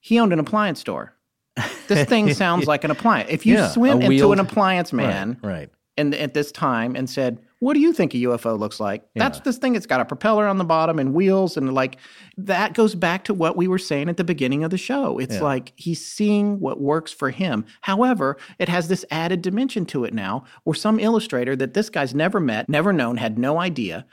[0.00, 1.14] He owned an appliance store.
[1.88, 3.30] This thing sounds like an appliance.
[3.30, 5.52] If you Yeah, swim into wheeled- an appliance man Right.
[5.52, 5.70] right.
[5.96, 9.40] and at this time and said, "What do you think a UFO looks like?" That's
[9.40, 9.74] this thing.
[9.74, 11.96] It's got a propeller on the bottom and wheels, and like
[12.36, 15.18] that goes back to what we were saying at the beginning of the show.
[15.18, 17.64] It's like he's seeing what works for him.
[17.80, 22.14] However, it has this added dimension to it now, where some illustrator that this guy's
[22.14, 24.04] never met, never known, had no idea,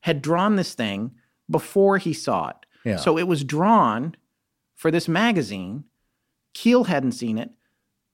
[0.00, 1.12] had drawn this thing
[1.48, 2.56] before he saw it.
[2.84, 2.96] Yeah.
[2.96, 4.16] So it was drawn
[4.74, 5.84] for this magazine.
[6.54, 7.50] Keel hadn't seen it.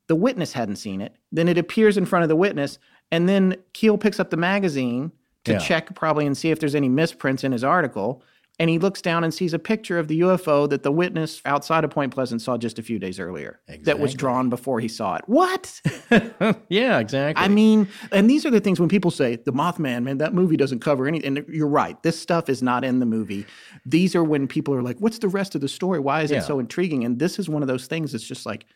[0.08, 1.14] The witness hadn't seen it.
[1.30, 2.78] Then it appears in front of the witness,
[3.12, 5.12] and then Keel picks up the magazine
[5.44, 5.58] to Yeah.
[5.58, 8.22] check probably and see if there's any misprints in his article.
[8.58, 11.84] And he looks down and sees a picture of the UFO that the witness outside
[11.84, 13.58] of Point Pleasant saw just a few days earlier.
[13.84, 15.22] That was drawn before he saw it.
[15.26, 15.80] What?
[16.68, 17.42] Yeah, exactly.
[17.42, 20.56] I mean, and these are the things when people say the Mothman, man, that movie
[20.58, 21.38] doesn't cover anything.
[21.38, 22.00] And you're right.
[22.02, 23.46] This stuff is not in the movie.
[23.86, 25.98] These are when people are like, "What's the rest of the story?
[25.98, 26.38] Why is Yeah.
[26.38, 28.12] it so intriguing?" And this is one of those things.
[28.12, 28.66] that's just like,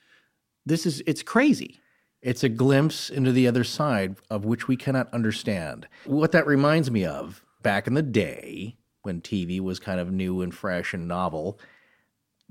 [0.64, 1.78] this is it's crazy.
[2.26, 5.86] It's a glimpse into the other side of which we cannot understand.
[6.06, 10.42] What that reminds me of back in the day when TV was kind of new
[10.42, 11.60] and fresh and novel.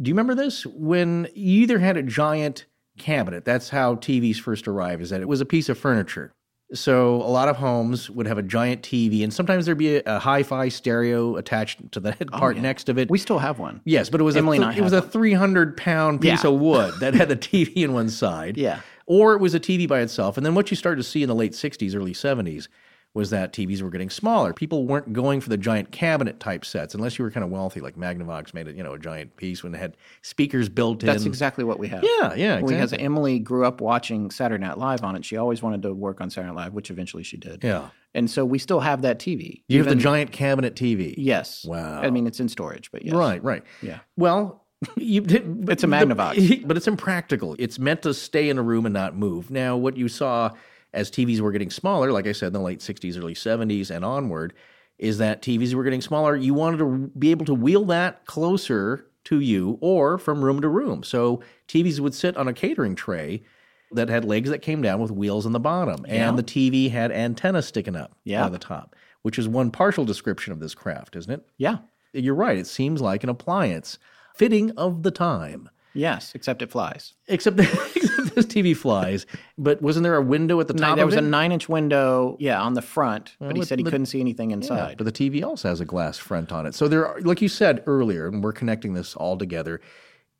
[0.01, 0.65] Do you remember this?
[0.65, 5.27] When you either had a giant cabinet, that's how TVs first arrived, is that it
[5.27, 6.33] was a piece of furniture.
[6.73, 10.03] So a lot of homes would have a giant TV, and sometimes there'd be a,
[10.05, 12.61] a hi-fi stereo attached to the head oh, part yeah.
[12.61, 13.09] next of it.
[13.09, 13.81] We still have one.
[13.83, 16.49] Yes, but it was Emily a th- it was a three hundred pound piece Yeah.
[16.49, 18.55] of wood that had the TV in one side.
[18.65, 18.79] Yeah.
[19.05, 20.37] Or it was a TV by itself.
[20.37, 22.67] And then what you started to see in the late '60s, early '70s
[23.15, 24.53] was that TVs were getting smaller.
[24.53, 27.79] People weren't going for the giant cabinet type sets unless you were kind of wealthy,
[27.79, 31.07] like Magnavox made it, you know, a giant piece when it had speakers built in.
[31.07, 32.03] That's exactly what we have.
[32.03, 33.05] Yeah, yeah, Because exactly.
[33.05, 35.23] Emily grew up watching Saturday Night Live on it.
[35.23, 37.63] She always wanted to work on Saturday Night Live, which eventually she did.
[37.63, 37.89] Yeah.
[38.13, 39.63] And so we still have that TV.
[39.69, 41.15] You have the giant cabinet TV.
[41.17, 41.63] Yes.
[41.65, 42.01] Wow.
[42.01, 43.13] I mean, it's in storage, but yes.
[43.13, 43.63] Right, right.
[43.81, 43.99] Yeah.
[44.17, 44.64] Well,
[44.97, 46.65] you, It's a Magnavox.
[46.67, 47.55] but it's impractical.
[47.59, 49.49] It's meant to stay in a room and not move.
[49.51, 50.51] Now, what you saw
[50.93, 54.05] as TVs were getting smaller, like I said, in the late 60s, early 70s, and
[54.05, 54.53] onward,
[54.97, 56.35] is that TVs were getting smaller.
[56.35, 60.69] You wanted to be able to wheel that closer to you or from room to
[60.69, 61.03] room.
[61.03, 63.43] So TVs would sit on a catering tray
[63.91, 66.29] that had legs that came down with wheels on the bottom, Yeah.
[66.29, 68.45] and the TV had antennas sticking up Yeah.
[68.45, 71.45] of the top, which is one partial description of this craft, isn't it?
[71.57, 71.77] Yeah.
[72.13, 72.57] You're right.
[72.57, 73.97] It seems like an appliance
[74.35, 75.69] fitting of the time.
[75.93, 77.13] Yes, except it flies.
[77.27, 77.57] Except,
[77.95, 79.25] except this TV flies.
[79.57, 81.23] But wasn't there a window at the top there was it?
[81.23, 84.19] a nine inch window, yeah, on the front, but he said he the- couldn't see
[84.19, 84.97] anything Yeah, inside.
[84.97, 86.75] but the TV also has a glass front on it.
[86.75, 89.79] So there, are, like you said earlier, and we're connecting this all together.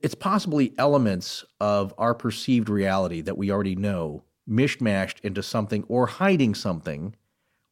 [0.01, 6.05] It's possibly elements of our perceived reality that we already know mishmashed into something or
[6.05, 7.15] hiding something,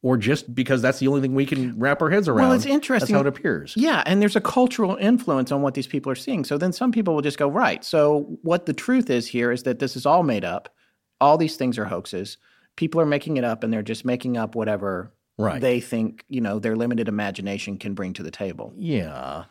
[0.04, 2.48] or just because that's the only thing we can wrap our heads around.
[2.48, 3.14] Well, it's interesting.
[3.14, 3.72] That's how it appears.
[3.74, 6.44] Yeah, and there's a cultural influence on what these people are seeing.
[6.44, 7.82] So then some people will just go, right.
[7.82, 10.68] So what the truth is here is that this is all made up.
[11.22, 12.36] All these things are hoaxes.
[12.76, 15.58] People are making it up and they're just making up whatever Right.
[15.60, 18.74] they think, you know, their limited imagination can bring to the table.
[18.76, 19.44] Yeah.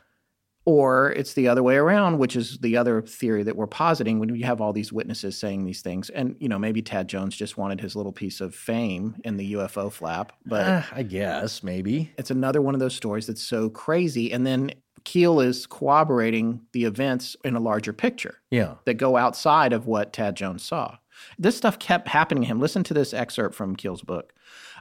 [0.66, 4.34] Or it's the other way around, which is the other theory that we're positing when
[4.34, 6.10] you have all these witnesses saying these things.
[6.10, 9.54] And, you know, maybe Tad Jones just wanted his little piece of fame in the
[9.54, 12.12] UFO flap, but Uh, I guess maybe.
[12.18, 14.32] it's another one of those stories that's so crazy.
[14.32, 14.72] And then
[15.04, 18.76] Keel is corroborating the events in a larger picture Yeah.
[18.86, 20.96] that go outside of what Tad Jones saw.
[21.38, 22.62] This stuff kept happening to him.
[22.62, 24.34] Listen to this excerpt from Keel's book.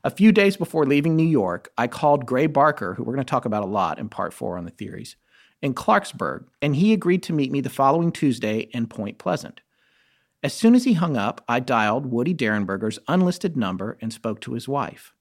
[0.05, 3.31] A few days before leaving New York, I called Gray Barker, who we're going to
[3.31, 5.17] talk about a lot in part four on the theories,
[5.63, 9.61] in Clarksburg, and he agreed to meet me the following Tuesday in Point Pleasant.
[10.43, 14.55] As soon as he hung up, I dialed Woody Derenberger's unlisted number and spoke to
[14.55, 15.15] his wife.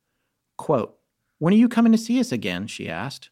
[0.58, 0.98] Quote,
[1.38, 2.66] When are you coming to see us again?
[2.66, 3.30] she asked.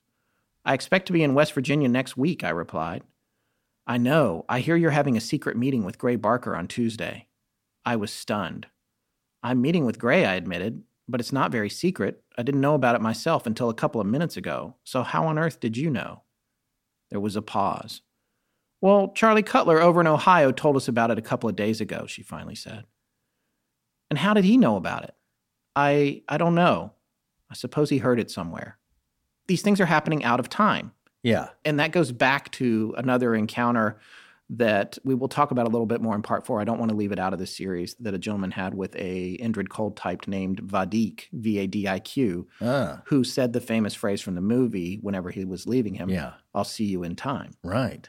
[0.63, 3.01] I expect to be in West Virginia next week, I replied.
[3.87, 4.45] I know.
[4.47, 7.27] I hear you're having a secret meeting with Gray Barker on Tuesday.
[7.83, 8.67] I was stunned.
[9.41, 12.21] I'm meeting with Gray, I admitted, but it's not very secret.
[12.37, 14.75] I didn't know about it myself until a couple of minutes ago.
[14.83, 16.21] So how on earth did you know?
[17.09, 18.01] There was a pause.
[18.81, 22.05] Well, Charlie Cutler over in Ohio told us about it a couple of days ago,
[22.07, 22.85] she finally said.
[24.09, 25.15] And how did he know about it?
[25.75, 26.93] I I don't know.
[27.49, 28.77] I suppose he heard it somewhere.
[29.47, 30.93] These things are happening out of time.
[31.23, 31.49] Yeah.
[31.65, 33.99] And that goes back to another encounter
[34.51, 36.59] that we will talk about a little bit more in part four.
[36.59, 38.95] I don't want to leave it out of this series that a gentleman had with
[38.95, 43.01] a Indrid Cold type named Vadik, V A D I Q, Ah.
[43.05, 46.33] who said the famous phrase from the movie whenever he was leaving him, Yeah.
[46.55, 47.51] I'll see you in time.
[47.63, 48.07] Right.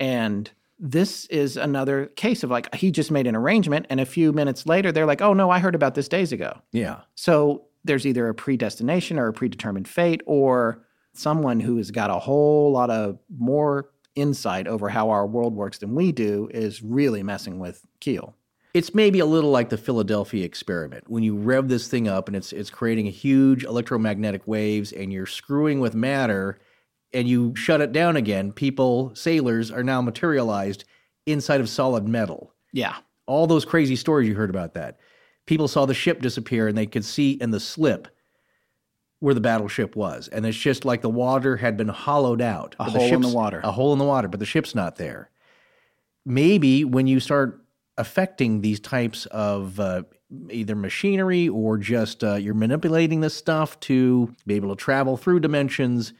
[0.00, 4.32] And this is another case of like he just made an arrangement and a few
[4.32, 7.00] minutes later they're like, "Oh no, I heard about this days ago." Yeah.
[7.14, 12.18] So there's either a predestination or a predetermined fate, or someone who has got a
[12.18, 17.22] whole lot of more insight over how our world works than we do is really
[17.22, 18.34] messing with Keel.
[18.74, 21.10] It's maybe a little like the Philadelphia experiment.
[21.10, 25.12] When you rev this thing up and it's it's creating a huge electromagnetic waves and
[25.12, 26.58] you're screwing with matter
[27.12, 30.84] and you shut it down again, people, sailors are now materialized
[31.26, 32.54] inside of solid metal.
[32.72, 32.96] Yeah.
[33.26, 34.98] All those crazy stories you heard about that.
[35.46, 38.08] People saw the ship disappear and they could see in the slip
[39.22, 40.26] where the battleship was.
[40.26, 42.74] And it's just like the water had been hollowed out.
[42.80, 43.60] A hole in the water.
[43.62, 45.30] A hole in the water, but the ship's not there.
[46.26, 47.64] Maybe when you start
[47.96, 50.02] affecting these types of uh,
[50.50, 55.38] either machinery or just uh, you're manipulating this stuff to be able to travel through
[55.38, 56.12] dimensions,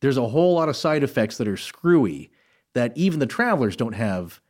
[0.00, 2.30] there's a whole lot of side effects that are screwy
[2.74, 4.40] that even the travelers don't have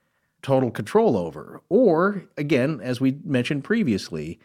[0.43, 1.63] total control over.
[1.71, 4.39] Or, again, as we mentioned previously,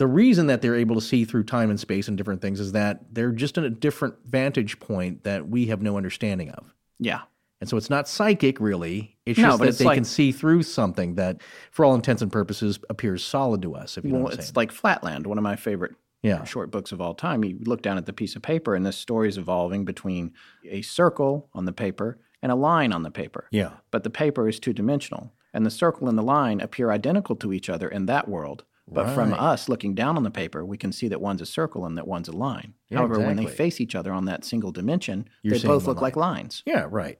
[0.00, 2.72] the reason that they're able to see through time and space and different things is
[2.72, 6.74] that they're just in a different vantage point that we have no understanding of.
[6.98, 7.20] Yeah.
[7.60, 9.18] And so it's not psychic, really.
[9.26, 11.94] It's No, just but that it's they like- can see through something that, for all
[11.94, 13.98] intents and purposes, appears solid to us.
[13.98, 14.54] If you know Well, what I'm it's saying.
[14.56, 16.44] like Flatland, one of my favorite Yeah.
[16.44, 17.44] short books of all time.
[17.44, 20.32] You look down at the piece of paper, and this story is evolving between
[20.64, 23.48] a circle on the paper and a line on the paper.
[23.50, 23.72] Yeah.
[23.90, 27.52] But the paper is two dimensional, and the circle and the line appear identical to
[27.52, 28.64] each other in that world.
[28.92, 31.86] But from us looking down on the paper, we can see that one's a circle
[31.86, 32.74] and that one's a line.
[32.88, 36.00] Yeah, However, when they face each other on that single dimension, You're they both look
[36.00, 36.62] like lines.
[36.66, 37.18] Yeah, right.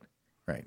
[0.48, 0.64] Right.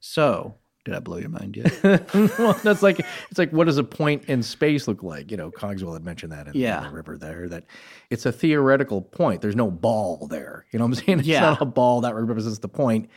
[0.00, 0.54] So,
[0.84, 1.82] did I blow your mind yet?
[2.38, 5.30] well, that's like it's like what does a point in space look like?
[5.32, 7.64] You know, Cogswell had mentioned that in, in the river there that
[8.10, 9.42] it's a theoretical point.
[9.42, 10.66] There's no ball there.
[10.70, 11.18] You know what I'm saying?
[11.20, 11.40] It's Yeah.
[11.40, 13.10] not a ball that represents the point.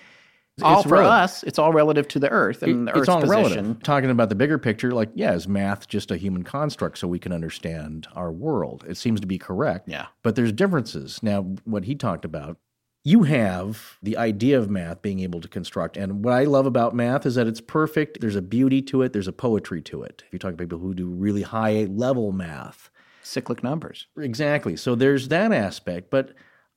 [0.63, 1.11] All It's for relative.
[1.11, 3.43] us, it's all relative to the Earth and the Earth's it's all position.
[3.43, 3.83] relative.
[3.83, 7.19] Talking about the bigger picture, like, yeah, is math just a human construct so we
[7.19, 8.85] can understand our world?
[8.87, 9.87] It seems to be correct.
[9.87, 10.07] Yeah.
[10.23, 11.21] But there's differences.
[11.23, 12.57] Now, what he talked about,
[13.03, 15.95] you have the idea of math being able to construct.
[15.95, 18.19] And what I love about math is that it's perfect.
[18.19, 20.23] There's a beauty to it, there's a poetry to it.
[20.27, 22.89] If you talk to people who do really high level math,
[23.23, 24.07] Cyclic numbers.
[24.17, 24.75] Exactly.
[24.75, 26.09] So there's that aspect.
[26.09, 26.33] But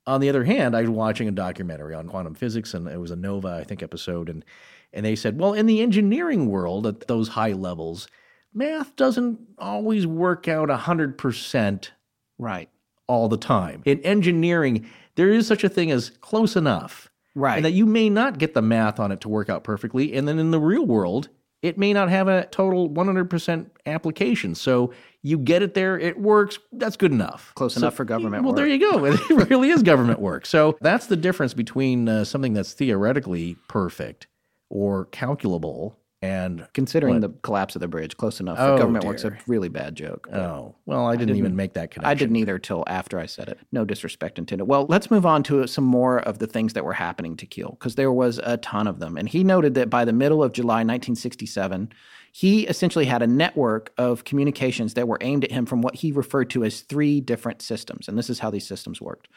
[0.07, 3.11] on the other hand, I was watching a documentary on quantum physics, and it was
[3.11, 4.45] a Nova, I think, episode, and
[4.93, 8.09] and they said, well, in the engineering world, at those high levels,
[8.53, 11.93] math doesn't always work out hundred percent
[12.39, 12.69] Right.
[13.07, 13.83] all the time.
[13.85, 17.09] In engineering, there is such a thing as close enough.
[17.35, 17.57] Right.
[17.57, 20.12] And that you may not get the math on it to work out perfectly.
[20.15, 21.31] And then in the real world,
[21.62, 24.55] it may not have a total 100% application.
[24.55, 27.52] So you get it there, it works, that's good enough.
[27.55, 28.43] Close So- enough for government work.
[28.43, 28.56] Well, work.
[28.56, 29.05] there you go.
[29.40, 30.44] It really is government work.
[30.47, 34.26] So that's the difference between uh, something that's theoretically perfect
[34.70, 36.66] or calculable and.
[36.73, 37.20] Considering What?
[37.23, 40.28] the collapse of the bridge, close enough Oh, government work's a really bad joke.
[40.32, 42.11] Oh, well, I didn't, even make that connection.
[42.11, 43.59] I didn't either till after I said it.
[43.73, 44.65] No disrespect intended.
[44.65, 47.77] Well, let's move on to some more of the things that were happening to Keel
[47.78, 49.16] because there was a ton of them.
[49.16, 51.93] And he noted that by the middle of July 1967,
[52.32, 56.12] he essentially had a network of communications that were aimed at him from what he
[56.12, 58.09] referred to as three different systems.
[58.09, 59.28] And this is how these systems worked.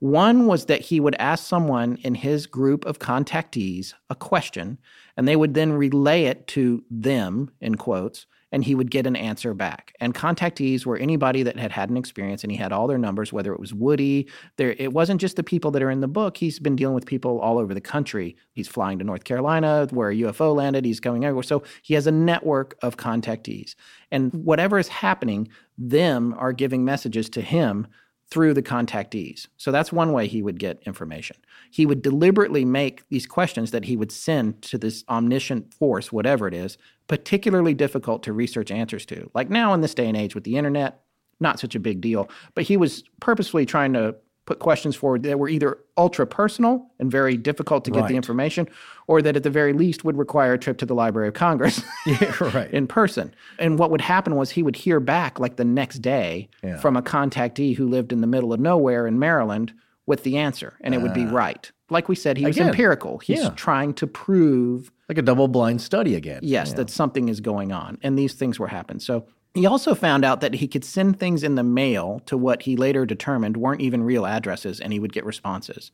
[0.00, 4.78] One was that he would ask someone in his group of contactees a question,
[5.16, 9.16] and they would then relay it to them, in quotes, and he would get an
[9.16, 9.92] answer back.
[10.00, 13.32] And contactees were anybody that had had an experience, and he had all their numbers,
[13.32, 14.28] whether it was Woody.
[14.56, 16.36] There, it wasn't just the people that are in the book.
[16.36, 18.36] He's been dealing with people all over the country.
[18.52, 20.84] He's flying to North Carolina, where a UFO landed.
[20.84, 21.42] He's going everywhere.
[21.42, 23.74] So he has a network of contactees.
[24.10, 27.86] And whatever is happening, them are giving messages to him
[28.30, 29.46] through the contactees.
[29.56, 31.36] So that's one way he would get information.
[31.70, 36.46] He would deliberately make these questions that he would send to this omniscient force, whatever
[36.46, 36.76] it is,
[37.06, 39.30] particularly difficult to research answers to.
[39.34, 41.00] Like now in this day and age with the internet,
[41.40, 42.28] not such a big deal.
[42.54, 44.14] But he was purposefully trying to
[44.48, 48.08] put questions forward that were either ultra personal and very difficult to get Right.
[48.08, 48.66] the information,
[49.06, 51.82] or that at the very least would require a trip to the Library of Congress
[52.06, 52.70] Yeah, right.
[52.72, 53.34] in person.
[53.58, 56.78] And what would happen was he would hear back like the next day Yeah.
[56.78, 59.74] from a contactee who lived in the middle of nowhere in Maryland
[60.06, 61.70] with the answer, and it would be right.
[61.90, 62.64] Like we said, he was Ah.
[62.68, 63.18] Empirical.
[63.18, 63.50] He's yeah.
[63.50, 66.40] trying to prove Like a double blind study again.
[66.42, 67.98] yes, that something is going on.
[68.02, 69.00] And these things were happening.
[69.00, 72.62] So he also found out that he could send things in the mail to what
[72.62, 75.90] he later determined weren't even real addresses, and he would get responses.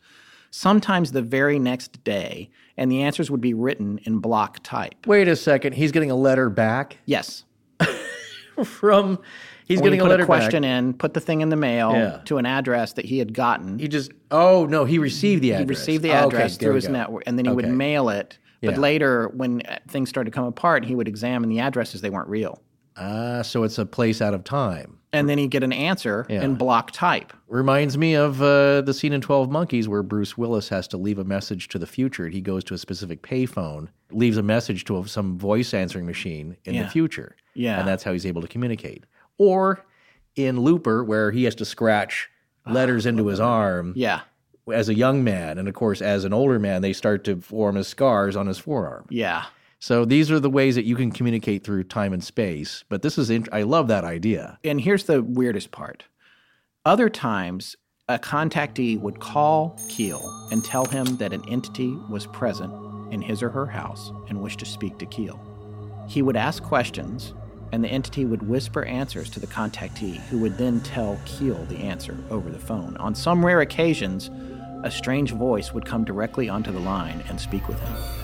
[0.51, 4.94] Sometimes the very next day, and the answers would be written in block type.
[5.06, 5.72] Wait a second.
[5.74, 7.44] He's getting a letter back Yes.
[8.64, 9.18] from.
[9.66, 10.68] He's When getting he a put letter a question back.
[10.70, 12.20] in, put the thing in the mail Yeah.
[12.26, 13.78] to an address that he had gotten.
[13.78, 14.12] He just.
[14.31, 15.60] Oh no, he received the address.
[15.60, 16.93] he received the Oh, okay, address through his go.
[16.93, 18.39] network, and then he would mail it.
[18.62, 18.81] But Yeah.
[18.81, 22.60] later, when things started to come apart, he would examine the addresses; they weren't real.
[22.97, 24.99] Ah, so it's a place out of time.
[25.12, 26.43] And then he'd get an answer Yeah.
[26.43, 27.33] in block type.
[27.49, 31.19] Reminds me of uh, the scene in Twelve Monkeys where Bruce Willis has to leave
[31.19, 32.29] a message to the future.
[32.29, 36.75] He goes to a specific payphone, leaves a message to some voice answering machine in
[36.75, 36.85] Yeah.
[36.85, 37.37] the future.
[37.55, 37.79] Yeah.
[37.79, 39.05] and that's how he's able to communicate.
[39.39, 39.85] Or
[40.35, 42.29] in Looper, where he has to scratch
[42.66, 44.21] letters into his arm Yeah,
[44.73, 47.77] as a young man, and of course, as an older man, they start to form
[47.77, 49.05] as scars on his forearm.
[49.11, 49.45] yeah.
[49.85, 52.85] So these are the ways that you can communicate through time and space.
[52.89, 54.59] But this is, int- I love that idea.
[54.65, 56.05] And here's the weirdest part.
[56.86, 57.77] Other times,
[58.09, 62.73] a contactee would call Keel and tell him that an entity was present
[63.12, 65.39] in his or her house and wished to speak to Keel.
[66.09, 67.35] He would ask questions,
[67.70, 71.77] and the entity would whisper answers to the contactee, who would then tell Keel the
[71.77, 72.97] answer over the phone.
[72.97, 74.31] On some rare occasions,
[74.82, 78.24] a strange voice would come directly onto the line and speak with him.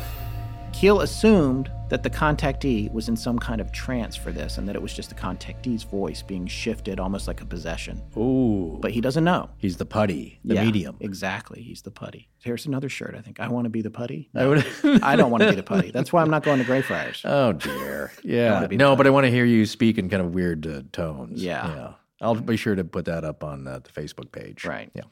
[0.80, 4.74] Keel assumed that the contactee was in some kind of trance for this and that
[4.74, 8.00] it was just the contactee's voice being shifted almost like a possession.
[8.16, 8.78] Ooh.
[8.80, 9.50] But he doesn't know.
[9.58, 10.96] He's the putty, the Yeah, medium.
[11.00, 11.60] Exactly.
[11.60, 12.30] He's the putty.
[12.38, 13.40] Here's another shirt, I think.
[13.40, 14.30] I want to be the putty.
[14.34, 14.66] I would.
[15.02, 15.90] I don't want to be the putty.
[15.90, 17.20] That's why I'm not going to Greyfriars.
[17.26, 18.10] oh dear.
[18.24, 18.66] Yeah.
[18.70, 21.44] No, but I want to hear you speak in kind of weird uh, tones.
[21.44, 21.74] Yeah.
[21.74, 21.92] Yeah.
[22.22, 24.64] I'll be sure to put that up on uh, the Facebook page.
[24.64, 24.90] Right.
[24.94, 25.02] Yeah.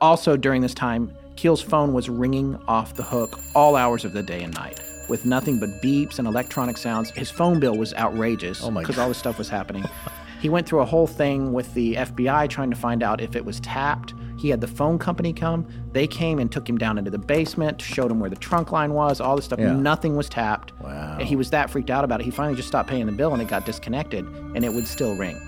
[0.00, 4.22] Also, during this time, Keel's phone was ringing off the hook all hours of the
[4.22, 7.10] day and night with nothing but beeps and electronic sounds.
[7.10, 9.02] His phone bill was outrageous Oh because God.
[9.02, 9.84] all this stuff was happening.
[10.40, 13.42] He went through a whole thing with the FBI trying to find out if it
[13.42, 14.12] was tapped.
[14.38, 15.66] He had the phone company come.
[15.92, 18.92] They came and took him down into the basement, showed him where the trunk line
[18.92, 19.58] was, all this stuff.
[19.58, 19.72] Yeah.
[19.72, 20.78] Nothing was tapped.
[20.82, 21.16] Wow.
[21.18, 22.24] And he was that freaked out about it.
[22.24, 25.16] He finally just stopped paying the bill and it got disconnected and it would still
[25.16, 25.40] ring.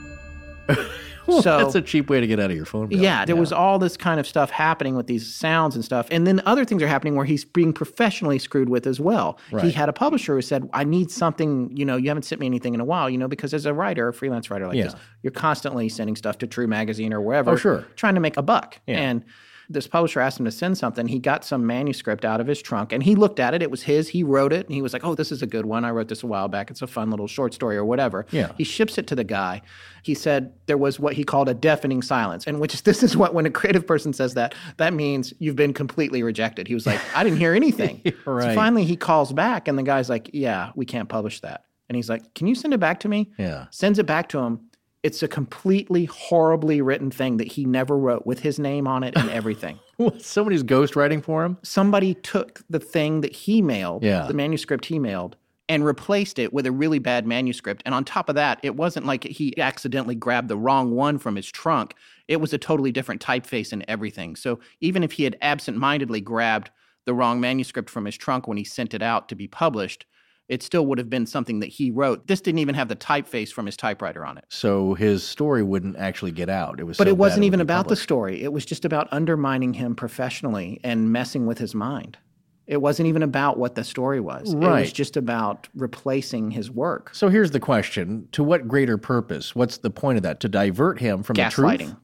[1.43, 2.98] so That's a cheap way to get out of your phone bill.
[2.98, 6.07] yeah, there was all this kind of stuff happening with these sounds and stuff.
[6.11, 9.39] And then other things are happening where he's being professionally screwed with as well.
[9.61, 12.47] He had a publisher who said, I need something, you know, you haven't sent me
[12.47, 14.85] anything in a while, you know, because as a writer, a freelance writer like Yeah.
[14.85, 17.51] this, you're constantly sending stuff to True Magazine or wherever.
[17.53, 17.86] Oh, sure.
[17.97, 18.78] Trying to make a buck.
[18.86, 18.98] Yeah.
[18.98, 19.24] And
[19.68, 21.09] this publisher asked him to send something.
[21.09, 23.62] He got some manuscript out of his trunk and he looked at it.
[23.62, 24.09] It was his.
[24.09, 25.84] He wrote it and he was like, oh, this is a good one.
[25.84, 26.70] I wrote this a while back.
[26.70, 28.26] It's a fun little short story or whatever.
[28.30, 28.52] Yeah.
[28.56, 29.62] He ships it to the guy.
[30.02, 33.16] He said there was what he called a deafening silence, and which is this is
[33.16, 36.68] what when a creative person says that, that means you've been completely rejected.
[36.68, 38.02] He was like, I didn't hear anything.
[38.24, 38.55] So Right.
[38.55, 41.64] finally he calls back, and the guy's like, Yeah, we can't publish that.
[41.88, 43.30] And he's like, Can you send it back to me?
[43.38, 43.66] Yeah.
[43.70, 44.60] Sends it back to him.
[45.02, 49.16] It's a completely horribly written thing that he never wrote with his name on it
[49.16, 49.78] and everything.
[50.18, 51.59] Somebody's ghostwriting for him?
[51.62, 54.27] Somebody took the thing that he mailed, Yeah.
[54.27, 55.36] the manuscript he mailed,
[55.68, 57.82] and replaced it with a really bad manuscript.
[57.86, 61.36] And on top of that, it wasn't like he accidentally grabbed the wrong one from
[61.36, 61.94] his trunk.
[62.28, 64.36] It was a totally different typeface and everything.
[64.36, 66.70] So even if he had absentmindedly grabbed
[67.05, 70.05] the wrong manuscript from his trunk when he sent it out to be published,
[70.48, 72.27] it still would have been something that he wrote.
[72.27, 74.44] This didn't even have the typeface from his typewriter on it.
[74.48, 76.78] So his story wouldn't actually get out.
[76.78, 78.43] It was But so it wasn't even about the story.
[78.43, 82.18] It was just about undermining him professionally and messing with his mind.
[82.66, 84.55] It wasn't even about what the story was.
[84.55, 84.78] Right.
[84.78, 87.14] It was just about replacing his work.
[87.14, 89.55] So here's the question: To what greater purpose?
[89.55, 90.40] What's the point of that?
[90.40, 91.94] To divert him from the truth?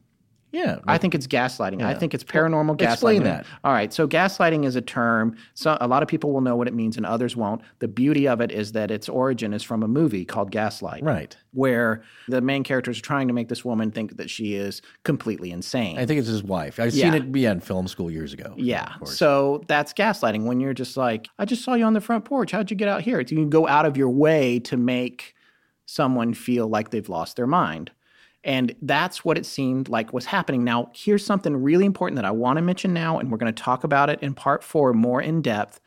[0.53, 1.81] Yeah, I think it's gaslighting.
[1.81, 2.91] I think it's paranormal gaslighting.
[2.91, 3.45] explain that.
[3.63, 3.91] All right.
[3.91, 5.35] So gaslighting is a term.
[5.55, 7.61] So a lot of people will know what it means, and others won't.
[7.79, 11.35] The beauty of it is that its origin is from a movie called Gaslight, right.
[11.53, 15.49] where the main character is trying to make this woman think that she is completely
[15.51, 15.97] insane.
[15.97, 16.79] I think it's his wife.
[16.79, 17.05] I've Yeah.
[17.05, 18.53] seen it be in film school years ago.
[18.55, 18.93] Yeah.
[19.05, 22.51] So that's gaslighting when you're just like, I just saw you on the front porch.
[22.51, 23.25] How'd you get out here?
[23.25, 25.33] So you can go out of your way to make
[25.87, 27.91] someone feel like they've lost their mind.
[28.43, 30.63] And that's what it seemed like was happening.
[30.63, 33.63] Now, here's something really important that I want to mention now, and we're going to
[33.63, 35.79] talk about it in part four more in depth.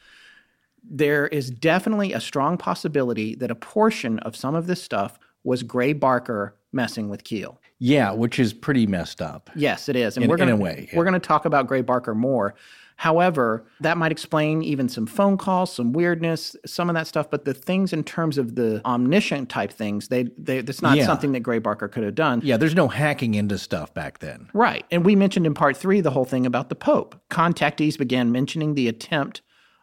[0.89, 5.63] There is definitely a strong possibility that a portion of some of this stuff was
[5.63, 7.61] Gray Barker messing with Keel.
[7.79, 9.51] yeah, which is pretty messed up.
[9.55, 10.17] Yes, it is.
[10.17, 10.99] And In- we're gonna, a way, yeah.
[10.99, 12.55] We're going to talk about Gray Barker more.
[12.97, 17.31] However, that might explain even some phone calls, some weirdness, some of that stuff.
[17.31, 21.05] But the things in terms of the omniscient type things, they, they that's not Yeah.
[21.05, 22.41] something that Gray Barker could have done.
[22.43, 24.49] Yeah, there's no hacking into stuff back then.
[24.55, 24.85] Right.
[24.91, 27.21] And we mentioned in part three the whole thing about the Pope.
[27.31, 29.43] Contactees began mentioning the attempt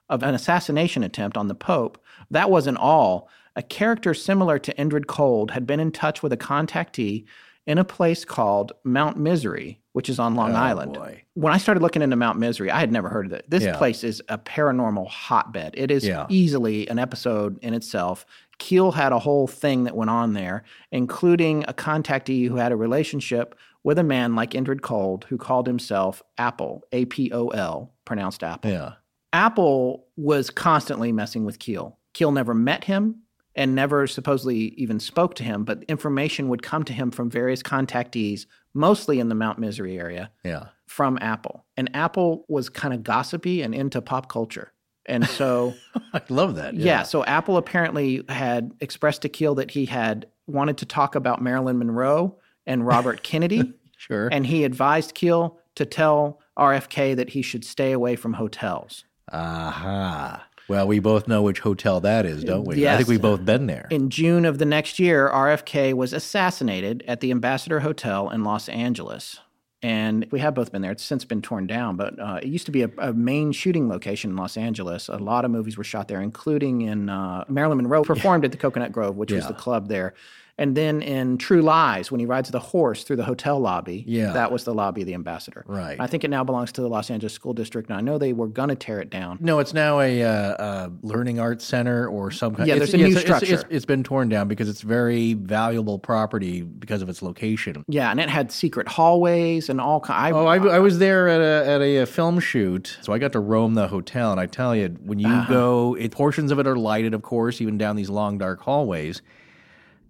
[0.09, 1.97] of an assassination attempt on the Pope.
[2.31, 3.29] That wasn't all.
[3.55, 7.25] A character similar to Indrid Cold had been in touch with a contactee
[7.67, 10.93] in a place called Mount Misery, which is on Long Oh, Island.
[10.93, 11.21] boy.
[11.35, 13.45] When I started looking into Mount Misery, I had never heard of it.
[13.49, 13.77] This Yeah.
[13.77, 15.73] place is a paranormal hotbed.
[15.77, 16.25] It is Yeah.
[16.29, 18.25] easily an episode in itself.
[18.59, 22.75] Keel had a whole thing that went on there, including a contactee who had a
[22.75, 27.91] relationship with a man like Indrid Cold who called himself Apple, A P O L,
[28.05, 28.71] pronounced Apple.
[28.71, 28.93] Yeah.
[29.33, 31.97] Apple was constantly messing with Keel.
[32.13, 33.15] Keel never met him
[33.55, 37.61] and never supposedly even spoke to him, but information would come to him from various
[37.61, 40.67] contactees, mostly in the Mount Misery area, Yeah.
[40.87, 41.65] from Apple.
[41.77, 44.71] And Apple was kind of gossipy and into pop culture.
[45.05, 45.73] And so,
[46.13, 46.75] I love that.
[46.75, 47.03] yeah.
[47.03, 51.77] so Apple apparently had expressed to Keel that he had wanted to talk about Marilyn
[51.77, 53.73] Monroe and Robert Kennedy.
[53.97, 54.27] Sure.
[54.31, 59.05] and he advised Keel to tell RFK that he should stay away from hotels.
[59.31, 60.45] Aha.
[60.67, 62.87] Well, we both know which hotel that is, don't we?
[62.87, 63.87] I think we've both been there.
[63.89, 68.69] In June of the next year, RFK was assassinated at the Ambassador Hotel in Los
[68.69, 69.39] Angeles.
[69.81, 70.93] And we have both been there.
[70.93, 73.89] It's since been torn down, but uh, it used to be a, a main shooting
[73.89, 75.09] location in Los Angeles.
[75.09, 78.57] A lot of movies were shot there, including in uh, Marilyn Monroe performed at the
[78.57, 80.13] Coconut Grove, which was the club there.
[80.59, 84.33] And then in True Lies, when he rides the horse through the hotel lobby, Yeah.
[84.33, 85.65] that was the lobby of the Ambassador.
[85.67, 85.97] Right.
[85.99, 88.33] I think it now belongs to the Los Angeles School District, and I know they
[88.33, 89.39] were going to tear it down.
[89.41, 92.67] No, it's now a, uh, uh learning arts center or some kind.
[92.67, 93.67] Yeah, it's- there's a new it's- it's- structure.
[93.75, 97.83] it's been torn down because it's very valuable property because of its location.
[97.87, 100.35] Yeah, and it had secret hallways and all kind.
[100.35, 103.39] Oh, I, I was there at a at a, film shoot, so I got to
[103.39, 105.51] roam the hotel, and I tell you, when you Uh-huh.
[105.51, 109.23] go, it, portions of it are lighted, of course, even down these long dark hallways.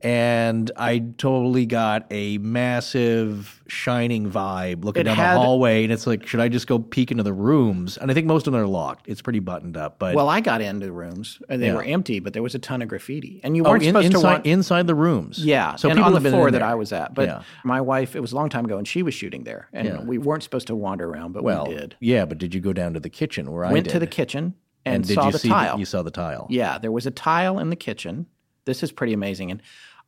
[0.03, 5.93] And I totally got a massive shining vibe looking It down had- the hallway, and
[5.93, 7.97] it's like, should I just go peek into the rooms?
[7.97, 9.07] And I think most of them are locked.
[9.07, 11.75] It's pretty buttoned up, but Well, I got into the rooms and they Yeah.
[11.75, 14.05] were empty, but there was a ton of graffiti, and you oh, weren't in- supposed
[14.07, 14.45] inside to want.
[14.45, 15.43] inside the rooms.
[15.45, 16.61] yeah, so and people on the floor that.
[16.61, 17.13] I was at.
[17.15, 17.41] But Yeah.
[17.63, 20.01] my wife, it was a long time ago, and she was shooting there, and Yeah.
[20.03, 21.95] we weren't supposed to wander around, but Well, we did.
[22.01, 24.55] yeah, but did you go down to the kitchen where I Went to the kitchen
[24.85, 25.79] and, did saw you the see tile.
[25.79, 26.45] you saw the tile.
[26.49, 28.25] Yeah, there was a tile in the kitchen.
[28.65, 29.51] This is pretty amazing.
[29.51, 29.61] And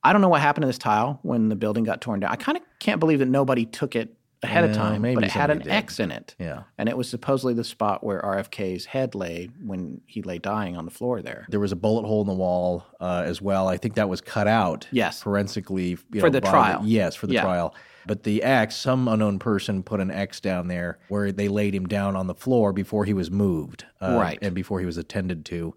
[0.06, 2.32] I don't know what happened to this tile when the building got torn down.
[2.32, 4.14] I kind of can't believe that nobody took it
[4.44, 5.70] ahead of time, maybe but it had an did.
[5.70, 6.36] X in it.
[6.38, 6.64] Yeah.
[6.78, 10.86] And it was supposedly the spot where RFK's head lay when he lay dying on
[10.86, 11.48] the floor there.
[11.50, 13.68] There was a bullet hole in the wall uh, as well.
[13.68, 14.88] I think that was cut out.
[14.92, 15.24] Yes.
[15.24, 15.98] Forensically.
[16.12, 16.82] you For know, the trial.
[16.86, 17.42] yes, for the Yeah.
[17.42, 17.74] trial.
[18.06, 21.88] But the X, some unknown person put an X down there where they laid him
[21.88, 23.86] down on the floor before he was moved.
[24.00, 24.38] uh, Right.
[24.44, 25.74] And before he was attended to.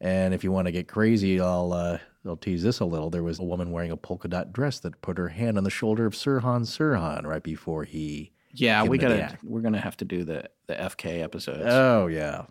[0.00, 3.08] And if you want to get crazy, I'll uh, I'll tease this a little.
[3.10, 5.70] There was a woman wearing a polka dot dress that put her hand on the
[5.70, 8.32] shoulder of Sirhan Sirhan right before he.
[8.52, 9.38] Yeah, we gotta.
[9.42, 11.62] We're gonna have to do the the FK episodes.
[11.64, 12.44] Oh yeah.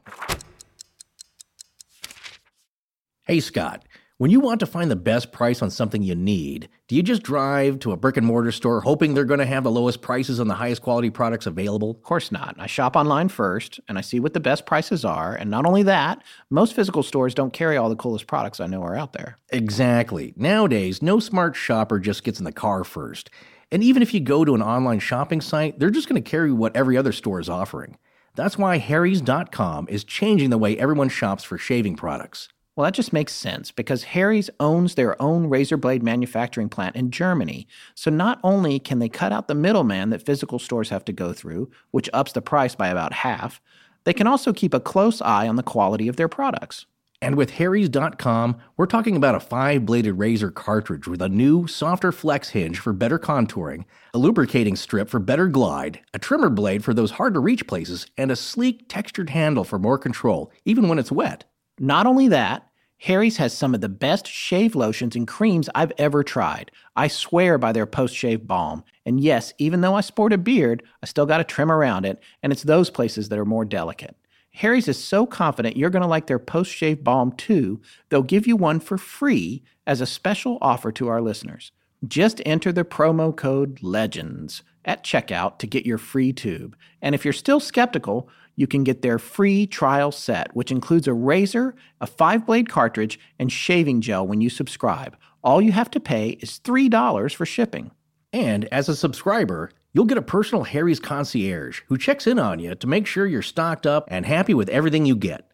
[3.28, 3.84] Hey Scott,
[4.20, 7.24] when you want to find the best price on something you need, do you just
[7.24, 10.42] drive to a brick and mortar store hoping they're going to have the lowest prices
[10.42, 11.92] on the highest quality products available?
[11.92, 12.54] Of course not.
[12.60, 15.34] I shop online first and I see what the best prices are.
[15.36, 18.84] And not only that, most physical stores don't carry all the coolest products I know
[18.84, 19.38] are out there.
[19.52, 20.34] Exactly.
[20.36, 23.30] Nowadays, no smart shopper just gets in the car first.
[23.72, 26.52] And even if you go to an online shopping site, they're just going to carry
[26.52, 27.98] what every other store is offering.
[28.36, 32.50] That's why Harry's.com is changing the way everyone shops for shaving products.
[32.80, 37.12] Well, that just makes sense because Harry's owns their own razor blade manufacturing plant in
[37.12, 37.68] Germany.
[37.94, 41.34] So not only can they cut out the middleman that physical stores have to go
[41.34, 43.60] through, which ups the price by about half,
[44.06, 46.86] they can also keep a close eye on the quality of their products.
[47.22, 52.14] And with Harry's.com, we're talking about a five bladed razor cartridge with a new, softer
[52.14, 53.84] flex hinge for better contouring,
[54.14, 58.08] a lubricating strip for better glide, a trimmer blade for those hard to reach places,
[58.18, 61.44] and a sleek, textured handle for more control, even when it's wet.
[61.82, 62.69] Not only that,
[63.04, 66.70] Harry's has some of the best shave lotions and creams I've ever tried.
[66.98, 68.84] I swear by their post shave balm.
[69.06, 72.22] And yes, even though I sport a beard, I still got to trim around it,
[72.44, 74.18] and it's those places that are more delicate.
[74.52, 78.46] Harry's is so confident you're going to like their post shave balm too, they'll give
[78.46, 81.72] you one for free as a special offer to our listeners.
[82.06, 86.76] Just enter the promo code LEGENDS at checkout to get your free tube.
[87.02, 88.30] And if you're still skeptical,
[88.60, 93.18] you can get their free trial set, which includes a razor, a five blade cartridge,
[93.40, 95.16] and shaving gel when you subscribe.
[95.42, 97.92] All you have to pay is $3 for shipping.
[98.34, 102.76] And as a subscriber, you'll get a personal Harry's concierge who checks in on you
[102.76, 105.50] to make sure you're stocked up and happy with everything you get.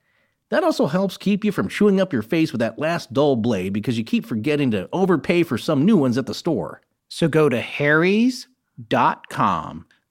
[0.50, 3.72] That also helps keep you from chewing up your face with that last dull blade
[3.72, 6.82] because you keep forgetting to overpay for some new ones at the store.
[7.10, 8.48] So go to harrys.com.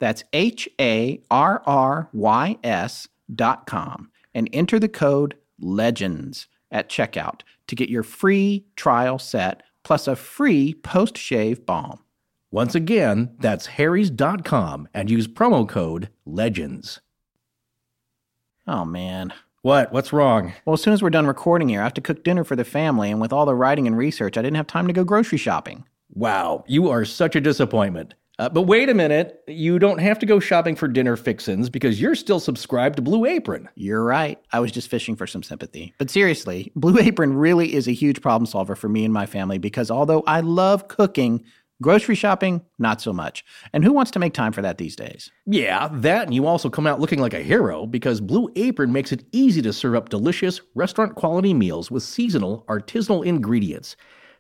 [0.05, 6.91] That's H A R R Y S dot com and enter the code LEGENDS at
[6.91, 12.01] checkout to get your free trial set plus a free post shave balm.
[12.51, 17.01] Once again, that's harrys.com and use promo code LEGENDS.
[18.67, 19.33] Oh man.
[19.63, 19.91] What?
[19.91, 20.53] What's wrong?
[20.67, 22.65] Well, as soon as we're done recording here, I have to cook dinner for the
[22.67, 25.39] family, and with all the writing and research, I didn't have time to go grocery
[25.39, 25.87] shopping.
[26.13, 28.13] Wow, you are such a disappointment.
[28.39, 32.01] Uh, but wait a minute, you don't have to go shopping for dinner fixins because
[32.01, 33.69] you're still subscribed to Blue Apron.
[33.77, 34.41] You're right.
[34.53, 35.95] I was just fishing for some sympathy.
[35.99, 39.59] But seriously, Blue Apron really is a huge problem solver for me and my family
[39.59, 41.45] because although I love cooking,
[41.81, 43.45] grocery shopping, not so much.
[43.73, 45.31] And who wants to make time for that these days?
[45.47, 49.13] Yeah, that and you also come out looking like a hero because Blue Apron makes
[49.13, 53.95] it easy to serve up delicious, restaurant quality meals with seasonal, artisanal ingredients,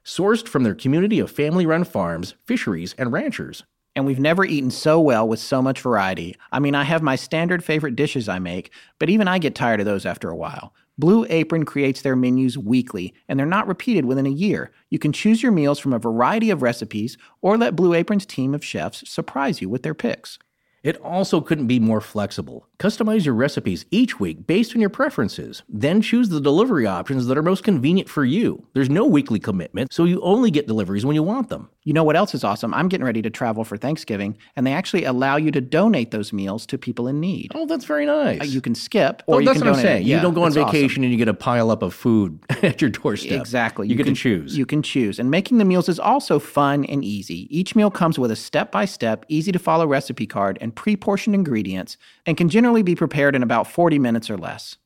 [0.04, 3.62] sourced from their community of family run farms, fisheries, and ranchers.
[3.96, 6.36] And we've never eaten so well with so much variety.
[6.50, 9.80] I mean, I have my standard favorite dishes I make, but even I get tired
[9.80, 10.74] of those after a while.
[10.98, 14.72] Blue Apron creates their menus weekly, and they're not repeated within a year.
[14.90, 18.54] You can choose your meals from a variety of recipes, or let Blue Apron's team
[18.54, 20.38] of chefs surprise you with their picks.
[20.84, 22.68] It also couldn't be more flexible.
[22.85, 25.62] Customize your recipes each week based on your preferences.
[25.70, 28.66] Then choose the delivery options that are most convenient for you.
[28.74, 31.70] There's no weekly commitment, so you only get deliveries when you want them.
[31.85, 32.74] You know what else is awesome?
[32.74, 36.31] I'm getting ready to travel for Thanksgiving, and they actually allow you to donate those
[36.31, 37.52] meals to people in need.
[37.55, 38.40] Oh, that's very nice.
[38.43, 40.06] Uh, You can skip, or oh, you that's can what I'm saying.
[40.06, 40.73] Yeah, you don't go on it's awesome.
[40.73, 43.32] vacation and you get a pile up of food at your doorstep.
[43.32, 43.89] Exactly.
[43.89, 44.59] You, get can to choose.
[44.59, 45.19] You can choose.
[45.19, 47.48] And making the meals is also fun and easy.
[47.55, 50.97] Each meal comes with a step by step, easy to follow recipe card and pre
[50.97, 51.97] portioned ingredients,
[52.27, 54.76] and can generally be prepared in about 40 minutes or less.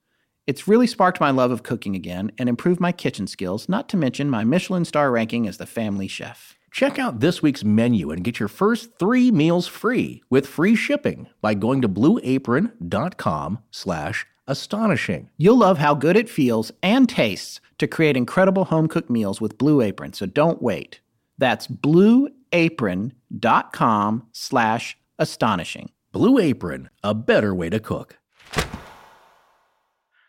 [0.47, 3.97] It's really sparked my love of cooking again and improved my kitchen skills, not to
[3.97, 6.57] mention my Michelin star ranking as the family chef.
[6.71, 11.29] Check out this week's menu and get your first three meals free with free shipping
[11.41, 15.29] by going to blueapron.com slash astonishing.
[15.37, 19.59] You'll love how good it feels and tastes to create incredible home cooked meals with
[19.59, 21.01] Blue Apron, so don't wait.
[21.37, 25.91] That's blueapron.com slash astonishing.
[26.19, 28.19] Blue Apron, a better way to cook.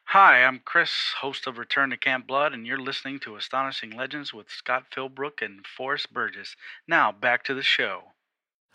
[0.03, 4.31] Hi, I'm Chris, host of Return to Camp Blood, and you're listening to Astonishing Legends
[4.31, 6.55] with Scott Philbrook and Forrest Burgess.
[6.87, 8.03] Now, back to the show.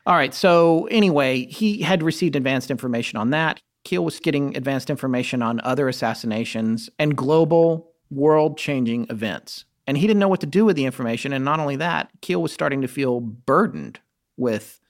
[0.07, 0.35] All right.
[0.35, 3.62] So, anyway, he had received advanced information on that.
[3.85, 9.66] Keel was getting advanced information on other assassinations and global world changing events.
[9.86, 11.32] And he didn't know what to do with the information.
[11.32, 14.01] And not only that, Keel was starting to feel burdened
[14.36, 14.81] with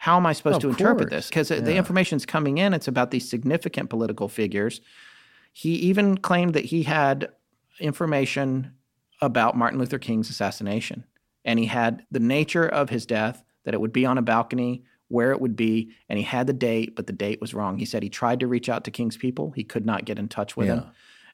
[0.00, 1.24] how am I supposed oh, Of to interpret course.
[1.24, 1.28] this?
[1.28, 1.76] Because the Yeah.
[1.76, 4.80] information's coming in, it's about these significant political figures.
[5.52, 7.28] He even claimed that he had
[7.78, 8.72] information
[9.20, 11.04] about Martin Luther King's assassination.
[11.44, 14.84] And he had the nature of his death, that it would be on a balcony,
[15.08, 17.76] where it would be, and he had the date, but the date was wrong.
[17.78, 20.28] He said he tried to reach out to King's people, he could not get in
[20.28, 20.86] touch with them.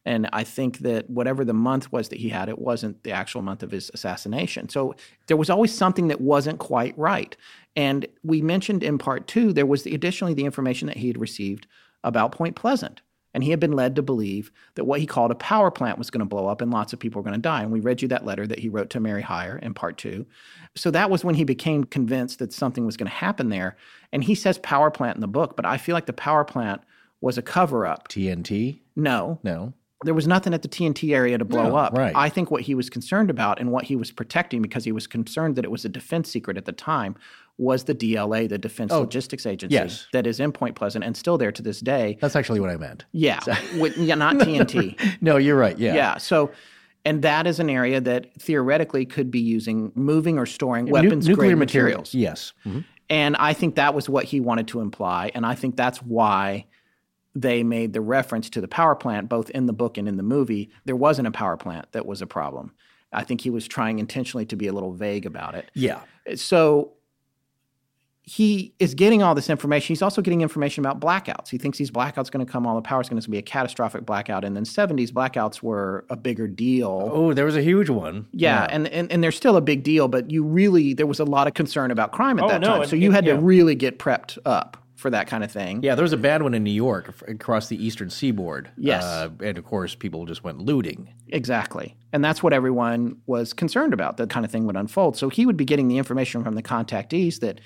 [0.06, 3.42] And I think that whatever the month was that he had, it wasn't the actual
[3.42, 4.68] month of his assassination.
[4.68, 4.94] So
[5.26, 7.36] there was always something that wasn't quite right.
[7.74, 11.20] And we mentioned in part two, there was the, additionally the information that he had
[11.20, 11.66] received
[12.04, 13.02] about Point Pleasant.
[13.34, 16.08] And he had been led to believe that what he called a power plant was
[16.08, 17.62] going to blow up and lots of people were going to die.
[17.62, 20.24] And we read you that letter that he wrote to Mary Hyre in part two.
[20.76, 23.76] So that was when he became convinced that something was going to happen there.
[24.12, 26.80] And he says power plant in the book, but I feel like the power plant
[27.20, 28.08] was a cover up.
[28.08, 28.78] TNT?
[28.94, 29.74] No, No.
[30.04, 31.96] There was nothing at the TNT area to blow No, up.
[31.96, 32.12] right.
[32.14, 35.06] I think what he was concerned about and what he was protecting because he was
[35.06, 37.16] concerned that it was a defense secret at the time
[37.58, 40.06] was the DLA, the Defense Oh, Logistics Agency, yes.
[40.12, 42.18] that is in Point Pleasant and still there to this day.
[42.20, 43.06] That's actually what I meant.
[43.12, 43.40] Yeah,
[43.78, 44.98] with, yeah, not TNT.
[45.22, 45.78] No, you're right.
[45.78, 45.94] Yeah.
[45.94, 46.16] yeah.
[46.18, 46.50] so.
[47.06, 51.54] And that is an area that theoretically could be using moving or storing weapons nuclear
[51.54, 52.12] materials.
[52.12, 52.14] materials.
[52.14, 52.52] Yes.
[52.66, 52.84] Mhm.
[53.08, 55.30] And I think that was what he wanted to imply.
[55.32, 56.66] And I think that's why
[57.36, 60.22] they made the reference to the power plant, both in the book and in the
[60.22, 60.70] movie.
[60.86, 62.72] There wasn't a power plant that was a problem.
[63.12, 65.70] I think he was trying intentionally to be a little vague about it.
[65.74, 66.00] Yeah.
[66.34, 66.94] So
[68.22, 69.88] he is getting all this information.
[69.88, 71.48] He's also getting information about blackouts.
[71.48, 73.42] He thinks these blackouts going to come, all the power is going to be a
[73.42, 74.42] catastrophic blackout.
[74.42, 77.08] And then 70s blackouts were a bigger deal.
[77.12, 78.26] Oh, there was a huge one.
[78.32, 81.24] Yeah, And, and and they're still a big deal, but you really there was a
[81.24, 82.88] lot of concern about crime at Oh, that no, time.
[82.88, 83.34] So you had yeah.
[83.34, 85.82] to really get prepped up for that kind of thing.
[85.82, 88.70] Yeah, there was a bad one in New York across the eastern seaboard.
[88.76, 89.04] Yes.
[89.04, 91.12] Uh, and of course, people just went looting.
[91.28, 91.96] Exactly.
[92.12, 94.16] And that's what everyone was concerned about.
[94.16, 95.16] That kind of thing would unfold.
[95.16, 97.60] So he would be getting the information from the contactees that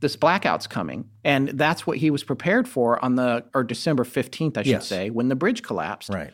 [0.00, 1.08] this blackout's coming.
[1.24, 4.86] And that's what he was prepared for on the or December 15th, I should Yes.
[4.86, 6.10] say, when the bridge collapsed.
[6.10, 6.32] Right.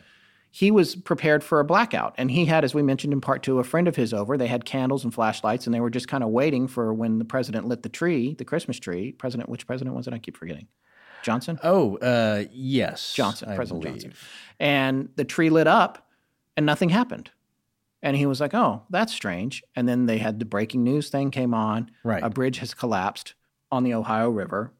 [0.55, 2.13] He was prepared for a blackout.
[2.15, 4.37] And he had, as we mentioned in part two, a friend of his over.
[4.37, 7.25] They had candles and flashlights, and they were just kind of waiting for when the
[7.25, 9.13] president lit the tree, the Christmas tree.
[9.13, 10.13] President, which president was it?
[10.13, 10.67] I keep forgetting.
[11.23, 11.59] Johnson?
[11.63, 13.15] Oh, uh, yes.
[13.15, 14.01] Johnson, I President believe.
[14.03, 14.19] Johnson.
[14.59, 16.07] And the tree lit up,
[16.55, 17.31] and nothing happened.
[18.03, 21.31] And he was like, "Oh, that's strange." And then they had the breaking news thing
[21.31, 21.89] came on.
[22.03, 22.21] Right.
[22.21, 23.33] A bridge has collapsed
[23.71, 24.71] on the Ohio River.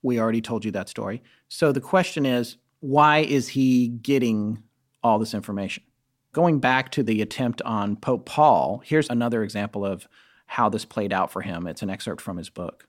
[0.00, 1.22] We already told you that story.
[1.48, 4.62] So the question is, why is he getting
[5.06, 5.82] all this information?
[6.32, 10.06] Going back to the attempt on Pope Paul, here's another example of
[10.46, 11.66] how this played out for him.
[11.66, 12.86] It's an excerpt from his book.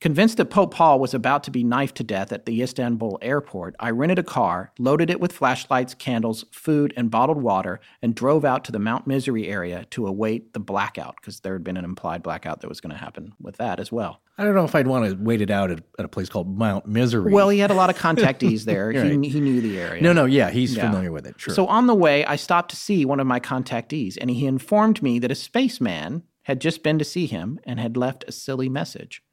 [0.00, 3.74] Convinced that Pope Paul was about to be knifed to death at the Istanbul airport,
[3.80, 8.44] I rented a car, loaded it with flashlights, candles, food, and bottled water, and drove
[8.44, 11.84] out to the Mount Misery area to await the blackout, because there had been an
[11.84, 14.20] implied blackout that was going to happen with that as well.
[14.40, 16.56] I don't know if I'd want to wait it out at, at a place called
[16.56, 17.32] Mount Misery.
[17.32, 18.92] Well, he had a lot of contactees there.
[18.92, 19.24] he, Right.
[19.24, 20.00] he knew the area.
[20.00, 20.88] no, no, yeah, he's Yeah.
[20.88, 21.34] familiar with it.
[21.40, 21.52] Sure.
[21.52, 25.02] So on the way, I stopped to see one of my contactees, and he informed
[25.02, 28.68] me that a spaceman had just been to see him and had left a silly
[28.68, 29.24] message.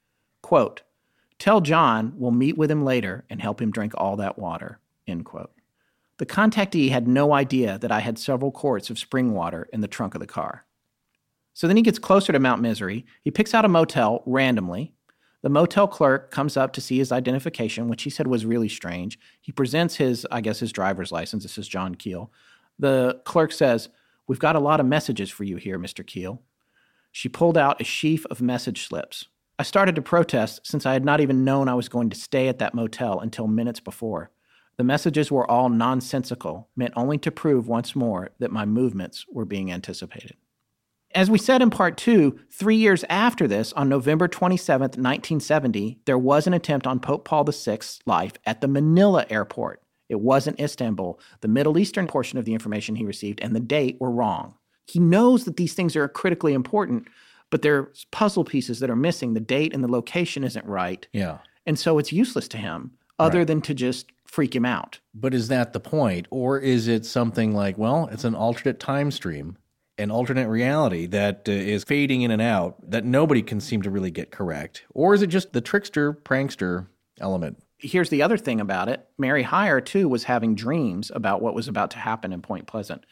[0.45, 0.83] Quote,
[1.39, 4.77] Tell John we'll meet with him later and help him drink all that water.
[5.07, 5.51] End quote.
[6.19, 9.87] The contactee had no idea that I had several quarts of spring water in the
[9.87, 10.63] trunk of the car.
[11.55, 13.07] So then he gets closer to Mount Misery.
[13.23, 14.93] He picks out a motel randomly.
[15.41, 19.17] The motel clerk comes up to see his identification, which he said was really strange.
[19.41, 21.41] He presents his, I guess, his driver's license.
[21.41, 22.31] This is John Keel.
[22.77, 23.89] The clerk says,
[24.27, 26.05] We've got a lot of messages for you here, Mr.
[26.05, 26.43] Keel.
[27.11, 29.25] She pulled out a sheaf of message slips.
[29.57, 32.49] I started to protest since I had not even known I was going to stay
[32.49, 34.31] at that motel until minutes before.
[34.77, 39.45] The messages were all nonsensical, meant only to prove once more that my movements were
[39.45, 40.35] being anticipated.
[41.13, 46.17] As we said in part two, three years after this, on November 27th, 1970, there
[46.17, 49.81] was an attempt on Pope Paul VI's life at the Manila airport.
[50.09, 51.17] It wasn't Istanbul.
[51.39, 54.55] The Middle Eastern portion of the information he received and the date were wrong.
[54.85, 57.07] He knows that these things are critically important,
[57.55, 59.33] but there's puzzle pieces that are missing.
[59.33, 61.07] The date and the location isn't right.
[61.13, 61.37] yeah.
[61.65, 64.99] And so it's useless to him other than to just freak him out.
[65.13, 66.27] But is that the point?
[66.31, 69.57] Or is it something like, well, it's an alternate time stream,
[69.97, 73.89] an alternate reality that uh, is fading in and out that nobody can seem to
[73.89, 74.83] really get correct?
[74.93, 76.87] Or is it just the trickster, prankster
[77.21, 81.55] element Here's the other thing about it Mary Hyre, too, was having dreams about what
[81.55, 83.05] was about to happen in Point Pleasant.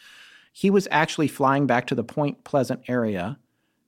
[0.51, 3.39] He was actually flying back to the Point Pleasant area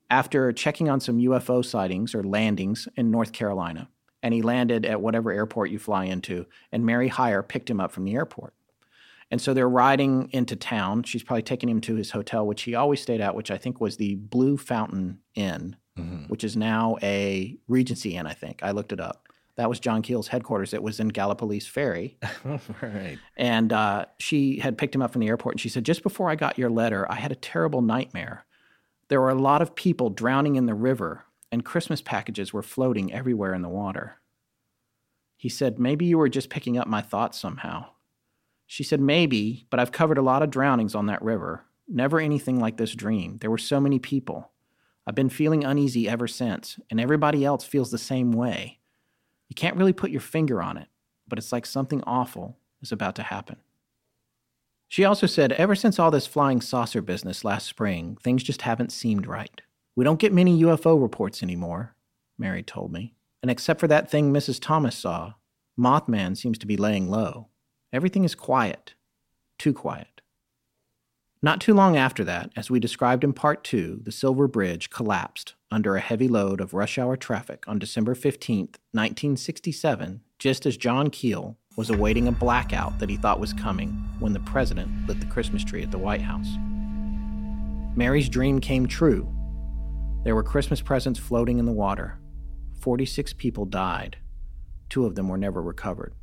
[0.09, 3.89] after checking on some UFO sightings or landings in North Carolina.
[4.21, 7.91] And he landed at whatever airport you fly into, and Mary Hyre picked him up
[7.91, 8.55] from the airport.
[9.31, 11.03] And so they're riding into town.
[11.03, 13.81] She's probably taking him to his hotel, which he always stayed at, which I think
[13.81, 15.75] was the Blue Fountain Inn,
[16.27, 18.61] which is now a Regency Inn, I think.
[18.63, 19.27] I looked it up.
[19.55, 20.73] That was John Keel's headquarters.
[20.73, 22.17] It was in Gallipolis Ferry.
[22.81, 23.17] right.
[23.37, 25.55] And uh, she had picked him up from the airport.
[25.55, 28.45] And she said, Just before I got your letter, I had a terrible nightmare.
[29.07, 33.13] There were a lot of people drowning in the river, and Christmas packages were floating
[33.13, 34.19] everywhere in the water.
[35.37, 37.87] He said, Maybe you were just picking up my thoughts somehow.
[38.65, 41.65] She said, Maybe, but I've covered a lot of drownings on that river.
[41.87, 43.37] Never anything like this dream.
[43.41, 44.51] There were so many people.
[45.05, 48.79] I've been feeling uneasy ever since, and everybody else feels the same way.
[49.49, 50.87] You can't really put your finger on it,
[51.27, 53.57] but it's like something awful is about to happen.
[54.87, 58.91] She also said, Ever since all this flying saucer business last spring, things just haven't
[58.91, 59.61] seemed right.
[59.95, 61.95] We don't get many UFO reports anymore,
[62.37, 63.15] Mary told me.
[63.41, 64.59] And except for that thing Mrs.
[64.61, 65.33] Thomas saw,
[65.79, 67.49] Mothman seems to be laying low.
[67.91, 68.93] Everything is quiet.
[69.57, 70.21] Too quiet.
[71.41, 75.53] Not too long after that, as we described in part two, the Silver Bridge collapsed
[75.69, 81.09] under a heavy load of rush hour traffic on December 15th, 1967, just as John
[81.09, 83.89] Keel was awaiting a blackout that he thought was coming
[84.19, 86.47] when the president lit the Christmas tree at the White House.
[87.95, 89.29] Mary's dream came true.
[90.23, 92.17] There were Christmas presents floating in the water.
[92.81, 94.17] 46 people died.
[94.89, 96.13] Two of them were never recovered.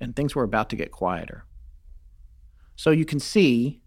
[0.00, 1.44] And things were about to get quieter.
[2.76, 3.82] So you can see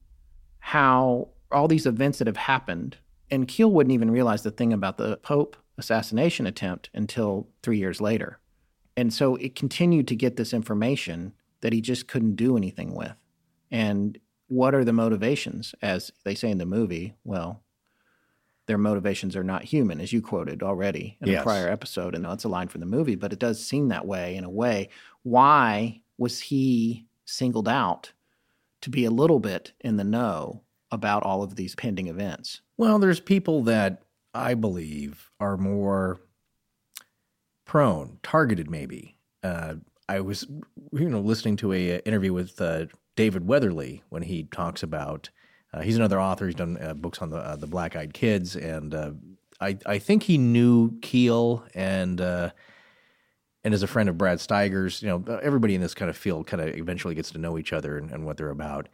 [0.60, 2.98] how all these events that have happened,
[3.30, 8.00] and Keel wouldn't even realize the thing about the Pope assassination attempt until three years
[8.00, 8.40] later.
[8.96, 13.16] And so it continued to get this information that he just couldn't do anything with.
[13.72, 15.74] And what are the motivations?
[15.82, 17.64] As they say in the movie, well,
[18.68, 21.42] their motivations are not human, as you quoted already in Yes.
[21.42, 22.16] a prior episode.
[22.16, 24.50] And that's a line from the movie, but it does seem that way in a
[24.50, 24.90] way.
[25.24, 28.14] Why was he singled out
[28.82, 30.62] to be a little bit in the know
[30.92, 32.62] about all of these pending events?
[32.78, 34.04] Well, there's people that
[34.34, 36.22] I believe are more
[37.66, 39.18] prone, targeted, maybe.
[39.44, 39.76] Uh,
[40.10, 40.46] I was,
[40.92, 42.86] you know, listening to a, uh interview with uh,
[43.16, 45.30] David Weatherly when he talks about.
[45.74, 46.46] Uh, he's another author.
[46.46, 48.94] He's done uh, books on the uh, the Black Eyed Kids, and
[49.60, 55.02] I I think he knew Keel and and as a friend of Brad Steiger's.
[55.02, 57.74] You know, everybody in this kind of field kind of eventually gets to know each
[57.74, 58.88] other and, and what they're about.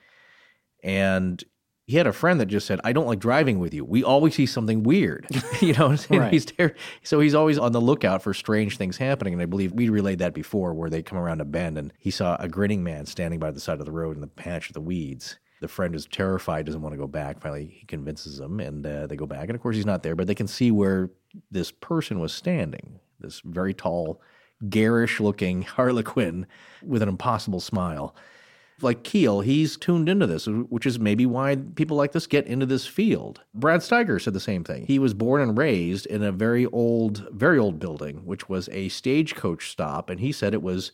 [0.84, 1.44] And
[1.90, 3.84] he had a friend that just said, "I don't like driving with you.
[3.84, 5.26] We always see something weird."
[5.60, 6.22] you know, what I'm saying?
[6.22, 6.32] Right.
[6.32, 9.34] he's there, so he's always on the lookout for strange things happening.
[9.34, 12.12] And I believe we relayed that before, where they come around a bend and he
[12.12, 14.76] saw a grinning man standing by the side of the road in the patch of
[14.76, 15.40] the weeds.
[15.62, 17.42] The friend is terrified, doesn't want to go back.
[17.42, 19.50] Finally, he convinces them, and uh, they go back.
[19.50, 21.10] And of course, he's not there, but they can see where
[21.50, 23.00] this person was standing.
[23.20, 24.22] This very tall,
[24.70, 26.46] garish-looking Harlequin
[26.84, 28.16] with an impossible smile
[28.82, 32.66] like Keel, he's tuned into this, which is maybe why people like this get into
[32.66, 33.42] this field.
[33.54, 34.86] Brad Steiger said the same thing.
[34.86, 38.90] He was born and raised in a very old, very old building, which was a
[38.90, 40.92] stagecoach stop, and he said it was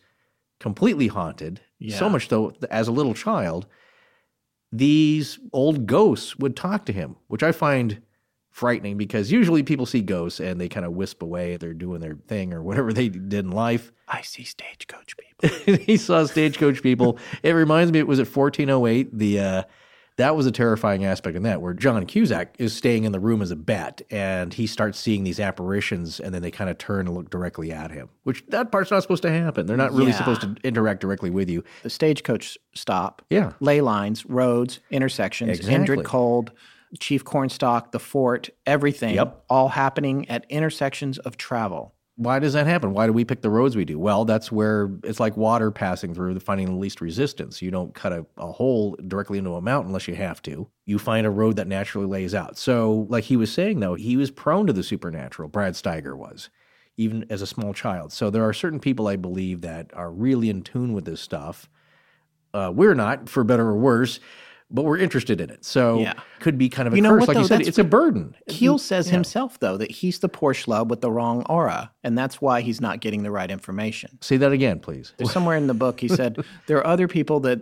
[0.60, 1.62] completely haunted.
[1.80, 1.98] Yeah.
[1.98, 3.68] So much so, that as a little child,
[4.72, 8.02] these old ghosts would talk to him, which I find
[8.56, 11.58] frightening because usually people see ghosts and they kind of wisp away.
[11.58, 13.92] They're doing their thing or whatever they did in life.
[14.08, 15.76] I see stagecoach people.
[15.84, 17.20] he saw stagecoach people.
[17.44, 19.18] It reminds me, it was at 1408.
[19.18, 19.64] The uh,
[20.16, 23.42] that was a terrifying aspect in that, where John Cusack is staying in the room
[23.42, 27.08] as a bat, and he starts seeing these apparitions, and then they kind of turn
[27.08, 28.08] and look directly at him.
[28.24, 29.66] Which that part's not supposed to happen.
[29.66, 30.18] They're not really Yeah.
[30.18, 31.66] supposed to interact directly with you.
[31.84, 33.52] the stagecoach stop, Yeah.
[33.60, 35.98] ley lines, roads, intersections, Exactly.
[35.98, 36.54] Indrid Cold,
[37.00, 39.46] Chief Cornstalk, the fort, everything, Yep.
[39.50, 41.94] all happening at intersections of travel.
[42.18, 42.94] Why does that happen?
[42.94, 44.00] Why do we pick the roads we do?
[44.00, 47.62] Well, that's where it's like water passing through, finding the least resistance.
[47.62, 50.70] You don't cut a, a hole directly into a mountain unless you have to.
[50.86, 52.58] You find a road that naturally lays out.
[52.58, 55.50] So, like he was saying, though, he was prone to the supernatural.
[55.50, 56.50] Brad Steiger was,
[56.96, 58.14] even as a small child.
[58.14, 61.70] So, there are certain people I believe that are really in tune with this stuff.
[62.54, 64.22] Uh, we're not, for better or worse,
[64.72, 65.64] but we're interested in it.
[65.64, 66.14] So, Yeah.
[66.40, 67.22] could be kind of a You know curse.
[67.22, 68.36] what, like you said, it's a burden.
[68.50, 68.80] Keel mm-hmm.
[68.80, 72.62] says himself, though, that he's the poor schlub with the wrong aura, and that's why
[72.62, 74.18] he's not getting the right information.
[74.22, 75.14] Say that again, please.
[75.18, 76.38] There's somewhere in the book he said
[76.68, 77.62] there are other people that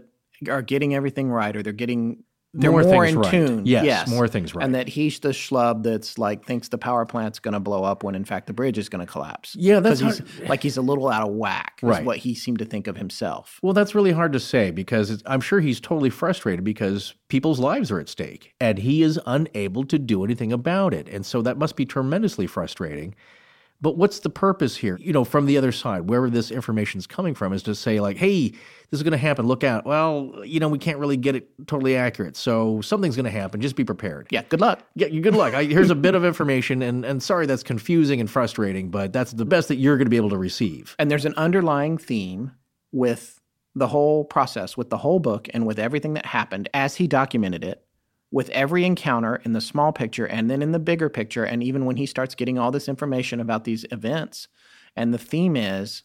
[0.50, 2.24] are getting everything right, or they're getting
[2.56, 3.32] they're More in right.
[3.32, 3.66] tune.
[3.66, 4.64] Yes, more things right.
[4.64, 8.04] And that he's the schlub that's like thinks the power plant's going to blow up
[8.04, 9.56] when in fact the bridge is going to collapse.
[9.58, 11.80] Yeah, that's hard- he's, like he's a little out of whack.
[11.82, 12.06] Is Right.
[12.06, 13.60] what he seemed to think of himself.
[13.64, 17.60] Well, that's really hard to say because it's, I'm sure he's totally frustrated because people's
[17.60, 21.08] lives are at stake and he is unable to do anything about it.
[21.10, 23.16] And so that must be tremendously frustrating.
[23.84, 24.98] But what's the purpose here?
[25.02, 28.00] You know, from the other side, wherever this information is coming from, is to say,
[28.00, 28.60] like, hey, this
[28.94, 29.46] is going to happen.
[29.46, 29.86] Look out.
[29.86, 32.38] Well, you know, we can't really get it totally accurate.
[32.38, 33.60] So something's going to happen.
[33.60, 34.28] Just be prepared.
[34.30, 34.44] Yeah.
[34.48, 34.84] Good luck.
[34.96, 35.54] Yeah, good luck.
[35.54, 39.34] I, here's a bit of information, and, and sorry that's confusing and frustrating, but that's
[39.34, 40.96] the best that you're going to be able to receive.
[40.98, 42.54] And there's an underlying theme
[42.94, 43.42] with
[43.76, 47.66] the whole process, with the whole book, and with everything that happened as he documented
[47.66, 47.84] it,
[48.34, 51.44] with every encounter in the small picture and then in the bigger picture.
[51.44, 54.48] And even when he starts getting all this information about these events.
[54.96, 56.02] And the theme is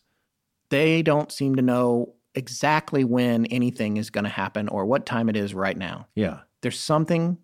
[0.69, 5.31] they don't seem to know exactly when anything is going to happen or what time
[5.31, 6.07] it is right now.
[6.15, 6.41] Yeah.
[6.61, 7.39] There's something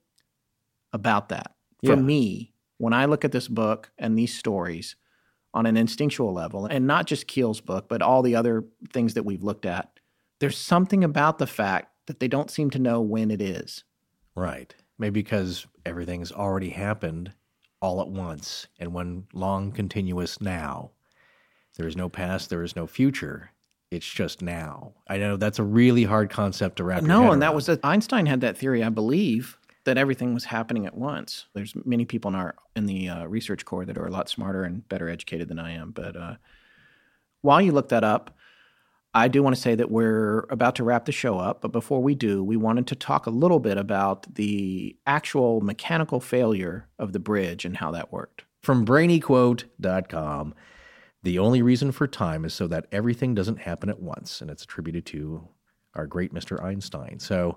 [0.92, 1.54] about that.
[1.82, 2.02] For Yeah.
[2.02, 4.96] me, when I look at this book and these stories
[5.54, 9.24] on an instinctual level, and not just Keel's book, but all the other things that
[9.24, 9.98] we've looked at,
[10.40, 13.82] there's something about the fact that they don't seem to know when it is.
[14.36, 14.74] Right.
[14.98, 17.32] Maybe because everything's already happened
[17.80, 20.90] all at once in one long continuous now.
[21.76, 23.50] There is no past, there is no future.
[23.90, 24.94] It's just now.
[25.08, 27.54] I know that's a really hard concept to wrap your no, and that around.
[27.54, 31.46] was a, Einstein had that theory, I believe, that everything was happening at once.
[31.54, 34.64] There's many people in our in the uh, research corps that are a lot smarter
[34.64, 35.90] and better educated than I am.
[35.90, 36.36] But uh,
[37.42, 38.36] while you look that up,
[39.16, 41.60] I do want to say that we're about to wrap the show up.
[41.60, 46.18] But before we do, we wanted to talk a little bit about the actual mechanical
[46.18, 48.44] failure of the bridge and how that worked.
[48.64, 50.54] From brainyquote.com.
[51.22, 54.64] The only reason for time is so that everything doesn't happen at once, and it's
[54.64, 55.48] attributed to
[55.94, 56.62] our great Mr.
[56.62, 57.18] Einstein.
[57.20, 57.56] So,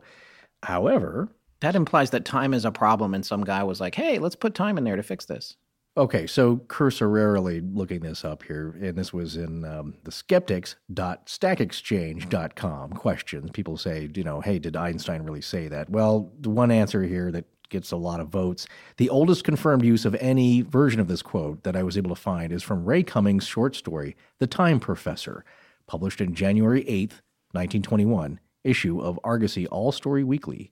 [0.64, 1.30] however,
[1.62, 4.54] That implies that time is a problem, and some guy was like, "Hey, let's put
[4.54, 5.58] time in there to fix this."
[5.98, 13.50] Okay, so cursorily looking this up here, and this was in um, the skeptics.stackexchange.com questions.
[13.50, 15.90] People say, you know, hey, did Einstein really say that?
[15.90, 18.68] Well, the one answer here that gets a lot of votes,
[18.98, 22.22] the oldest confirmed use of any version of this quote that I was able to
[22.22, 25.44] find is from Ray Cummings' short story, The Time Professor,
[25.88, 27.22] published in January 8th,
[27.54, 30.72] 1921, issue of Argosy All Story Weekly.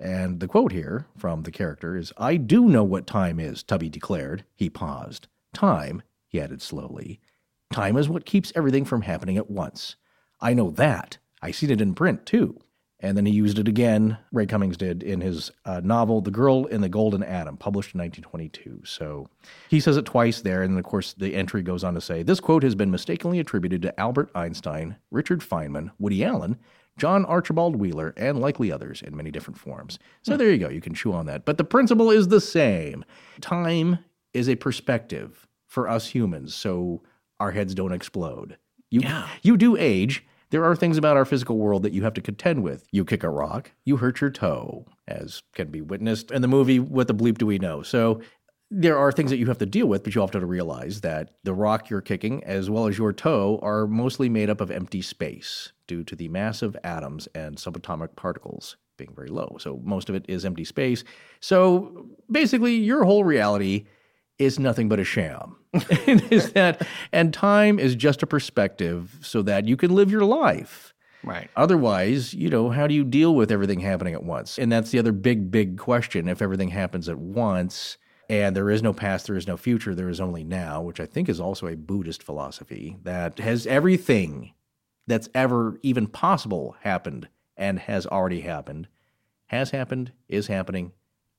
[0.00, 3.88] And the quote here from the character is I do know what time is, Tubby
[3.88, 4.44] declared.
[4.54, 5.28] He paused.
[5.52, 7.20] Time, he added slowly,
[7.72, 9.96] time is what keeps everything from happening at once.
[10.40, 11.18] I know that.
[11.42, 12.58] I seen it in print, too.
[13.00, 16.64] And then he used it again, Ray Cummings did, in his uh, novel, The Girl
[16.64, 18.82] in the Golden Atom, published in 1922.
[18.86, 19.28] So
[19.68, 20.62] he says it twice there.
[20.62, 23.82] And of course, the entry goes on to say this quote has been mistakenly attributed
[23.82, 26.58] to Albert Einstein, Richard Feynman, Woody Allen,
[26.96, 29.98] John Archibald Wheeler, and likely others in many different forms.
[30.22, 30.38] So hmm.
[30.38, 30.68] there you go.
[30.68, 31.44] You can chew on that.
[31.44, 33.04] But the principle is the same.
[33.40, 33.98] Time
[34.32, 37.02] is a perspective for us humans, so
[37.40, 38.58] our heads don't explode.
[38.90, 39.28] You, Yeah.
[39.42, 40.24] you do age.
[40.50, 42.86] There are things about our physical world that you have to contend with.
[42.92, 46.78] You kick a rock, you hurt your toe, as can be witnessed in the movie
[46.78, 47.82] What the Bleep Do We Know?
[47.82, 48.20] So
[48.70, 51.02] there are things that you have to deal with, but you often have to realize
[51.02, 54.70] that the rock you're kicking, as well as your toe, are mostly made up of
[54.70, 59.56] empty space due to the massive atoms and subatomic particles being very low.
[59.60, 61.04] So most of it is empty space.
[61.40, 63.86] So basically, your whole reality
[64.38, 65.56] is nothing but a sham.
[66.06, 70.94] is that, and time is just a perspective so that you can live your life.
[71.22, 71.50] Right.
[71.56, 74.58] Otherwise, you know, how do you deal with everything happening at once?
[74.58, 76.28] And that's the other big, big question.
[76.28, 77.96] If everything happens at once
[78.28, 81.06] and there is no past, there is no future, there is only now, which I
[81.06, 84.52] think is also a Buddhist philosophy that has everything
[85.06, 88.88] that's ever even possible happened and has already happened,
[89.46, 90.92] has happened, is happening,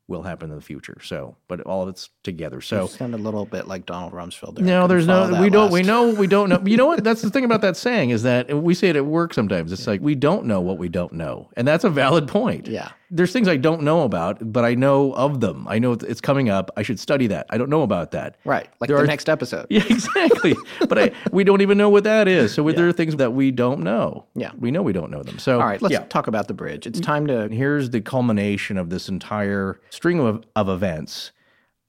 [0.08, 0.98] will happen in the future.
[1.02, 2.62] So, but all of it's together.
[2.62, 4.66] So, You sound a little bit like Donald Rumsfeld there.
[4.66, 5.42] No, there's no.
[5.42, 5.72] We don't.
[5.72, 5.88] We last.
[5.88, 6.10] know.
[6.14, 6.62] We don't know.
[6.64, 7.04] You know what?
[7.04, 9.72] That's the thing about that saying is that we say it at work sometimes.
[9.72, 12.68] It's like we don't know what we don't know, and that's a valid point.
[12.68, 12.92] Yeah.
[13.16, 15.66] There's things I don't know about, but I know of them.
[15.70, 16.70] I know it's coming up.
[16.76, 17.46] I should study that.
[17.50, 18.36] I don't know about that.
[18.44, 18.68] Right.
[18.80, 19.68] Like There the are- next episode.
[19.70, 20.56] Yeah, exactly.
[20.90, 22.54] but I, we don't even know what that is.
[22.54, 24.26] So there are things that we don't know.
[24.36, 24.52] Yeah.
[24.60, 25.40] We know we don't know them.
[25.40, 26.04] So All right, let's yeah.
[26.06, 26.86] talk about the bridge.
[26.86, 27.06] It's mm-hmm.
[27.06, 31.32] time to Here's the culmination of this entire string of, of events.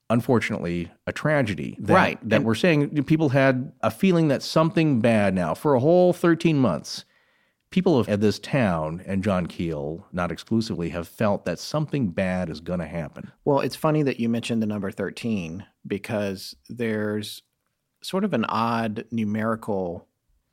[0.09, 1.75] Unfortunately, a tragedy.
[1.79, 2.29] That, Right.
[2.29, 6.13] That And- we're saying people had a feeling that something bad now for a whole
[6.13, 7.03] 13 months.
[7.69, 12.61] People of this town and John Keel, not exclusively, have felt that something bad is
[12.61, 13.31] going to happen.
[13.43, 17.43] Well, it's funny that you mentioned the number 13 because there's
[18.01, 20.07] sort of an odd numerical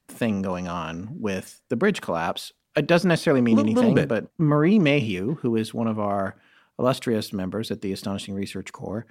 [0.08, 4.78] thing going on with the bridge collapse It doesn't necessarily mean little anything, but Marie
[4.78, 6.36] Mayhew, who is one of our
[6.78, 9.06] illustrious members at the Astonishing Research Corps,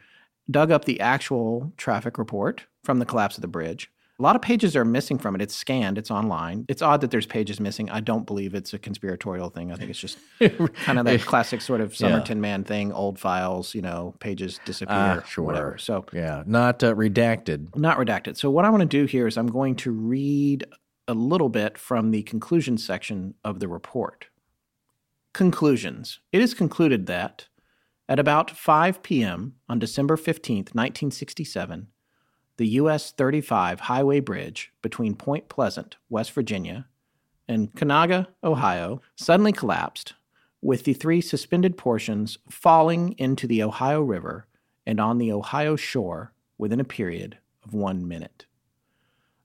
[0.52, 3.90] dug up the actual traffic report from the collapse of the bridge.
[4.20, 5.42] A lot of pages are missing from it.
[5.42, 6.66] It's scanned, it's online.
[6.70, 7.90] It's odd that there's pages missing.
[7.90, 9.72] I don't believe it's a conspiratorial thing.
[9.72, 12.10] I think it's just kind of that classic sort of Yeah.
[12.10, 15.44] Somerton Man thing, old files, you know, pages disappear, Ah, sure.
[15.46, 15.78] whatever.
[15.80, 17.76] So Yeah, not uh, redacted.
[17.76, 18.38] not redacted.
[18.38, 20.66] So what I want to do here is I'm going to read
[21.08, 24.28] a little bit from the conclusion section of the report.
[25.34, 26.20] Conclusions.
[26.32, 27.48] It is concluded that
[28.08, 29.56] at about 5 p.m.
[29.68, 31.88] on December 15th, 1967,
[32.58, 36.88] the US 35 highway bridge between Point Pleasant, West Virginia,
[37.48, 40.14] and Kanauga, Ohio, suddenly collapsed,
[40.62, 44.48] with the three suspended portions falling into the Ohio River
[44.86, 48.46] and on the Ohio shore within a period of one minute.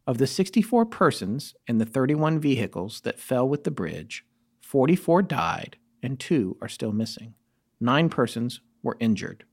[0.07, 4.25] Of the 64 persons in the 31 vehicles that fell with the bridge,
[4.61, 7.35] 44 died and two are still missing.
[7.81, 9.45] Nine persons were injured.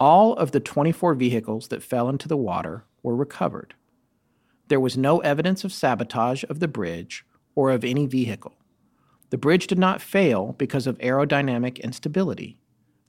[0.00, 3.74] All of the 24 vehicles that fell into the water were recovered.
[4.68, 8.56] There was no evidence of sabotage of the bridge or of any vehicle.
[9.30, 12.58] The bridge did not fail because of aerodynamic instability.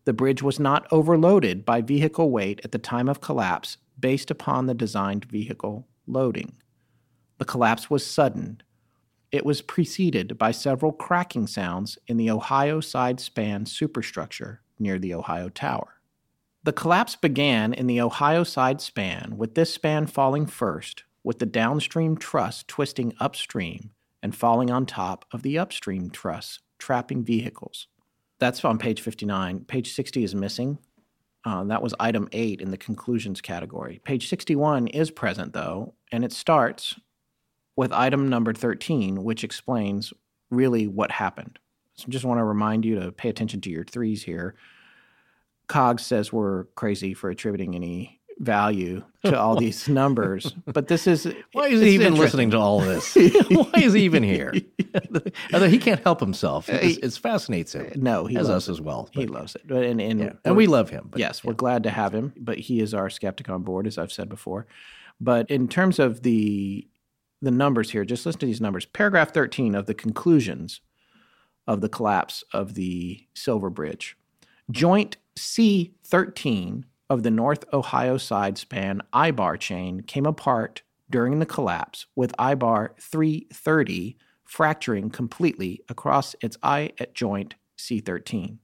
[0.05, 4.65] The bridge was not overloaded by vehicle weight at the time of collapse based upon
[4.65, 6.53] the designed vehicle loading.
[7.39, 8.61] The collapse was sudden.
[9.31, 15.13] It was preceded by several cracking sounds in the Ohio side span superstructure near the
[15.13, 15.95] Ohio Tower.
[16.65, 21.45] The collapse began in the Ohio side span, with this span falling first, with the
[21.45, 23.91] downstream truss twisting upstream
[24.23, 27.85] and falling on top of the upstream truss, trapping vehicles.
[28.39, 29.65] That's on page 59.
[29.65, 30.79] Page 60 is missing.
[31.45, 34.01] Uh, that was item 8 in the conclusions category.
[34.03, 36.95] Page 61 is present, though, and it starts
[37.75, 40.13] with item number 13, which explains
[40.49, 41.59] really what happened.
[41.93, 44.55] So I just want to remind you to pay attention to your threes here.
[45.67, 51.25] Cog says we're crazy for attributing any value to all these numbers, but this is
[51.53, 53.15] Why is he even listening to all this?
[53.49, 54.53] Why is he even here?
[55.53, 56.69] Although he can't help himself.
[56.69, 57.91] Uh, it, it fascinates him.
[57.95, 59.09] No, he as loves us as well.
[59.13, 60.33] He loves it, But- and and, yeah.
[60.43, 61.07] And we love him.
[61.11, 63.97] but- yes, we're glad to have him, but he is our skeptic on board, as
[63.97, 64.67] I've said before.
[65.21, 66.87] But in terms of the
[67.41, 68.85] the numbers here, just listen to these numbers.
[68.85, 70.81] Paragraph 13 of the conclusions
[71.67, 74.17] of the collapse of the Silver Bridge.
[74.71, 82.07] Joint C13 of the North Ohio side span I-bar chain came apart during the collapse,
[82.15, 88.57] with I-bar 330 fracturing completely across its I at joint C13.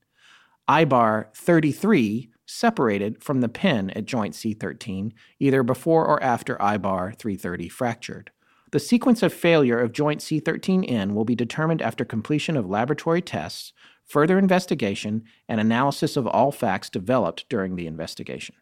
[0.68, 7.70] I-bar 33 separated from the pin at joint C13 either before or after I-bar 330
[7.70, 8.32] fractured.
[8.72, 13.74] The sequence of failure of joint C13N will be determined after completion of laboratory tests,
[14.12, 18.56] further investigation, and analysis of all facts developed during the investigation.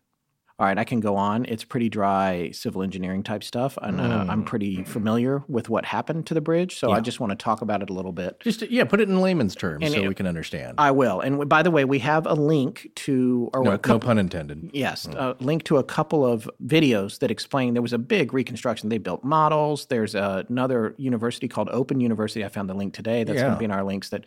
[0.59, 1.45] All right, I can go on.
[1.45, 6.27] It's pretty dry civil engineering type stuff, and uh, I'm pretty familiar with what happened
[6.27, 8.41] to the bridge, so I just want to talk about it a little bit.
[8.41, 10.75] Just yeah, put it in layman's terms And so it- we can understand.
[10.77, 11.21] I will.
[11.21, 14.17] And by the way, we have a link to, or no, a no couple, pun
[14.17, 14.69] intended.
[14.73, 18.89] Yes, a link to a couple of videos that explain there was a big reconstruction.
[18.89, 19.85] They built models.
[19.85, 22.43] There's another university called Open University.
[22.43, 23.23] I found the link today.
[23.23, 24.25] That's going to be in our links that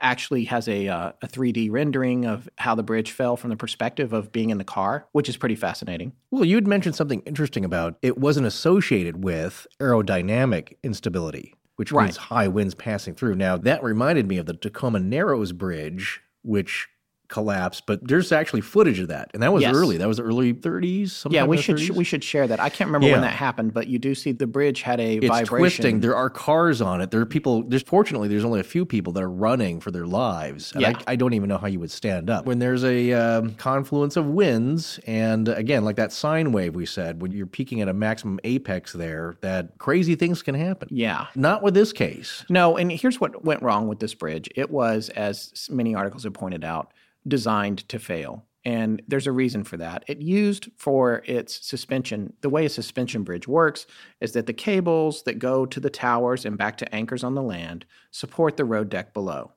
[0.00, 4.12] actually has a, uh, a 3D rendering of how the bridge fell from the perspective
[4.12, 6.12] of being in the car, which is pretty fascinating.
[6.30, 12.04] Well, you had mentioned something interesting about it wasn't associated with aerodynamic instability, which Right.
[12.04, 13.36] means high winds passing through.
[13.36, 16.88] Now, that reminded me of the Tacoma Narrows Bridge, which
[17.28, 19.30] collapsed, but there's actually footage of that.
[19.34, 19.74] And that was Yes.
[19.74, 19.96] early.
[19.96, 21.26] That was early 30s.
[21.30, 21.90] yeah, we should 30s.
[21.90, 22.60] we should share that.
[22.60, 23.14] I can't remember Yeah.
[23.14, 25.58] when that happened, but you do see the bridge had a it's vibration.
[25.58, 26.00] twisting.
[26.00, 27.10] There are cars on it.
[27.10, 27.62] There are people.
[27.62, 30.72] There's fortunately there's only a few people that are running for their lives.
[30.72, 30.92] And Yeah.
[31.06, 34.16] I, I don't even know how you would stand up when there's a um, confluence
[34.16, 35.00] of winds.
[35.06, 38.92] And again, like that sine wave we said, when you're peaking at a maximum apex
[38.92, 40.88] there, that crazy things can happen.
[40.90, 41.26] Yeah.
[41.34, 42.44] Not with this case.
[42.48, 44.48] No, and here's what went wrong with this bridge.
[44.54, 46.92] It was, as many articles have pointed out,
[47.26, 48.44] designed to fail.
[48.66, 50.04] And there's a reason for that.
[50.08, 53.86] It used for its suspension, the way a suspension bridge works
[54.22, 57.42] is that the cables that go to the towers and back to anchors on the
[57.42, 59.52] land support the road deck below.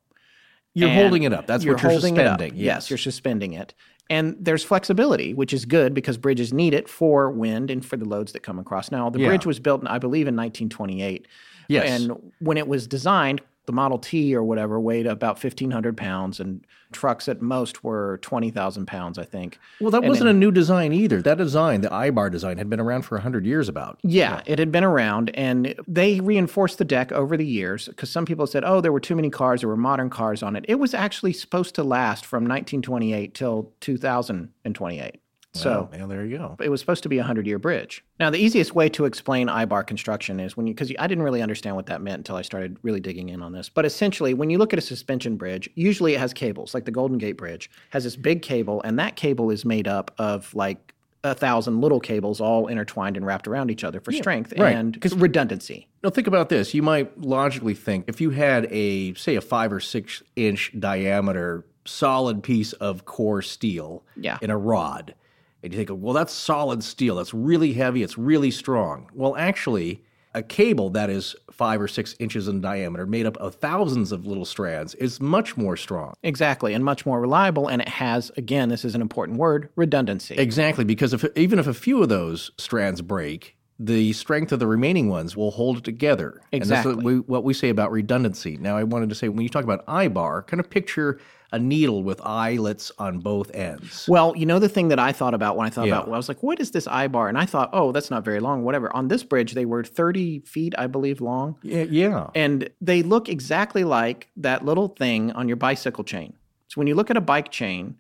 [0.73, 1.47] You're And holding it up.
[1.47, 2.39] That's what you're holding it up.
[2.39, 2.59] suspending.
[2.61, 2.89] Yes.
[2.89, 3.73] you're suspending it.
[4.09, 8.05] And there's flexibility, which is good because bridges need it for wind and for the
[8.05, 8.91] loads that come across.
[8.91, 9.27] Now, the Yeah.
[9.29, 11.27] bridge was built, I believe, in 1928.
[11.69, 12.01] Yes.
[12.01, 16.65] And when it was designed, the Model T or whatever weighed about 1,500 pounds, and
[16.91, 19.59] trucks at most were 20,000 pounds, I think.
[19.79, 21.21] Well, that And wasn't then- a new design either.
[21.21, 23.99] That design, the I-bar design, had been around for 100 years about.
[24.03, 28.25] Yeah, it had been around, and they reinforced the deck over the years because some
[28.25, 29.61] people said, "Oh, there were too many cars.
[29.61, 33.73] There were modern cars on it." It was actually supposed to last from 1928 till
[33.81, 35.19] 2028.
[35.57, 36.55] So Well, yeah, there you go.
[36.61, 38.03] it was supposed to be a hundred year bridge.
[38.19, 41.41] Now, the easiest way to explain I-bar construction is when you, because I didn't really
[41.41, 43.69] understand what that meant until I started really digging in on this.
[43.69, 46.91] But essentially, when you look at a suspension bridge, usually it has cables, like the
[46.91, 50.93] Golden Gate Bridge has this big cable, and that cable is made up of like
[51.23, 54.75] a thousand little cables all intertwined and wrapped around each other for strength right.
[54.75, 55.87] and redundancy.
[56.03, 56.73] Now, think about this.
[56.73, 61.65] You might logically think if you had a, say, a five or six inch diameter
[61.85, 64.37] solid piece of core steel Yeah.
[64.41, 65.15] in a rod,
[65.63, 67.15] and you think, well, that's solid steel.
[67.15, 68.03] That's really heavy.
[68.03, 69.09] It's really strong.
[69.13, 70.03] Well, actually,
[70.33, 74.25] a cable that is five or six inches in diameter, made up of thousands of
[74.25, 76.13] little strands, is much more strong.
[76.21, 77.67] Exactly, and much more reliable.
[77.67, 80.35] And it has, again, this is an important word, redundancy.
[80.35, 84.67] Exactly, because if even if a few of those strands break, the strength of the
[84.67, 86.41] remaining ones will hold it together.
[86.51, 87.15] And that's what Exactly.
[87.15, 88.57] we, what we say about redundancy.
[88.57, 91.19] Now, I wanted to say when you talk about eye bar, kind of picture
[91.51, 94.05] a needle with eyelets on both ends.
[94.07, 95.93] Well, you know the thing that I thought about when I thought Yeah.
[95.93, 97.29] about, well, I was like, what is this I bar?
[97.29, 98.93] And I thought, oh, that's not very long, whatever.
[98.95, 101.57] On this bridge, they were 30 feet, I believe, long.
[101.63, 102.27] Yeah, yeah.
[102.35, 106.33] And they look exactly like that little thing on your bicycle chain.
[106.67, 107.95] So when you look at a bike chain,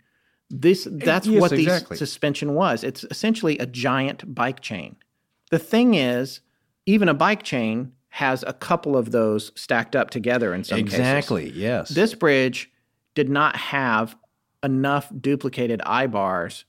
[0.49, 1.97] this eh, that's yes, what the exactly.
[1.97, 2.83] suspension was.
[2.83, 4.97] It's essentially a giant bike chain.
[5.51, 6.41] The thing is,
[6.85, 10.99] even a bike chain has a couple of those stacked up together in some cases.
[10.99, 11.49] exactly.
[11.51, 11.89] Yes.
[11.89, 12.71] This bridge
[13.17, 14.15] did not have
[14.61, 16.65] enough duplicated eye bars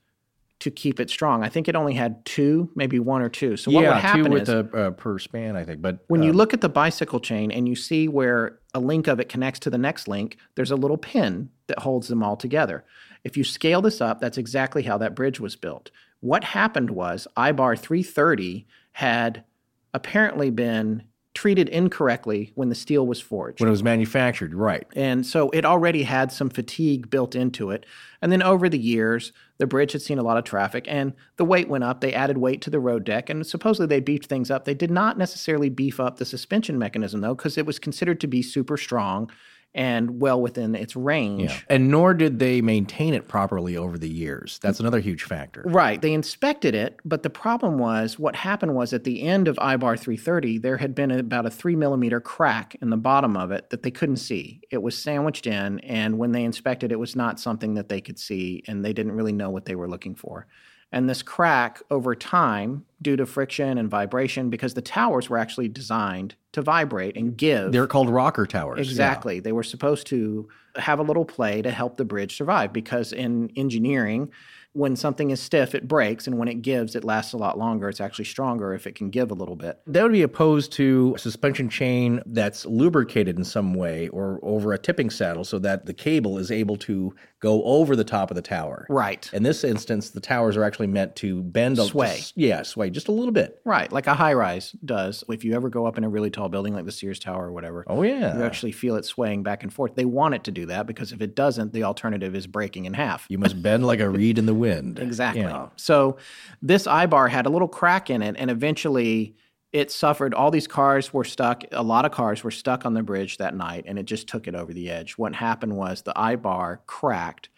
[0.60, 1.44] to keep it strong.
[1.44, 3.58] I think it only had two, maybe one or two.
[3.58, 5.82] So what yeah, would happen two is with a uh, per span, I think.
[5.82, 9.08] But when you um, look at the bicycle chain and you see where a link
[9.08, 12.34] of it connects to the next link, there's a little pin that holds them all
[12.34, 12.82] together.
[13.24, 15.90] If you scale this up, that's exactly how that bridge was built.
[16.20, 19.44] What happened was IBAR 330 had
[19.92, 21.02] apparently been
[21.38, 23.60] treated incorrectly when the steel was forged.
[23.60, 24.84] when it was manufactured, right?
[24.96, 27.86] And so it already had some fatigue built into it.
[28.20, 31.44] And then over the years, the bridge had seen a lot of traffic and the
[31.44, 32.00] weight went up.
[32.00, 34.64] They added weight to the road deck and supposedly they beefed things up.
[34.64, 38.26] They did not necessarily beef up the suspension mechanism though, because it was considered to
[38.26, 39.30] be super strong
[39.74, 41.50] and well within its range.
[41.50, 41.58] Yeah.
[41.68, 44.58] And nor did they maintain it properly over the years.
[44.62, 45.62] That's another huge factor.
[45.66, 46.00] Right.
[46.00, 49.98] They inspected it, but the problem was what happened was at the end of IBAR
[49.98, 53.82] 330, there had been about a three millimeter crack in the bottom of it that
[53.82, 54.62] they couldn't see.
[54.70, 58.18] It was sandwiched in, and when they inspected, it was not something that they could
[58.18, 60.46] see, and they didn't really know what they were looking for.
[60.90, 65.68] And this crack over time, due to friction and vibration, because the towers were actually
[65.68, 67.72] designed to vibrate and give.
[67.72, 68.78] They're called rocker towers.
[68.78, 68.90] yeah.
[68.90, 69.40] Exactly.
[69.40, 73.50] They were supposed to have a little play to help the bridge survive because in
[73.56, 74.30] engineering,
[74.72, 77.88] when something is stiff, it breaks, and when it gives, it lasts a lot longer.
[77.88, 79.80] It's actually stronger if it can give a little bit.
[79.86, 84.72] That would be opposed to a suspension chain that's lubricated in some way or over
[84.72, 88.34] a tipping saddle so that the cable is able to go over the top of
[88.34, 88.84] the tower.
[88.90, 89.28] Right.
[89.32, 92.16] In this instance, the towers are actually meant to bend a Sway.
[92.16, 93.60] just- yeah, sway just a little bit.
[93.64, 95.22] Right, like a high rise does.
[95.28, 97.52] If you ever go up in a really tall building like the Sears Tower or
[97.52, 98.36] whatever, Oh yeah.
[98.36, 99.94] you actually feel it swaying back and forth.
[99.94, 102.94] They want it to do that because if it doesn't, the alternative is breaking in
[102.94, 103.26] half.
[103.28, 104.98] You must bend like a reed in the wind.
[104.98, 105.42] Exactly.
[105.42, 105.68] Yeah.
[105.76, 106.16] So
[106.60, 109.34] this eye bar had a little crack in it, and eventually
[109.72, 110.32] it suffered.
[110.34, 111.62] All these cars were stuck.
[111.72, 114.48] A lot of cars were stuck on the bridge that night, and it just took
[114.48, 115.12] it over the edge.
[115.18, 117.48] What happened was the eye bar cracked,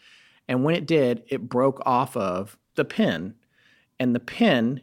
[0.48, 3.34] and when it did, it broke off of the pin,
[3.98, 4.80] and the pin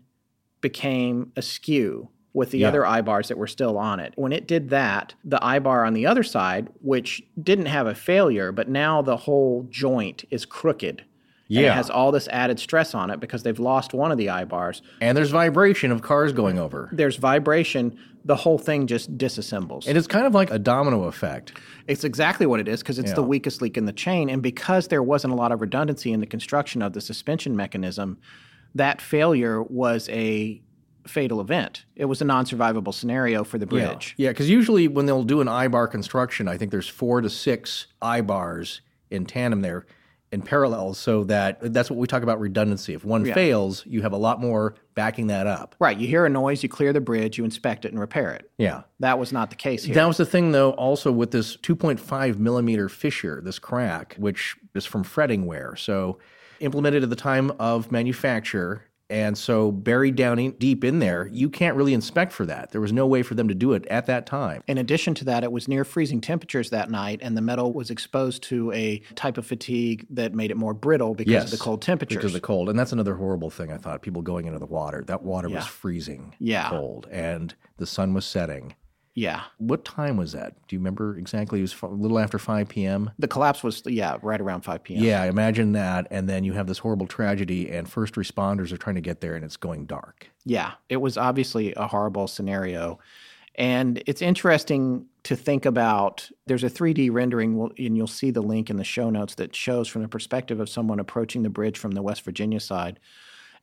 [0.61, 2.68] became askew with the Yeah.
[2.68, 4.14] other eye bars that were still on it.
[4.15, 7.95] When it did that, the eye bar on the other side, which didn't have a
[7.95, 11.03] failure, but now the whole joint is crooked.
[11.49, 11.74] And it Yeah.
[11.76, 14.82] has all this added stress on it because they've lost one of the eye bars.
[14.99, 16.90] And there's vibration of cars going over.
[16.91, 17.98] There's vibration.
[18.26, 19.88] The whole thing just disassembles.
[19.88, 21.53] And it's kind of like a domino effect.
[21.88, 24.30] It's exactly what it is because it's the weakest link in the chain.
[24.30, 28.18] And because there wasn't a lot of redundancy in the construction of the suspension mechanism,
[28.76, 30.61] that failure was a
[31.07, 31.86] fatal event.
[31.95, 34.14] It was a non survivable scenario for the bridge.
[34.18, 37.30] Yeah, because usually when they'll do an eye bar construction, I think there's four to
[37.30, 39.86] six eye bars in tandem there
[40.32, 42.94] in parallel so that that's what we talk about redundancy.
[42.94, 43.34] If one Yeah.
[43.34, 45.76] fails, you have a lot more backing that up.
[45.80, 45.98] Right.
[45.98, 48.49] You hear a noise, you clear the bridge, you inspect it and repair it.
[48.58, 48.82] Yeah.
[48.99, 49.95] That was not the case here.
[49.95, 54.86] That was the thing, though, also with this 2.5 millimeter fissure, this crack, which is
[54.86, 55.76] from fretting wear.
[55.78, 56.18] So,
[56.60, 61.49] implemented at the time of manufacture, And so, buried down in, deep in there, you
[61.49, 62.71] can't really inspect for that.
[62.71, 64.63] There was no way for them to do it at that time.
[64.67, 67.89] In addition to that, it was near freezing temperatures that night, and the metal was
[67.89, 71.57] exposed to a type of fatigue that made it more brittle because yes, of the
[71.57, 72.17] cold temperatures.
[72.17, 72.67] Because of the cold.
[72.67, 74.01] And that's another horrible thing, I thought.
[74.01, 75.03] People going into the water.
[75.07, 75.55] That water Yeah.
[75.57, 76.69] was freezing Yeah.
[76.69, 78.75] cold, and the sun was setting.
[79.18, 79.45] Yeah.
[79.57, 80.53] What time was that?
[80.68, 81.57] Do you remember exactly?
[81.57, 83.10] It was a little after 5 p.m.
[83.18, 85.03] The collapse was, yeah, right around 5 p.m.
[85.03, 86.06] Yeah, imagine that.
[86.11, 89.34] And then you have this horrible tragedy, and first responders are trying to get there,
[89.34, 90.30] and it's going dark.
[90.45, 92.99] Yeah, it was obviously a horrible scenario.
[93.56, 96.30] And it's interesting to think about.
[96.45, 99.88] There's a 3D rendering, and you'll see the link in the show notes that shows
[99.88, 102.99] from the perspective of someone approaching the bridge from the West Virginia side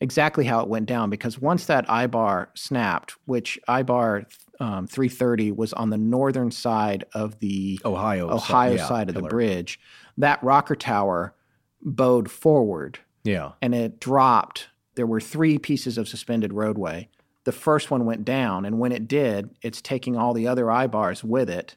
[0.01, 1.11] exactly how it went down.
[1.11, 4.25] Because once that eye bar snapped, which eye bar
[4.61, 9.23] um, 330 was on the northern side of the Ohio, Ohio yeah, side of the
[9.23, 9.81] bridge,
[10.17, 11.35] that rocker tower
[11.83, 13.53] bowed forward Yeah.
[13.61, 14.69] and it dropped.
[14.95, 17.09] There were three pieces of suspended roadway.
[17.45, 20.87] The first one went down, and when it did, it's taking all the other eye
[20.87, 21.77] bars with it,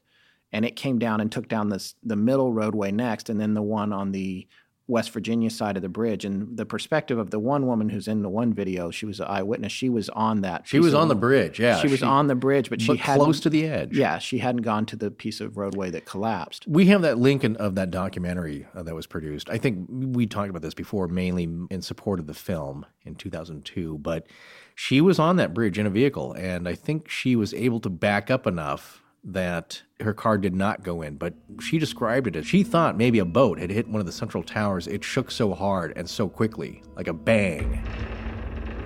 [0.54, 3.62] and it came down and took down this the middle roadway next, and then the
[3.62, 4.48] one on the
[4.88, 6.24] West Virginia side of the bridge.
[6.24, 9.28] And the perspective of the one woman who's in the one video, she was an
[9.28, 9.72] eyewitness.
[9.72, 10.66] She was on that.
[10.66, 11.60] She was on the bridge.
[11.60, 11.80] Yeah.
[11.80, 13.96] she was on the bridge, but she hadn't close to the edge.
[13.96, 16.66] Yeah, she hadn't gone to the piece of roadway that collapsed.
[16.68, 19.50] We have that link in, of that documentary uh, that was produced.
[19.50, 23.98] I think we talked about this before, mainly in support of the film in 2002.
[23.98, 24.28] But
[24.74, 27.90] she was on that bridge in a vehicle, and I think she was able to
[27.90, 31.18] back up enough that her car did not go in.
[31.18, 34.12] But she described it as she thought maybe a boat had hit one of the
[34.12, 34.88] central towers.
[34.88, 37.84] It shook so hard and so quickly, like a bang.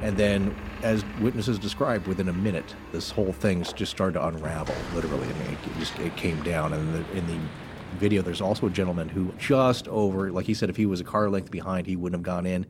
[0.02, 4.76] And then, as witnesses described, within a minute, this whole thing just started to unravel,
[4.96, 5.28] literally.
[5.28, 6.74] I mean, it just it came down.
[6.74, 7.40] And in the, in the
[8.00, 11.04] video, there's also a gentleman who just over, like he said, if he was a
[11.04, 12.66] car length behind, he wouldn't have gone in.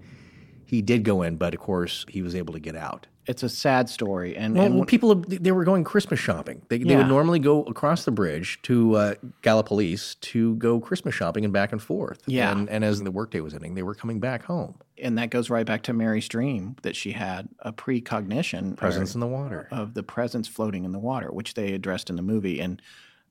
[0.65, 3.07] He did go in, but of course, he was able to get out.
[3.27, 6.63] It's a sad story, and, Well, and well, people they were going Christmas shopping.
[6.69, 6.97] They, they Yeah.
[6.97, 11.71] would normally go across the bridge to uh, Gallipolis to go Christmas shopping and back
[11.71, 12.21] and forth.
[12.25, 12.51] Yeah.
[12.51, 14.75] and, and as the workday was ending, they were coming back home.
[15.01, 19.13] and that goes right back to Mary's dream that she had a precognition or- Presence
[19.13, 19.67] in the water.
[19.71, 22.59] of the presence floating in the water, which they addressed in the movie.
[22.59, 22.81] And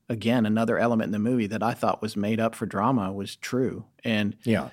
[0.08, 3.36] again, another element in the movie that I thought was made up for drama was
[3.36, 3.84] true.
[4.04, 4.68] And Yeah.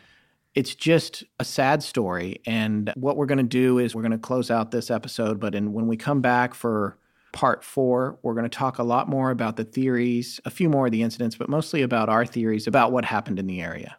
[0.57, 2.41] It's just a sad story.
[2.47, 5.53] And what we're going to do is we're going to close out this episode, but
[5.53, 6.97] in, when we come back for
[7.31, 10.87] part four, we're going to talk a lot more about the theories, a few more
[10.87, 13.97] of the incidents, but mostly about our theories about what happened in the area.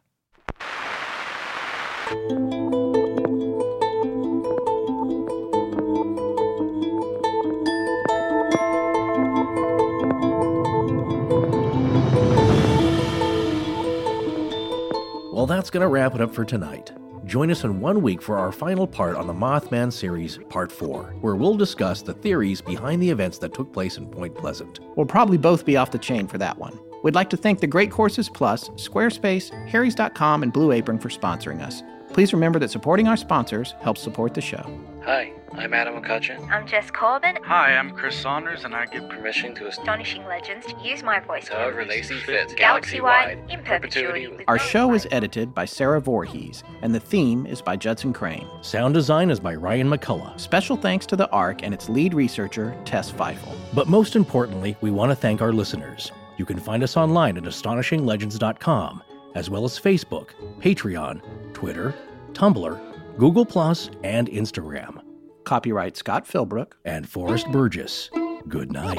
[15.48, 16.92] That's going to wrap it up for tonight.
[17.24, 21.14] Join us in one week for our final part on the Mothman series, Part 4,
[21.20, 24.80] where we'll discuss the theories behind the events that took place in Point Pleasant.
[24.96, 26.78] We'll probably both be off the chain for that one.
[27.02, 31.62] We'd like to thank the Great Courses Plus, Squarespace, Harry's.com, and Blue Apron for sponsoring
[31.62, 31.82] us.
[32.12, 34.64] Please remember that supporting our sponsors helps support the show.
[35.08, 36.50] Hi, I'm Adam McCutcheon.
[36.50, 37.38] I'm Jess Corbin.
[37.42, 41.48] Hi, I'm Chris Saunders, and I give Permission to Astonishing Legends to use my voice
[41.48, 41.88] however cameras.
[41.88, 44.44] they see fit, Galaxy-wide, galaxy-wide, in perpetuity.
[44.48, 48.46] Our show is edited by Sarah Voorhees, and the theme is by Judson Crane.
[48.60, 50.38] Sound design is by Ryan McCullough.
[50.38, 53.56] Special thanks to the ARC and its lead researcher, Tess Feifel.
[53.72, 56.12] But most importantly, we want to thank our listeners.
[56.36, 59.02] You can find us online at astonishinglegends.com,
[59.34, 61.22] as well as Facebook, Patreon,
[61.54, 61.94] Twitter,
[62.34, 62.78] Tumblr,
[63.18, 63.44] Google,
[64.04, 64.97] and Instagram.
[65.48, 66.74] Copyright Scott Philbrook.
[66.84, 68.10] And Forrest Burgess.
[68.48, 68.98] Good night.